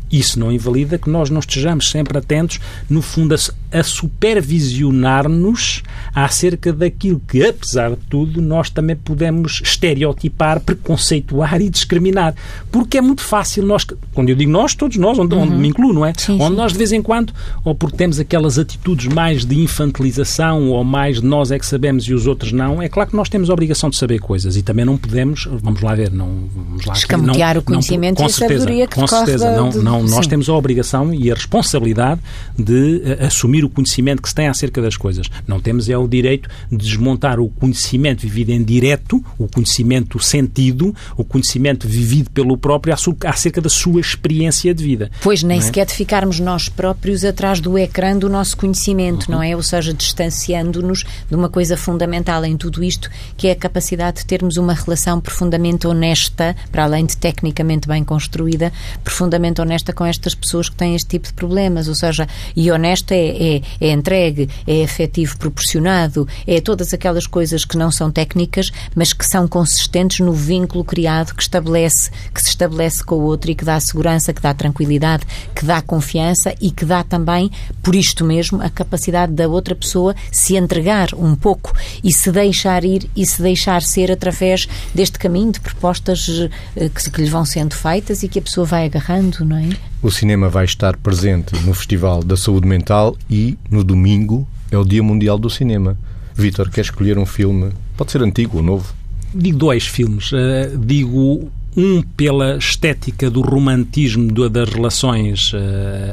isso 0.11 0.39
não 0.39 0.51
invalida 0.51 0.97
que 0.97 1.09
nós 1.09 1.29
não 1.29 1.39
estejamos 1.39 1.89
sempre 1.89 2.17
atentos, 2.17 2.59
no 2.89 3.01
fundo, 3.01 3.35
a, 3.35 3.79
a 3.79 3.83
supervisionar-nos 3.83 5.83
acerca 6.13 6.73
daquilo 6.73 7.21
que, 7.27 7.45
apesar 7.45 7.91
de 7.91 7.97
tudo, 8.09 8.41
nós 8.41 8.69
também 8.69 8.95
podemos 8.95 9.61
estereotipar, 9.63 10.59
preconceituar 10.59 11.61
e 11.61 11.69
discriminar. 11.69 12.35
Porque 12.71 12.97
é 12.97 13.01
muito 13.01 13.21
fácil 13.21 13.65
nós, 13.65 13.85
quando 14.13 14.29
eu 14.29 14.35
digo 14.35 14.51
nós, 14.51 14.75
todos 14.75 14.97
nós, 14.97 15.17
onde, 15.17 15.33
uhum. 15.33 15.41
onde 15.41 15.55
me 15.55 15.69
incluo, 15.69 15.93
não 15.93 16.05
é? 16.05 16.13
Sim, 16.17 16.33
onde 16.33 16.49
sim. 16.49 16.55
nós, 16.55 16.71
de 16.71 16.77
vez 16.77 16.91
em 16.91 17.01
quando, 17.01 17.33
ou 17.63 17.73
porque 17.73 17.97
temos 17.97 18.19
aquelas 18.19 18.59
atitudes 18.59 19.07
mais 19.07 19.45
de 19.45 19.59
infantilização, 19.59 20.69
ou 20.69 20.83
mais 20.83 21.21
de 21.21 21.25
nós 21.25 21.51
é 21.51 21.59
que 21.59 21.65
sabemos 21.65 22.05
e 22.05 22.13
os 22.13 22.27
outros 22.27 22.51
não, 22.51 22.81
é 22.81 22.89
claro 22.89 23.09
que 23.09 23.15
nós 23.15 23.29
temos 23.29 23.49
a 23.49 23.53
obrigação 23.53 23.89
de 23.89 23.95
saber 23.95 24.19
coisas 24.19 24.57
e 24.57 24.61
também 24.61 24.85
não 24.85 24.97
podemos, 24.97 25.47
vamos 25.61 25.81
lá 25.81 25.95
ver, 25.95 26.11
não 26.11 26.49
vamos 26.53 26.85
lá 26.85 26.93
Escamotear 26.93 27.57
o 27.57 27.61
conhecimento 27.61 28.19
não, 28.19 28.23
com 28.23 28.23
e 28.23 28.25
a 28.25 28.29
certeza, 28.29 28.59
sabedoria 28.59 28.87
que 28.87 28.95
com 28.95 29.07
certeza, 29.07 29.55
não, 29.55 29.69
não 29.71 30.00
nós 30.09 30.25
Sim. 30.25 30.29
temos 30.29 30.49
a 30.49 30.53
obrigação 30.53 31.13
e 31.13 31.31
a 31.31 31.33
responsabilidade 31.33 32.21
de 32.57 33.01
uh, 33.21 33.25
assumir 33.25 33.63
o 33.63 33.69
conhecimento 33.69 34.21
que 34.21 34.29
se 34.29 34.35
tem 34.35 34.47
acerca 34.47 34.81
das 34.81 34.97
coisas. 34.97 35.27
Não 35.47 35.59
temos 35.59 35.89
é 35.89 35.97
o 35.97 36.07
direito 36.07 36.49
de 36.69 36.77
desmontar 36.77 37.39
o 37.39 37.49
conhecimento 37.49 38.21
vivido 38.21 38.51
em 38.51 38.63
direto, 38.63 39.23
o 39.37 39.47
conhecimento 39.47 40.19
sentido, 40.19 40.95
o 41.17 41.23
conhecimento 41.23 41.87
vivido 41.87 42.29
pelo 42.31 42.57
próprio 42.57 42.93
acerca 43.25 43.61
da 43.61 43.69
sua 43.69 43.99
experiência 43.99 44.73
de 44.73 44.83
vida. 44.83 45.11
Pois 45.21 45.43
nem 45.43 45.57
é? 45.57 45.61
sequer 45.61 45.85
de 45.85 45.93
ficarmos 45.93 46.39
nós 46.39 46.69
próprios 46.69 47.23
atrás 47.23 47.59
do 47.59 47.77
ecrã 47.77 48.17
do 48.17 48.29
nosso 48.29 48.57
conhecimento, 48.57 49.27
uhum. 49.29 49.35
não 49.35 49.43
é? 49.43 49.55
Ou 49.55 49.63
seja, 49.63 49.93
distanciando-nos 49.93 51.03
de 51.29 51.35
uma 51.35 51.49
coisa 51.49 51.75
fundamental 51.77 52.43
em 52.45 52.57
tudo 52.57 52.83
isto, 52.83 53.09
que 53.37 53.47
é 53.47 53.51
a 53.51 53.55
capacidade 53.55 54.19
de 54.19 54.25
termos 54.25 54.57
uma 54.57 54.73
relação 54.73 55.19
profundamente 55.19 55.87
honesta, 55.87 56.55
para 56.71 56.83
além 56.83 57.05
de 57.05 57.17
tecnicamente 57.17 57.87
bem 57.87 58.03
construída, 58.03 58.71
profundamente 59.03 59.61
honesta 59.61 59.90
honesta 59.91 59.93
com 59.93 60.05
estas 60.05 60.33
pessoas 60.33 60.69
que 60.69 60.75
têm 60.75 60.95
este 60.95 61.09
tipo 61.09 61.27
de 61.27 61.33
problemas, 61.33 61.87
ou 61.87 61.95
seja, 61.95 62.27
e 62.55 62.71
honesto 62.71 63.11
é, 63.11 63.57
é, 63.57 63.61
é 63.79 63.91
entregue, 63.91 64.49
é 64.65 64.81
efetivo 64.81 65.37
proporcionado, 65.37 66.27
é 66.47 66.59
todas 66.61 66.93
aquelas 66.93 67.27
coisas 67.27 67.65
que 67.65 67.77
não 67.77 67.91
são 67.91 68.11
técnicas, 68.11 68.71
mas 68.95 69.13
que 69.13 69.25
são 69.25 69.47
consistentes 69.47 70.19
no 70.19 70.33
vínculo 70.33 70.83
criado 70.83 71.35
que 71.35 71.43
estabelece, 71.43 72.09
que 72.33 72.41
se 72.41 72.49
estabelece 72.49 73.03
com 73.03 73.15
o 73.15 73.23
outro 73.23 73.51
e 73.51 73.55
que 73.55 73.65
dá 73.65 73.79
segurança, 73.79 74.33
que 74.33 74.41
dá 74.41 74.53
tranquilidade, 74.53 75.25
que 75.55 75.65
dá 75.65 75.81
confiança 75.81 76.55
e 76.61 76.71
que 76.71 76.85
dá 76.85 77.03
também, 77.03 77.51
por 77.83 77.95
isto 77.95 78.23
mesmo, 78.23 78.61
a 78.61 78.69
capacidade 78.69 79.33
da 79.33 79.47
outra 79.47 79.75
pessoa 79.75 80.15
se 80.31 80.55
entregar 80.55 81.09
um 81.15 81.35
pouco 81.35 81.73
e 82.03 82.13
se 82.13 82.31
deixar 82.31 82.83
ir 82.83 83.09
e 83.15 83.25
se 83.25 83.41
deixar 83.41 83.81
ser 83.81 84.11
através 84.11 84.67
deste 84.93 85.19
caminho 85.19 85.51
de 85.51 85.59
propostas 85.59 86.27
eh, 86.75 86.89
que, 86.89 87.11
que 87.11 87.21
lhe 87.21 87.29
vão 87.29 87.45
sendo 87.45 87.75
feitas 87.75 88.23
e 88.23 88.27
que 88.27 88.39
a 88.39 88.41
pessoa 88.41 88.65
vai 88.65 88.85
agarrando, 88.85 89.43
não 89.45 89.57
é? 89.57 89.69
O 90.01 90.09
cinema 90.09 90.49
vai 90.49 90.65
estar 90.65 90.97
presente 90.97 91.55
no 91.65 91.73
Festival 91.73 92.23
da 92.23 92.35
Saúde 92.35 92.67
Mental 92.67 93.15
e 93.29 93.57
no 93.69 93.83
domingo 93.83 94.47
é 94.71 94.77
o 94.77 94.83
Dia 94.83 95.03
Mundial 95.03 95.37
do 95.37 95.49
Cinema. 95.49 95.97
Vítor, 96.33 96.69
quer 96.69 96.81
escolher 96.81 97.17
um 97.17 97.25
filme? 97.25 97.71
Pode 97.95 98.11
ser 98.11 98.21
antigo 98.23 98.57
ou 98.57 98.63
novo? 98.63 98.93
Digo 99.33 99.57
dois 99.57 99.85
filmes. 99.85 100.31
Uh, 100.31 100.77
digo 100.77 101.51
um 101.75 102.01
pela 102.01 102.57
estética 102.57 103.29
do 103.29 103.41
romantismo 103.41 104.31
das 104.49 104.69
relações 104.69 105.53
uh, 105.53 105.57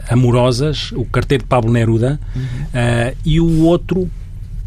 amorosas, 0.08 0.92
o 0.92 1.04
Carteiro 1.04 1.44
de 1.44 1.48
Pablo 1.48 1.72
Neruda, 1.72 2.20
uhum. 2.34 2.42
uh, 2.42 3.16
e 3.24 3.40
o 3.40 3.64
outro 3.64 4.08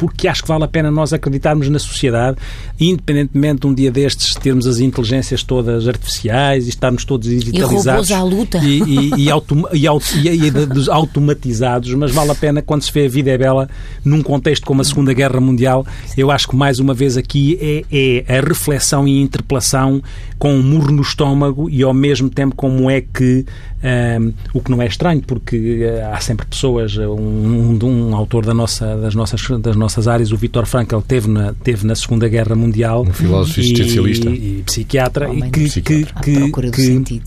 porque 0.02 0.28
acho 0.28 0.42
que 0.42 0.48
vale 0.48 0.64
a 0.64 0.68
pena 0.68 0.90
nós 0.90 1.14
acreditarmos 1.14 1.70
na 1.70 1.78
sociedade, 1.78 2.36
independentemente 2.80 3.62
de 3.62 3.68
um 3.68 3.74
dia 3.74 3.92
destes 3.92 4.34
termos 4.34 4.66
as 4.66 4.80
inteligências 4.80 5.44
todas 5.44 5.88
artificiais 5.88 6.66
e 6.66 6.70
estarmos 6.70 7.06
todos 7.06 7.30
digitalizados. 7.30 8.10
E 8.10 8.14
à 8.16 8.24
luta. 8.24 8.58
E, 8.58 8.82
e, 8.82 9.26
e, 9.26 9.30
autom 9.30 9.66
e, 9.72 9.86
e 9.86 10.90
automatizados, 10.90 11.94
mas 11.94 12.12
vale 12.12 12.32
a 12.32 12.36
pena 12.36 12.64
quando 12.64 12.82
se 12.82 12.92
vê 12.92 13.06
a 13.06 13.08
vida 13.08 13.30
é 13.30 13.38
bela 13.38 13.70
num 14.04 14.24
contexto 14.24 14.66
como 14.66 14.82
a 14.82 14.84
Segunda 14.84 15.14
Guerra 15.14 15.40
Mundial. 15.40 15.86
Eu 16.18 16.32
acho 16.32 16.48
que 16.48 16.56
mais 16.56 16.80
uma 16.80 16.96
vez 16.96 17.16
aqui 17.16 17.60
é, 17.62 18.26
é 18.28 18.40
a 18.40 18.42
reflexão 18.42 19.08
e 19.08 19.20
a 19.20 19.22
interpelação 19.22 20.02
com 20.40 20.56
um 20.56 20.64
murro 20.64 20.92
no 20.92 21.04
estômago 21.04 21.70
e 21.70 21.84
ao 21.84 21.94
mesmo 21.94 22.28
tempo 22.28 22.56
como 22.56 22.90
é 22.90 23.02
que 23.02 23.46
um, 23.84 24.34
o 24.54 24.62
que 24.62 24.70
não 24.70 24.82
é 24.82 24.88
estranho, 24.88 25.22
porque 25.26 25.84
uh, 25.84 26.14
há 26.14 26.20
sempre 26.20 26.46
pessoas, 26.46 26.98
um, 26.98 27.12
um, 27.12 27.80
um, 27.84 28.16
autor 28.16 28.46
da 28.46 28.54
nossa, 28.54 28.96
das, 28.98 29.16
nossas, 29.16 29.42
das 29.60 29.76
nossas 29.76 30.08
áreas, 30.08 30.32
o 30.32 30.38
Viktor 30.38 30.66
Frankl, 30.66 31.00
teve 31.00 31.28
na, 31.28 31.54
teve 31.54 31.86
na 31.86 31.96
Segunda 31.96 32.28
Guerra 32.28 32.56
Mundial. 32.56 33.04
Um 33.04 33.14
filósofo 33.14 33.60
e, 33.60 33.64
existencialista. 33.64 34.30
E, 34.30 34.60
e 34.60 34.64
psiquiatra. 34.64 35.34
e 35.34 35.42
que, 35.50 35.82
que, 35.82 36.06
que, 36.06 36.72
que, 36.72 37.22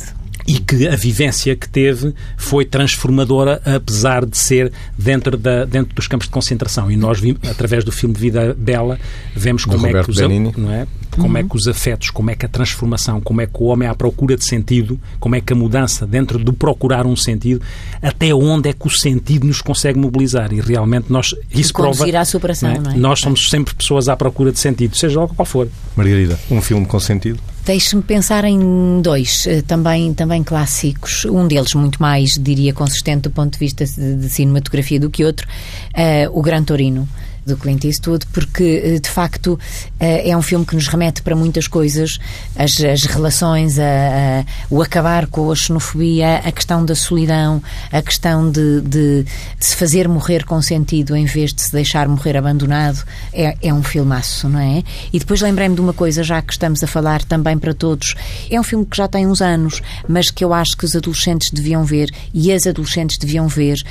e 0.46 0.59
que 0.59 0.86
a 0.86 0.96
vivência 0.96 1.57
que 1.57 1.68
teve 1.68 2.14
foi 2.36 2.64
transformadora, 2.64 3.61
apesar 3.64 4.26
de 4.26 4.36
ser 4.36 4.72
dentro, 4.96 5.36
da, 5.36 5.64
dentro 5.64 5.94
dos 5.94 6.07
campos 6.07 6.26
de 6.26 6.32
concentração. 6.32 6.90
E 6.90 6.96
nós, 6.96 7.18
vimos, 7.18 7.40
através 7.48 7.82
do 7.82 7.90
filme 7.90 8.14
Vida 8.14 8.55
Bela, 8.57 8.98
vemos 9.34 9.64
como 9.64 9.86
é 9.86 10.02
que 10.02 10.11
os, 10.11 10.18
não 10.18 10.70
é? 10.70 10.86
Como 11.16 11.38
é 11.38 11.42
que 11.42 11.56
os 11.56 11.66
afetos, 11.66 12.10
como 12.10 12.30
é 12.30 12.34
que 12.34 12.46
a 12.46 12.48
transformação, 12.48 13.20
como 13.20 13.40
é 13.40 13.46
que 13.46 13.62
o 13.62 13.64
homem 13.64 13.88
é 13.88 13.90
à 13.90 13.94
procura 13.94 14.36
de 14.36 14.44
sentido, 14.44 14.98
como 15.18 15.34
é 15.34 15.40
que 15.40 15.52
a 15.52 15.56
mudança 15.56 16.06
dentro 16.06 16.38
do 16.38 16.52
procurar 16.52 17.06
um 17.06 17.16
sentido, 17.16 17.62
até 18.02 18.34
onde 18.34 18.68
é 18.68 18.72
que 18.72 18.86
o 18.86 18.90
sentido 18.90 19.46
nos 19.46 19.60
consegue 19.60 19.98
mobilizar. 19.98 20.52
E 20.52 20.60
realmente 20.60 21.06
nós. 21.10 21.34
Isso 21.50 21.72
prova. 21.72 22.04
à 22.18 22.24
superação, 22.24 22.70
não 22.70 22.76
é? 22.76 22.80
Não 22.80 22.90
é? 22.92 22.96
Nós 22.96 23.20
somos 23.20 23.48
sempre 23.48 23.74
pessoas 23.74 24.08
à 24.08 24.16
procura 24.16 24.52
de 24.52 24.58
sentido, 24.58 24.96
seja 24.96 25.18
logo 25.18 25.34
qual 25.34 25.46
for. 25.46 25.68
Margarida, 25.96 26.38
um 26.50 26.60
filme 26.60 26.86
com 26.86 26.98
sentido? 27.00 27.40
Deixe-me 27.64 28.02
pensar 28.02 28.44
em 28.44 29.00
dois, 29.00 29.46
eh, 29.46 29.62
também, 29.62 30.12
também 30.12 30.44
clássicos. 30.44 31.24
Um 31.24 31.48
deles 31.48 31.72
muito 31.74 32.00
mais, 32.00 32.38
diria, 32.38 32.74
consistente 32.74 33.22
do 33.22 33.30
ponto 33.30 33.54
de 33.54 33.58
vista 33.58 33.86
de, 33.86 34.16
de 34.16 34.28
cinematografia 34.28 35.00
do 35.00 35.08
que 35.08 35.24
outro, 35.24 35.48
uh, 35.48 36.38
o 36.38 36.42
Gran 36.42 36.62
Torino 36.62 37.08
do 37.47 37.57
Clint 37.57 37.84
Eastwood, 37.84 38.26
porque 38.32 38.82
eh, 38.84 38.99
de 38.99 39.09
facto 39.09 39.59
eh, 40.01 40.30
é 40.30 40.36
um 40.36 40.42
filme 40.42 40.64
que 40.64 40.74
nos 40.74 40.88
remete 40.88 41.22
para 41.22 41.36
muitas 41.36 41.68
coisas, 41.68 42.18
as, 42.57 42.80
as 42.80 43.05
relações, 43.05 43.78
a, 43.78 43.82
a, 43.82 44.45
o 44.70 44.82
acabar 44.82 45.26
com 45.26 45.51
a 45.51 45.55
xenofobia, 45.55 46.36
a 46.38 46.53
questão 46.53 46.84
da 46.84 46.95
solidão, 46.95 47.62
a 47.92 48.01
questão 48.01 48.51
de, 48.51 48.80
de, 48.80 49.22
de, 49.22 49.26
se 49.59 49.76
fazer 49.76 50.09
morrer 50.09 50.45
com 50.45 50.61
sentido 50.62 51.14
em 51.14 51.26
vez 51.26 51.53
de 51.53 51.62
se 51.62 51.72
deixar 51.72 52.09
morrer 52.09 52.36
abandonado, 52.36 53.05
é, 53.32 53.57
é 53.61 53.72
um 53.72 53.82
filmaço, 53.82 54.49
não 54.49 54.61
é? 54.61 54.82
E 55.12 55.18
depois 55.18 55.40
lembrei-me 55.40 55.74
de 55.74 55.80
uma 55.80 55.92
coisa, 55.92 56.22
já 56.22 56.40
que 56.40 56.53
estamos 56.53 56.82
a 56.82 56.86
falar 56.86 57.22
também 57.24 57.59
para 57.59 57.74
todos, 57.74 58.14
é 58.51 58.59
um 58.59 58.64
filme 58.64 58.86
que 58.86 58.97
já 58.97 59.07
tem 59.07 59.26
uns 59.26 59.42
anos, 59.42 59.82
mas 60.09 60.30
que 60.30 60.45
eu 60.45 60.53
acho 60.53 60.76
que 60.76 60.84
os 60.84 60.97
adolescentes 60.97 61.51
deviam 61.51 61.84
ver 61.84 62.11
e 62.32 62.53
as 62.53 62.66
adolescentes 62.66 63.18
deviam 63.18 63.49
ver. 63.49 63.82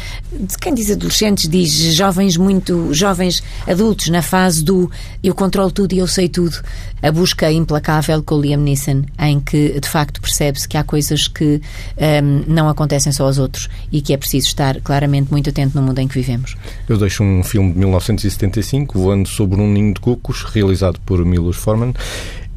Quem 0.60 0.74
diz 0.74 0.90
adolescentes 0.90 1.48
diz 1.48 1.72
jovens 1.94 2.38
muito 2.38 2.94
jovens 2.94 3.43
adultos 3.68 4.10
na 4.10 4.22
fase 4.22 4.64
do 4.64 4.90
eu 5.24 5.34
controlo 5.34 5.72
tudo 5.72 5.94
e 5.94 6.00
eu 6.00 6.08
sei 6.08 6.28
tudo. 6.28 6.56
A 7.02 7.12
busca 7.12 7.52
implacável 7.52 8.24
com 8.24 8.36
o 8.36 8.42
Liam 8.42 8.62
Neeson, 8.62 9.04
em 9.20 9.40
que 9.40 9.80
de 9.80 9.88
facto 9.88 10.22
percebe-se 10.22 10.68
que 10.68 10.78
há 10.78 10.84
coisas 10.84 11.28
que 11.28 11.62
um, 11.98 12.44
não 12.48 12.70
acontecem 12.70 13.12
só 13.12 13.26
aos 13.26 13.38
outros 13.38 13.70
e 13.92 14.02
que 14.02 14.14
é 14.14 14.18
preciso 14.18 14.48
estar 14.48 14.80
claramente 14.82 15.32
muito 15.32 15.50
atento 15.50 15.76
no 15.76 15.84
mundo 15.84 16.00
em 16.00 16.08
que 16.08 16.16
vivemos. 16.16 16.56
Eu 16.88 16.98
deixo 16.98 17.24
um 17.24 17.44
filme 17.44 17.74
de 17.74 17.80
1975, 17.80 18.98
Voando 18.98 19.28
sobre 19.28 19.60
um 19.60 19.68
Ninho 19.72 19.94
de 19.94 20.00
Cucos, 20.00 20.44
realizado 20.44 21.00
por 21.06 21.24
Milos 21.26 21.58
Forman, 21.58 21.94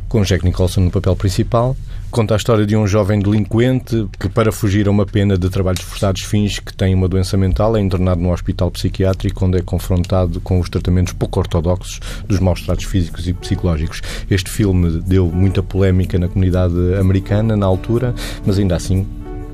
com 0.09 0.23
Jack 0.23 0.45
Nicholson 0.45 0.83
no 0.83 0.91
papel 0.91 1.15
principal. 1.17 1.77
Conta 2.11 2.35
a 2.35 2.37
história 2.37 2.65
de 2.65 2.77
um 2.77 2.87
jovem 2.87 3.21
delinquente 3.21 4.07
que, 4.19 4.29
para 4.29 4.51
fugir 4.51 4.89
a 4.89 4.91
uma 4.91 5.05
pena 5.05 5.37
de 5.37 5.51
trabalhos 5.51 5.83
forçados, 5.83 6.23
finge 6.23 6.63
que 6.63 6.73
tem 6.73 6.95
uma 6.95 7.09
doença 7.09 7.37
mental, 7.37 7.77
é 7.77 7.81
internado 7.81 8.23
num 8.23 8.33
hospital 8.33 8.71
psiquiátrico, 8.71 9.45
onde 9.45 9.59
é 9.59 9.63
confrontado 9.63 10.41
com 10.41 10.59
os 10.61 10.69
tratamentos 10.69 11.13
pouco 11.13 11.41
ortodoxos 11.41 12.01
dos 12.27 12.39
maus 12.39 12.63
tratos 12.63 12.85
físicos 12.85 13.29
e 13.29 13.35
psicológicos. 13.35 14.01
Este 14.31 14.51
filme 14.51 15.03
deu 15.03 15.27
muita 15.27 15.63
polémica 15.63 16.19
na 16.19 16.29
comunidade 16.29 16.75
americana 16.99 17.57
na 17.57 17.67
altura, 17.67 18.15
mas 18.47 18.59
ainda 18.59 18.77
assim 18.77 19.07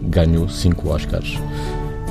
ganhou 0.03 0.49
cinco 0.49 0.91
Oscars 0.91 1.39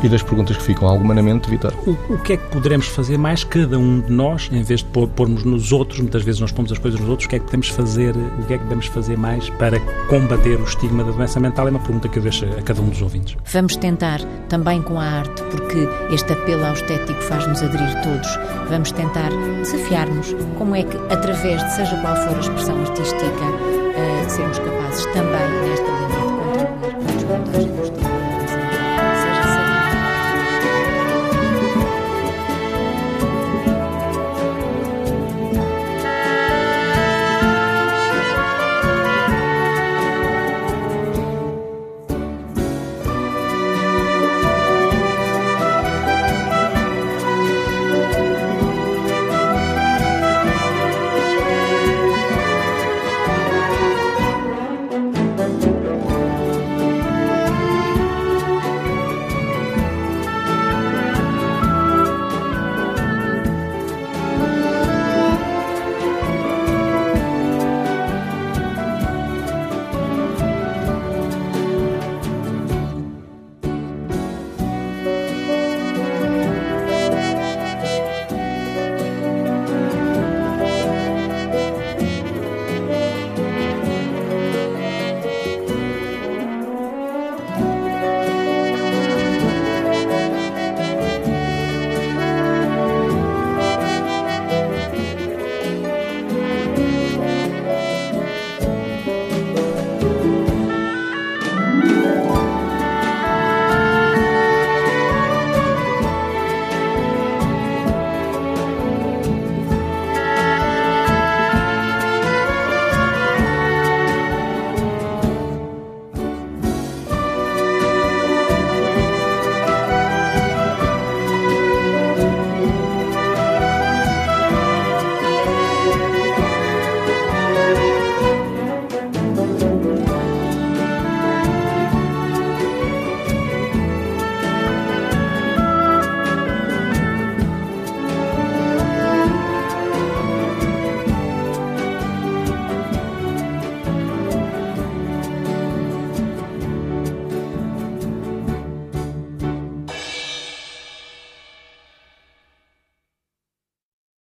e 0.04 0.10
das 0.10 0.24
perguntas 0.24 0.58
que 0.58 0.64
ficam 0.64 0.88
alguma 0.88 1.14
na 1.14 1.22
mente, 1.22 1.50
Vitor. 1.50 1.74
O, 1.86 2.14
o, 2.14 2.18
que 2.20 2.34
é 2.34 2.38
que 2.38 2.48
poderemos 2.50 2.88
fazer 2.88 3.18
mais, 3.18 3.44
cada 3.44 3.78
um 3.78 4.00
de 4.00 4.12
nós, 4.12 4.50
em 4.52 4.64
vez 4.64 4.82
de 4.82 4.88
pôr, 4.88 5.08
pormos 5.08 5.44
nos 5.44 5.72
outros, 5.72 6.00
muitas 6.00 6.24
vezes 6.24 6.42
nós 6.42 6.52
pomos 6.52 6.72
as 6.72 6.78
coisas 6.78 7.00
nos 7.00 7.10
outros, 7.10 7.28
o 7.28 7.30
que 7.30 7.36
é 7.36 7.40
que 7.40 7.46
podemos 7.46 7.70
fazer, 7.70 8.16
o 8.16 8.46
que 8.46 8.54
é 8.54 8.58
que 8.58 8.64
podemos 8.64 8.88
fazer 8.88 9.18
mais 9.18 9.50
para 9.52 9.80
combater 10.08 10.60
o 10.60 10.64
estigma 10.64 11.04
da 11.04 11.12
doença 11.12 11.40
mental? 11.40 11.68
É 11.68 11.72
uma 11.72 11.80
pergunta 11.80 12.08
que 12.08 12.18
eu 12.18 12.24
deixo 12.24 12.46
a 12.46 12.62
cada 12.62 12.82
um 12.82 12.90
dos 12.90 13.02
ouvintes. 13.02 13.38
Vamos 13.46 13.76
tentar 13.76 14.22
também 14.50 14.82
com 14.82 15.00
a 15.00 15.06
arte, 15.06 15.42
porque 15.44 15.88
este 16.14 16.34
apelo 16.34 16.66
ao 16.66 16.74
estético 16.74 17.22
faz-nos 17.24 17.62
aderir 17.62 18.02
todos. 18.02 18.28
Vamos 18.70 18.92
tentar 18.92 19.30
desafiar-nos 19.62 20.36
como 20.58 20.76
é 20.76 20.84
que, 20.84 20.98
através 21.14 21.64
de 21.64 21.74
seja 21.74 21.98
qual 22.02 22.16
for 22.16 22.36
a 22.36 22.40
expressão 22.40 22.80
artística, 22.82 23.26
uh, 23.26 24.30
sermos 24.30 24.60
capazes 24.60 25.06
também 25.08 25.70
nesta 25.70 25.91